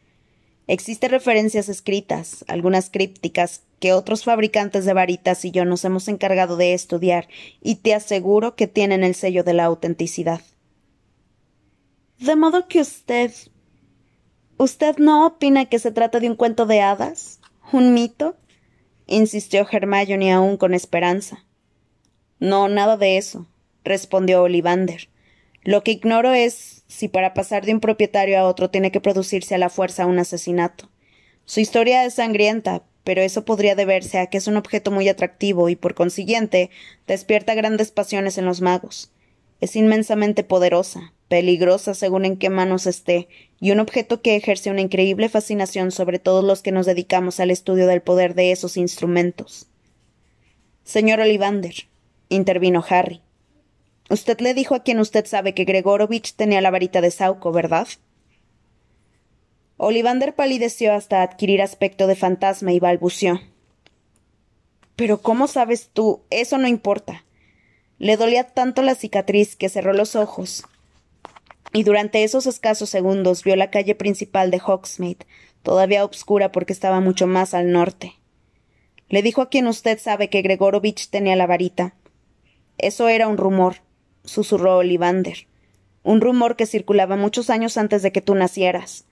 Existen 0.67 1.13
referencias 1.13 1.69
escritas, 1.69 2.45
algunas 2.49 2.91
crípticas, 2.91 3.63
que 3.79 3.93
otros 3.93 4.25
fabricantes 4.25 4.85
de 4.85 4.93
varitas 4.93 5.45
y 5.45 5.53
yo 5.53 5.65
nos 5.65 5.85
hemos 5.85 6.09
encargado 6.09 6.57
de 6.57 6.75
estudiar, 6.75 7.29
y 7.63 7.77
te 7.77 7.95
aseguro 7.95 8.57
que 8.57 8.67
tienen 8.67 9.05
el 9.05 9.15
sello 9.15 9.45
de 9.45 9.55
la 9.55 9.65
autenticidad. 9.65 10.41
De 12.19 12.35
modo 12.35 12.67
que 12.67 12.81
usted. 12.81 13.33
¿Usted 14.59 14.99
no 14.99 15.25
opina 15.25 15.67
que 15.67 15.79
se 15.79 15.93
trata 15.93 16.19
de 16.19 16.29
un 16.29 16.37
cuento 16.37 16.67
de 16.67 16.81
hadas? 16.81 17.41
¿Un 17.73 17.95
mito? 17.95 18.37
insistió 19.07 19.67
Hermione 19.71 20.33
aún 20.33 20.57
con 20.57 20.75
esperanza. 20.75 21.45
No, 22.41 22.69
nada 22.69 22.97
de 22.97 23.17
eso 23.17 23.47
respondió 23.85 24.43
Olivander. 24.43 25.09
Lo 25.63 25.83
que 25.83 25.93
ignoro 25.93 26.33
es 26.33 26.85
si 26.89 27.09
para 27.09 27.35
pasar 27.35 27.65
de 27.65 27.75
un 27.75 27.81
propietario 27.81 28.39
a 28.39 28.45
otro 28.45 28.71
tiene 28.71 28.91
que 28.91 29.01
producirse 29.01 29.55
a 29.55 29.59
la 29.59 29.69
fuerza 29.69 30.07
un 30.07 30.19
asesinato. 30.19 30.89
Su 31.45 31.61
historia 31.61 32.05
es 32.05 32.15
sangrienta, 32.15 32.83
pero 33.05 33.23
eso 33.23 33.45
podría 33.45 33.75
deberse 33.75 34.19
a 34.19 34.27
que 34.27 34.39
es 34.39 34.47
un 34.47 34.57
objeto 34.57 34.91
muy 34.91 35.09
atractivo 35.09 35.69
y, 35.69 35.77
por 35.77 35.95
consiguiente, 35.95 36.71
despierta 37.07 37.55
grandes 37.55 37.91
pasiones 37.91 38.39
en 38.39 38.45
los 38.45 38.61
magos. 38.61 39.11
Es 39.61 39.77
inmensamente 39.77 40.45
poderosa, 40.45 41.13
peligrosa 41.29 41.95
según 41.95 42.25
en 42.25 42.37
qué 42.37 42.51
manos 42.51 42.87
esté, 42.87 43.29
y 43.61 43.73
un 43.73 43.81
objeto 43.81 44.23
que 44.23 44.37
ejerce 44.37 44.71
una 44.71 44.81
increíble 44.81 45.29
fascinación 45.29 45.91
sobre 45.91 46.19
todos 46.19 46.45
los 46.45 46.63
que 46.63 46.73
nos 46.73 46.87
dedicamos 46.87 47.41
al 47.41 47.51
estudio 47.51 47.87
del 47.87 48.01
poder 48.01 48.35
de 48.35 48.53
esos 48.53 48.77
instrumentos. 48.77 49.67
Señor 50.85 51.21
Olivander, 51.21 51.75
intervino 52.29 52.85
Harry, 52.89 53.21
Usted 54.11 54.41
le 54.41 54.55
dijo 54.55 54.75
a 54.75 54.83
quien 54.83 54.99
usted 54.99 55.25
sabe 55.25 55.55
que 55.55 55.65
Gregorovich 55.65 56.35
tenía 56.35 56.61
la 56.61 56.73
varita 56.73 57.01
de 57.01 57.13
Sauco, 57.13 57.53
¿verdad? 57.53 57.87
Olivander 59.77 60.35
palideció 60.35 60.93
hasta 60.93 61.23
adquirir 61.23 61.63
aspecto 61.63 62.09
de 62.09 62.17
fantasma 62.17 62.73
y 62.73 62.81
balbuceó. 62.81 63.41
Pero 64.97 65.23
¿cómo 65.23 65.47
sabes 65.47 65.91
tú? 65.93 66.23
Eso 66.29 66.59
no 66.59 66.67
importa. 66.67 67.25
Le 67.99 68.17
dolía 68.17 68.49
tanto 68.49 68.83
la 68.83 68.97
cicatriz 68.97 69.55
que 69.55 69.69
cerró 69.69 69.93
los 69.93 70.17
ojos. 70.17 70.65
Y 71.73 71.85
durante 71.85 72.25
esos 72.25 72.49
escasos 72.49 72.91
segundos 72.91 73.45
vio 73.45 73.55
la 73.55 73.71
calle 73.71 73.95
principal 73.95 74.51
de 74.51 74.61
Hogsmeade, 74.61 75.25
todavía 75.63 76.05
obscura 76.05 76.51
porque 76.51 76.73
estaba 76.73 76.99
mucho 76.99 77.29
más 77.29 77.55
al 77.55 77.71
norte. 77.71 78.15
Le 79.09 79.23
dijo 79.23 79.41
a 79.41 79.51
quien 79.51 79.69
usted 79.69 80.01
sabe 80.01 80.29
que 80.31 80.43
Gregorovich 80.43 81.11
tenía 81.11 81.37
la 81.37 81.47
varita. 81.47 81.95
Eso 82.77 83.09
era 83.09 83.29
un 83.29 83.37
rumor 83.37 83.77
susurró 84.25 84.79
Olivander. 84.79 85.47
Un 86.03 86.21
rumor 86.21 86.57
que 86.57 86.67
circulaba 86.67 87.17
muchos 87.17 87.51
años 87.51 87.77
antes 87.77 88.03
de 88.03 88.13
que 88.13 88.21
tú 88.21 88.35
nacieras. 88.35 89.05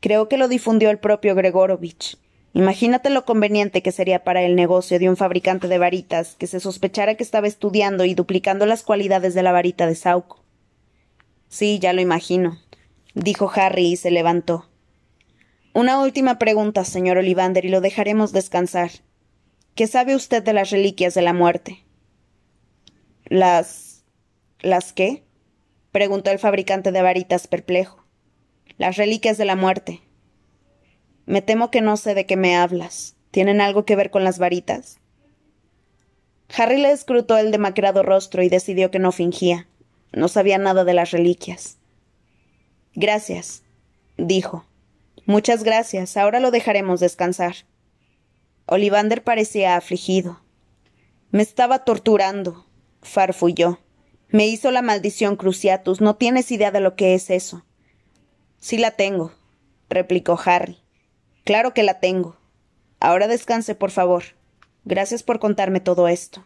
Creo 0.00 0.28
que 0.28 0.38
lo 0.38 0.48
difundió 0.48 0.90
el 0.90 0.98
propio 0.98 1.34
Gregorovich. 1.34 2.16
Imagínate 2.52 3.10
lo 3.10 3.24
conveniente 3.24 3.82
que 3.82 3.92
sería 3.92 4.24
para 4.24 4.42
el 4.42 4.56
negocio 4.56 4.98
de 4.98 5.08
un 5.08 5.16
fabricante 5.16 5.68
de 5.68 5.78
varitas 5.78 6.34
que 6.36 6.46
se 6.46 6.58
sospechara 6.58 7.14
que 7.14 7.22
estaba 7.22 7.46
estudiando 7.46 8.04
y 8.04 8.14
duplicando 8.14 8.66
las 8.66 8.82
cualidades 8.82 9.34
de 9.34 9.42
la 9.42 9.52
varita 9.52 9.86
de 9.86 9.94
Sauco. 9.94 10.42
Sí, 11.48 11.78
ya 11.78 11.92
lo 11.92 12.00
imagino, 12.00 12.58
dijo 13.14 13.50
Harry 13.54 13.86
y 13.86 13.96
se 13.96 14.10
levantó. 14.10 14.66
Una 15.72 16.00
última 16.00 16.38
pregunta, 16.38 16.84
señor 16.84 17.18
Olivander, 17.18 17.64
y 17.64 17.68
lo 17.68 17.80
dejaremos 17.80 18.32
descansar. 18.32 18.90
¿Qué 19.76 19.86
sabe 19.86 20.16
usted 20.16 20.42
de 20.42 20.52
las 20.52 20.70
reliquias 20.70 21.14
de 21.14 21.22
la 21.22 21.32
muerte? 21.32 21.84
Las. 23.26 23.89
¿Las 24.62 24.92
qué? 24.92 25.24
preguntó 25.92 26.30
el 26.30 26.38
fabricante 26.38 26.92
de 26.92 27.02
varitas 27.02 27.46
perplejo. 27.46 28.04
Las 28.78 28.96
reliquias 28.96 29.38
de 29.38 29.44
la 29.44 29.56
muerte. 29.56 30.00
Me 31.26 31.42
temo 31.42 31.70
que 31.70 31.80
no 31.80 31.96
sé 31.96 32.14
de 32.14 32.26
qué 32.26 32.36
me 32.36 32.56
hablas. 32.56 33.16
¿Tienen 33.30 33.60
algo 33.60 33.84
que 33.84 33.96
ver 33.96 34.10
con 34.10 34.24
las 34.24 34.38
varitas? 34.38 34.98
Harry 36.56 36.78
le 36.78 36.90
escrutó 36.90 37.38
el 37.38 37.52
demacrado 37.52 38.02
rostro 38.02 38.42
y 38.42 38.48
decidió 38.48 38.90
que 38.90 38.98
no 38.98 39.12
fingía. 39.12 39.66
No 40.12 40.28
sabía 40.28 40.58
nada 40.58 40.84
de 40.84 40.94
las 40.94 41.12
reliquias. 41.12 41.78
Gracias, 42.94 43.62
dijo. 44.16 44.64
Muchas 45.26 45.62
gracias. 45.62 46.16
Ahora 46.16 46.40
lo 46.40 46.50
dejaremos 46.50 46.98
descansar. 47.00 47.54
Olivander 48.66 49.22
parecía 49.22 49.76
afligido. 49.76 50.40
Me 51.30 51.42
estaba 51.42 51.84
torturando, 51.84 52.66
farfulló. 53.02 53.78
Me 54.32 54.46
hizo 54.46 54.70
la 54.70 54.82
maldición 54.82 55.36
Cruciatus. 55.36 56.00
No 56.00 56.16
tienes 56.16 56.50
idea 56.52 56.70
de 56.70 56.80
lo 56.80 56.94
que 56.94 57.14
es 57.14 57.30
eso. 57.30 57.64
Sí 58.58 58.78
la 58.78 58.92
tengo, 58.92 59.32
replicó 59.88 60.38
Harry. 60.44 60.78
Claro 61.44 61.74
que 61.74 61.82
la 61.82 61.98
tengo. 62.00 62.36
Ahora 63.00 63.26
descanse, 63.26 63.74
por 63.74 63.90
favor. 63.90 64.22
Gracias 64.84 65.22
por 65.22 65.40
contarme 65.40 65.80
todo 65.80 66.06
esto. 66.06 66.44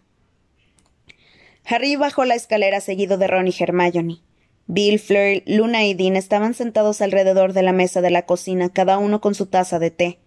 Harry 1.66 1.96
bajó 1.96 2.24
la 2.24 2.34
escalera 2.34 2.80
seguido 2.80 3.18
de 3.18 3.26
Ron 3.26 3.48
y 3.48 3.54
Hermione. 3.58 4.20
Bill, 4.66 4.98
Fleur, 4.98 5.42
Luna 5.46 5.84
y 5.84 5.94
Dean 5.94 6.16
estaban 6.16 6.54
sentados 6.54 7.02
alrededor 7.02 7.52
de 7.52 7.62
la 7.62 7.72
mesa 7.72 8.00
de 8.00 8.10
la 8.10 8.24
cocina, 8.24 8.70
cada 8.70 8.96
uno 8.96 9.20
con 9.20 9.34
su 9.34 9.46
taza 9.46 9.78
de 9.78 9.90
té. 9.90 10.18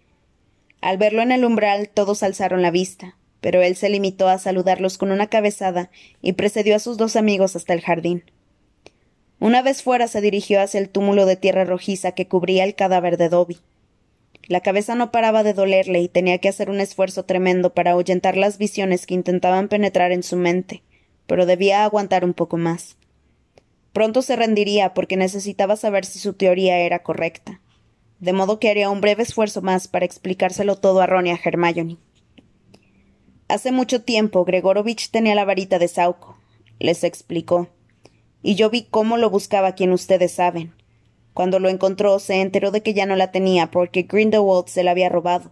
Al 0.80 0.96
verlo 0.96 1.22
en 1.22 1.32
el 1.32 1.44
umbral, 1.44 1.88
todos 1.88 2.22
alzaron 2.22 2.62
la 2.62 2.70
vista, 2.70 3.16
pero 3.40 3.62
él 3.62 3.76
se 3.76 3.88
limitó 3.88 4.28
a 4.28 4.38
saludarlos 4.38 4.98
con 4.98 5.10
una 5.10 5.28
cabezada 5.28 5.90
y 6.20 6.32
precedió 6.32 6.76
a 6.76 6.80
sus 6.80 6.96
dos 6.96 7.16
amigos 7.16 7.56
hasta 7.56 7.72
el 7.74 7.80
jardín. 7.80 8.24
Una 9.40 9.62
vez 9.62 9.82
fuera 9.82 10.08
se 10.08 10.20
dirigió 10.20 10.60
hacia 10.60 10.80
el 10.80 10.88
túmulo 10.88 11.24
de 11.24 11.36
tierra 11.36 11.64
rojiza 11.64 12.12
que 12.12 12.26
cubría 12.26 12.64
el 12.64 12.74
cadáver 12.74 13.16
de 13.16 13.28
Dobby. 13.28 13.58
La 14.48 14.60
cabeza 14.60 14.94
no 14.94 15.12
paraba 15.12 15.42
de 15.42 15.52
dolerle 15.52 16.00
y 16.00 16.08
tenía 16.08 16.38
que 16.38 16.48
hacer 16.48 16.70
un 16.70 16.80
esfuerzo 16.80 17.24
tremendo 17.24 17.74
para 17.74 17.92
ahuyentar 17.92 18.36
las 18.36 18.58
visiones 18.58 19.06
que 19.06 19.14
intentaban 19.14 19.68
penetrar 19.68 20.10
en 20.10 20.22
su 20.22 20.36
mente, 20.36 20.82
pero 21.26 21.46
debía 21.46 21.84
aguantar 21.84 22.24
un 22.24 22.34
poco 22.34 22.56
más. 22.56 22.96
Pronto 23.92 24.22
se 24.22 24.36
rendiría 24.36 24.94
porque 24.94 25.16
necesitaba 25.16 25.76
saber 25.76 26.04
si 26.04 26.18
su 26.18 26.32
teoría 26.32 26.78
era 26.78 27.02
correcta. 27.02 27.60
De 28.20 28.32
modo 28.32 28.58
que 28.58 28.70
haría 28.70 28.90
un 28.90 29.00
breve 29.00 29.22
esfuerzo 29.22 29.62
más 29.62 29.86
para 29.86 30.06
explicárselo 30.06 30.76
todo 30.76 31.00
a 31.00 31.06
Ron 31.06 31.28
y 31.28 31.30
a 31.30 31.38
Hermione. 31.42 31.98
Hace 33.48 33.72
mucho 33.72 34.02
tiempo 34.02 34.44
Gregorovich 34.44 35.10
tenía 35.10 35.34
la 35.34 35.46
varita 35.46 35.78
de 35.78 35.88
Sauco, 35.88 36.36
les 36.78 37.02
explicó, 37.02 37.68
y 38.42 38.56
yo 38.56 38.68
vi 38.68 38.82
cómo 38.82 39.16
lo 39.16 39.30
buscaba 39.30 39.72
quien 39.72 39.90
ustedes 39.92 40.32
saben. 40.32 40.74
Cuando 41.32 41.58
lo 41.58 41.70
encontró 41.70 42.18
se 42.18 42.42
enteró 42.42 42.70
de 42.70 42.82
que 42.82 42.92
ya 42.92 43.06
no 43.06 43.16
la 43.16 43.30
tenía 43.30 43.70
porque 43.70 44.02
Grindelwald 44.02 44.66
se 44.66 44.82
la 44.84 44.90
había 44.90 45.08
robado. 45.08 45.50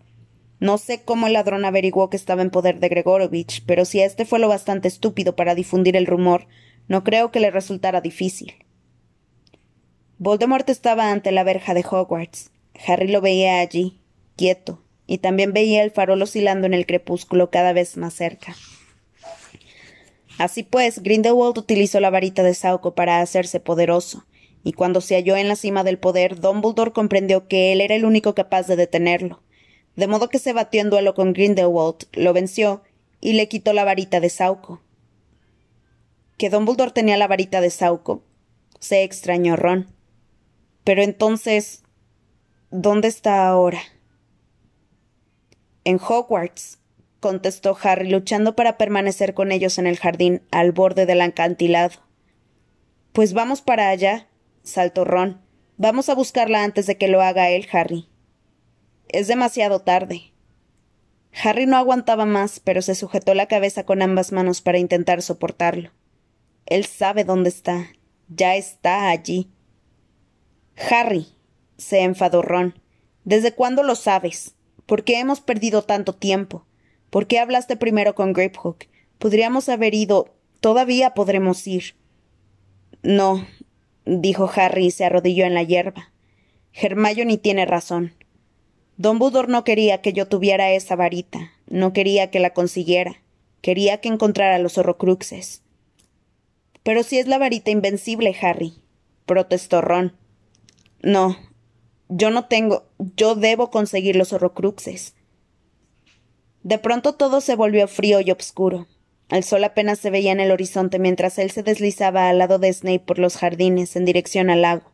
No 0.61 0.77
sé 0.77 1.05
cómo 1.05 1.27
el 1.27 1.33
ladrón 1.33 1.65
averiguó 1.65 2.11
que 2.11 2.19
estaba 2.19 2.43
en 2.43 2.51
poder 2.51 2.81
de 2.81 2.91
Gregorovich, 2.91 3.65
pero 3.65 3.87
si 3.87 4.01
éste 4.01 4.27
fue 4.27 4.41
lo 4.41 4.49
bastante 4.49 4.89
estúpido 4.89 5.35
para 5.35 5.55
difundir 5.55 5.97
el 5.97 6.07
rumor, 6.07 6.49
no 6.89 7.03
creo 7.03 7.31
que 7.31 7.41
le 7.41 7.51
resultara 7.51 8.03
difícil. 8.03 8.57
Voldemort 10.19 10.69
estaba 10.69 11.13
ante 11.13 11.33
la 11.33 11.45
verja 11.45 11.73
de 11.73 11.85
Hogwarts. 11.91 12.51
Harry 12.87 13.09
lo 13.09 13.23
veía 13.23 13.61
allí, 13.61 14.01
quieto, 14.37 14.83
y 15.07 15.19
también 15.19 15.53
veía 15.53 15.83
el 15.83 15.91
farol 15.91 16.23
oscilando 16.23 16.67
en 16.67 16.75
el 16.75 16.87
crepúsculo 16.87 17.51
cada 17.51 17.73
vez 17.73 17.97
más 17.97 18.15
cerca. 18.15 18.57
Así 20.39 20.63
pues, 20.63 21.03
Grindelwald 21.03 21.57
utilizó 21.59 22.01
la 22.01 22.11
varita 22.11 22.43
de 22.43 22.55
Sauco 22.55 22.95
para 22.95 23.21
hacerse 23.21 23.61
poderoso, 23.61 24.27
y 24.65 24.73
cuando 24.73 25.01
se 25.01 25.15
halló 25.15 25.37
en 25.37 25.49
la 25.49 25.57
cima 25.57 25.85
del 25.85 25.99
poder, 25.99 26.41
Dumbledore 26.41 26.93
comprendió 26.93 27.49
que 27.49 27.73
él 27.73 27.81
era 27.81 27.95
el 27.95 28.05
único 28.05 28.35
capaz 28.35 28.67
de 28.67 28.77
detenerlo, 28.77 29.43
de 29.95 30.07
modo 30.07 30.29
que 30.29 30.39
se 30.39 30.53
batió 30.53 30.81
en 30.81 30.91
duelo 30.91 31.15
con 31.15 31.33
Grindelwald, 31.33 32.07
lo 32.13 32.33
venció 32.33 32.83
y 33.21 33.33
le 33.33 33.49
quitó 33.49 33.73
la 33.73 33.85
varita 33.85 34.21
de 34.21 34.29
Sauco 34.29 34.83
que 36.37 36.51
Dumbledore 36.51 36.91
tenía 36.91 37.17
la 37.17 37.29
varita 37.29 37.61
de 37.61 37.71
Sauco. 37.71 38.23
Se 38.79 39.03
extrañó 39.03 39.57
Ron. 39.57 39.87
Pero 40.85 41.03
entonces. 41.03 41.83
¿Dónde 42.71 43.09
está 43.09 43.47
ahora? 43.49 43.81
En 45.87 46.01
Hogwarts, 46.01 46.81
contestó 47.21 47.79
Harry, 47.81 48.11
luchando 48.11 48.57
para 48.57 48.77
permanecer 48.77 49.35
con 49.35 49.53
ellos 49.53 49.79
en 49.79 49.87
el 49.87 49.99
jardín, 49.99 50.43
al 50.51 50.73
borde 50.73 51.07
del 51.07 51.21
acantilado. 51.21 52.01
Pues 53.13 53.35
vamos 53.35 53.63
para 53.63 53.89
allá, 53.91 54.27
saltó 54.65 55.05
Ron. 55.05 55.41
Vamos 55.77 56.09
a 56.09 56.17
buscarla 56.17 56.65
antes 56.65 56.87
de 56.89 56.99
que 56.99 57.07
lo 57.07 57.23
haga 57.23 57.51
él, 57.51 57.69
Harry. 57.71 58.09
Es 59.07 59.29
demasiado 59.29 59.79
tarde. 59.83 60.33
Harry 61.41 61.67
no 61.67 61.77
aguantaba 61.77 62.27
más, 62.27 62.59
pero 62.59 62.83
se 62.83 62.97
sujetó 62.97 63.35
la 63.35 63.47
cabeza 63.47 63.85
con 63.85 64.03
ambas 64.03 64.33
manos 64.33 64.63
para 64.63 64.79
intentar 64.79 65.23
soportarlo. 65.23 65.93
Él 66.67 66.85
sabe 66.85 67.23
dónde 67.23 67.51
está. 67.51 67.87
Ya 68.27 68.57
está 68.57 69.09
allí. 69.09 69.53
Harry, 70.91 71.29
se 71.77 72.01
enfadó 72.01 72.43
Ron. 72.43 72.75
¿Desde 73.23 73.55
cuándo 73.55 73.85
lo 73.85 73.95
sabes? 73.95 74.56
¿Por 74.87 75.05
qué 75.05 75.19
hemos 75.19 75.41
perdido 75.41 75.83
tanto 75.83 76.13
tiempo? 76.15 76.65
¿Por 77.11 77.27
qué 77.27 77.39
hablaste 77.39 77.77
primero 77.77 78.15
con 78.15 78.33
Grapehook? 78.33 78.85
Podríamos 79.19 79.69
haber 79.69 79.95
ido. 79.95 80.35
Todavía 80.61 81.15
podremos 81.15 81.67
ir. 81.67 81.97
No, 83.03 83.47
dijo 84.05 84.51
Harry 84.55 84.87
y 84.87 84.91
se 84.91 85.05
arrodilló 85.05 85.45
en 85.45 85.55
la 85.55 85.63
hierba. 85.63 86.13
Hermione 86.73 87.39
tiene 87.39 87.67
razón. 87.67 88.15
Don 88.97 89.19
Budor 89.19 89.49
no 89.49 89.65
quería 89.65 90.01
que 90.01 90.13
yo 90.13 90.27
tuviera 90.27 90.71
esa 90.71 90.97
varita, 90.97 91.53
no 91.67 91.93
quería 91.93 92.31
que 92.31 92.41
la 92.41 92.55
consiguiera, 92.55 93.23
quería 93.61 94.01
que 94.01 94.09
encontrara 94.09 94.59
los 94.59 94.79
horrocruxes. 94.79 95.63
Pero 96.83 97.03
si 97.03 97.19
es 97.19 97.27
la 97.27 97.37
varita 97.37 97.71
invencible, 97.71 98.35
Harry, 98.41 98.75
protestó 99.27 99.83
Ron. 99.83 100.17
No, 101.03 101.37
yo 102.09 102.31
no 102.31 102.47
tengo. 102.47 102.85
Yo 103.17 103.35
debo 103.35 103.71
conseguir 103.71 104.17
los 104.17 104.33
horrocruxes. 104.33 105.15
De 106.63 106.79
pronto 106.79 107.15
todo 107.15 107.41
se 107.41 107.57
volvió 107.57 107.89
frío 107.89 108.21
y 108.21 108.31
oscuro. 108.31 108.87
El 109.29 109.43
sol 109.43 109.65
apenas 109.65 109.99
se 109.99 110.11
veía 110.11 110.33
en 110.33 110.41
el 110.41 110.53
horizonte 110.53 110.99
mientras 110.99 111.39
él 111.39 111.51
se 111.51 111.63
deslizaba 111.63 112.29
al 112.29 112.39
lado 112.39 112.59
de 112.59 112.73
Snape 112.73 113.01
por 113.01 113.19
los 113.19 113.37
jardines 113.37 113.97
en 113.97 114.05
dirección 114.05 114.51
al 114.51 114.63
lago. 114.63 114.93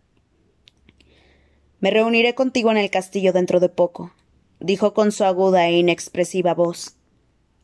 Me 1.81 1.91
reuniré 1.91 2.35
contigo 2.35 2.71
en 2.71 2.79
el 2.79 2.91
castillo 2.91 3.33
dentro 3.33 3.61
de 3.61 3.69
poco, 3.69 4.13
dijo 4.61 4.95
con 4.95 5.13
su 5.13 5.25
aguda 5.25 5.67
e 5.69 5.73
inexpresiva 5.73 6.55
voz. 6.55 6.97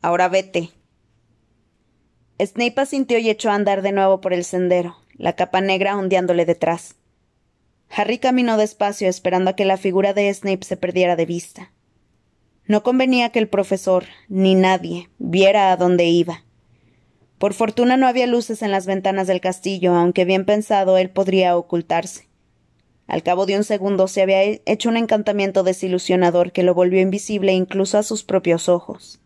Ahora 0.03 0.29
vete. 0.29 0.71
Snape 2.39 2.81
asintió 2.81 3.19
y 3.19 3.31
echó 3.31 3.51
a 3.51 3.55
andar 3.55 3.81
de 3.83 3.93
nuevo 3.93 4.21
por 4.21 4.33
el 4.33 4.45
sendero, 4.45 4.97
la 5.15 5.35
capa 5.35 5.61
negra 5.61 5.97
ondeándole 5.97 6.45
detrás. 6.45 6.98
Harry 7.91 8.19
caminó 8.19 8.57
despacio 8.57 9.09
esperando 9.09 9.51
a 9.51 9.57
que 9.57 9.65
la 9.65 9.77
figura 9.77 10.13
de 10.13 10.33
Snape 10.33 10.65
se 10.65 10.77
perdiera 10.77 11.17
de 11.17 11.27
vista. 11.27 11.73
No 12.67 12.83
convenía 12.83 13.31
que 13.31 13.39
el 13.39 13.49
profesor, 13.49 14.05
ni 14.29 14.55
nadie, 14.55 15.09
viera 15.19 15.73
a 15.73 15.77
dónde 15.77 16.05
iba. 16.05 16.45
Por 17.39 17.55
fortuna 17.55 17.97
no 17.97 18.07
había 18.07 18.27
luces 18.27 18.63
en 18.63 18.71
las 18.71 18.87
ventanas 18.87 19.27
del 19.27 19.41
castillo, 19.41 19.95
aunque 19.95 20.25
bien 20.25 20.45
pensado 20.45 20.99
él 20.99 21.09
podría 21.09 21.57
ocultarse. 21.57 22.29
Al 23.07 23.23
cabo 23.23 23.47
de 23.47 23.57
un 23.57 23.65
segundo 23.65 24.07
se 24.07 24.21
había 24.21 24.43
hecho 24.43 24.91
un 24.91 24.99
encantamiento 24.99 25.63
desilusionador 25.63 26.53
que 26.53 26.63
lo 26.63 26.75
volvió 26.75 27.01
invisible 27.01 27.55
incluso 27.55 27.97
a 27.97 28.03
sus 28.03 28.23
propios 28.23 28.69
ojos. 28.69 29.21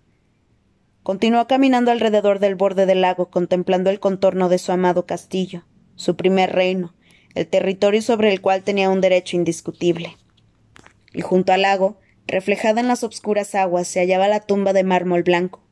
Continuó 1.03 1.49
caminando 1.49 1.91
alrededor 1.91 2.39
del 2.39 2.55
borde 2.55 2.87
del 2.87 3.01
lago, 3.01 3.29
contemplando 3.29 3.91
el 3.91 3.99
contorno 3.99 4.49
de 4.49 4.59
su 4.59 4.71
amado 4.71 5.05
castillo, 5.05 5.65
su 5.97 6.15
primer 6.15 6.53
reino, 6.53 6.95
el 7.35 7.47
territorio 7.47 8.03
sobre 8.03 8.33
el 8.33 8.41
cual 8.41 8.63
tenía 8.63 8.91
un 8.91 9.01
derecho 9.01 9.37
indiscutible. 9.37 10.17
Y 11.13 11.21
junto 11.21 11.53
al 11.53 11.63
lago, 11.63 11.99
reflejada 12.27 12.81
en 12.81 12.89
las 12.89 13.05
obscuras 13.05 13.55
aguas, 13.55 13.89
se 13.89 14.01
hallaba 14.01 14.29
la 14.29 14.41
tumba 14.41 14.73
de 14.73 14.85
mármol 14.85 15.23
blanco, 15.23 15.63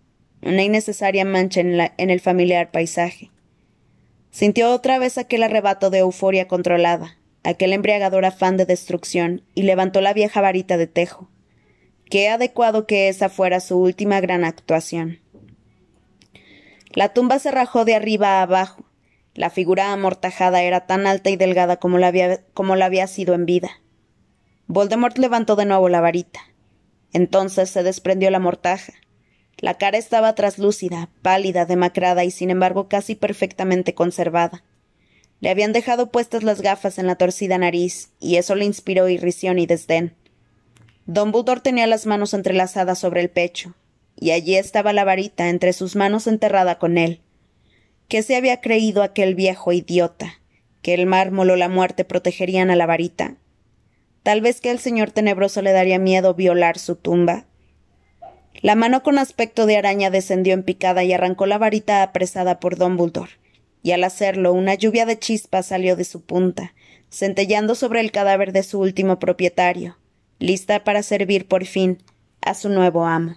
una 0.43 0.63
innecesaria 0.63 1.25
mancha 1.25 1.61
en, 1.61 1.79
en 1.97 2.11
el 2.11 2.21
familiar 2.21 2.71
paisaje. 2.71 3.31
Sintió 4.31 4.73
otra 4.73 4.99
vez 4.99 5.19
aquel 5.19 5.43
arrebato 5.43 5.91
de 5.91 5.99
euforia 5.99 6.47
controlada, 6.47 7.19
aquel 7.43 7.73
embriagador 7.73 8.25
afán 8.25 8.57
de 8.57 8.67
destrucción, 8.67 9.43
y 9.55 9.63
levantó 9.63 10.01
la 10.01 10.13
vieja 10.13 10.41
varita 10.41 10.77
de 10.77 10.87
tejo. 10.87 11.31
Qué 12.09 12.29
adecuado 12.29 12.87
que 12.87 13.09
esa 13.09 13.29
fuera 13.29 13.61
su 13.61 13.79
última 13.79 14.21
gran 14.21 14.45
actuación. 14.45 15.21
La 16.93 17.13
tumba 17.13 17.39
se 17.39 17.51
rajó 17.53 17.85
de 17.85 17.95
arriba 17.95 18.39
a 18.39 18.43
abajo. 18.43 18.85
La 19.35 19.51
figura 19.51 19.93
amortajada 19.93 20.63
era 20.63 20.87
tan 20.87 21.07
alta 21.07 21.31
y 21.31 21.37
delgada 21.37 21.77
como 21.77 21.99
la 21.99 22.09
había, 22.09 22.41
como 22.53 22.77
la 22.77 22.87
había 22.87 23.07
sido 23.07 23.35
en 23.35 23.47
vida. 23.47 23.81
Voldemort 24.67 25.19
levantó 25.19 25.57
de 25.57 25.67
nuevo 25.67 25.89
la 25.89 26.01
varita. 26.01 26.41
Entonces 27.13 27.71
se 27.71 27.83
desprendió 27.83 28.31
la 28.31 28.39
mortaja. 28.39 28.93
La 29.59 29.75
cara 29.75 29.99
estaba 29.99 30.35
traslúcida, 30.35 31.11
pálida, 31.23 31.67
demacrada 31.67 32.25
y 32.25 32.31
sin 32.31 32.51
embargo 32.51 32.89
casi 32.89 33.15
perfectamente 33.15 33.95
conservada. 33.95 34.65
Le 35.41 35.51
habían 35.51 35.73
dejado 35.73 36.11
puestas 36.11 36.43
las 36.43 36.61
gafas 36.61 36.99
en 36.99 37.07
la 37.07 37.17
torcida 37.17 37.59
nariz, 37.59 38.11
y 38.21 38.37
eso 38.37 38.55
le 38.55 38.65
inspiró 38.65 39.09
irrisión 39.09 39.59
y 39.59 39.67
desdén. 39.67 40.15
Dumbledore 41.07 41.61
tenía 41.61 41.87
las 41.87 42.07
manos 42.07 42.35
entrelazadas 42.35 42.99
sobre 42.99 43.23
el 43.23 43.31
pecho, 43.31 43.75
y 44.17 44.33
allí 44.33 44.57
estaba 44.57 44.93
la 44.93 45.05
varita 45.05 45.49
entre 45.49 45.73
sus 45.73 45.97
manos 45.97 46.27
enterrada 46.27 46.79
con 46.79 46.99
él. 46.99 47.23
¿Qué 48.11 48.25
se 48.25 48.35
había 48.35 48.61
creído 48.61 49.05
aquel 49.05 49.37
viejo 49.37 49.73
idiota? 49.73 50.41
¿Que 50.83 50.95
el 50.95 51.07
mármol 51.07 51.51
o 51.51 51.55
la 51.55 51.69
muerte 51.69 52.05
protegerían 52.05 52.69
a 52.73 52.75
la 52.75 52.85
varita? 52.85 53.37
Tal 54.25 54.41
vez 54.41 54.61
que 54.61 54.73
el 54.73 54.81
señor 54.81 55.13
tenebroso 55.13 55.63
le 55.63 55.71
daría 55.71 56.01
miedo 56.01 56.35
violar 56.35 56.77
su 56.77 56.97
tumba. 56.97 57.47
La 58.63 58.75
mano 58.75 59.05
con 59.05 59.17
aspecto 59.21 59.65
de 59.65 59.77
araña 59.77 60.11
descendió 60.11 60.55
en 60.55 60.65
picada 60.65 61.05
y 61.05 61.13
arrancó 61.13 61.47
la 61.47 61.57
varita 61.57 62.03
apresada 62.03 62.59
por 62.59 62.75
Dumbledore, 62.75 63.31
y 63.81 63.93
al 63.93 64.03
hacerlo 64.03 64.53
una 64.55 64.75
lluvia 64.75 65.07
de 65.07 65.17
chispas 65.17 65.67
salió 65.67 65.95
de 65.95 66.03
su 66.03 66.21
punta, 66.21 66.75
centellando 67.13 67.77
sobre 67.77 68.01
el 68.01 68.11
cadáver 68.11 68.51
de 68.53 68.65
su 68.65 68.81
último 68.81 69.21
propietario, 69.21 69.99
lista 70.41 70.83
para 70.83 71.05
servir 71.05 71.47
por 71.47 71.65
fin 71.65 72.03
a 72.41 72.55
su 72.55 72.71
nuevo 72.71 73.07
amo. 73.07 73.37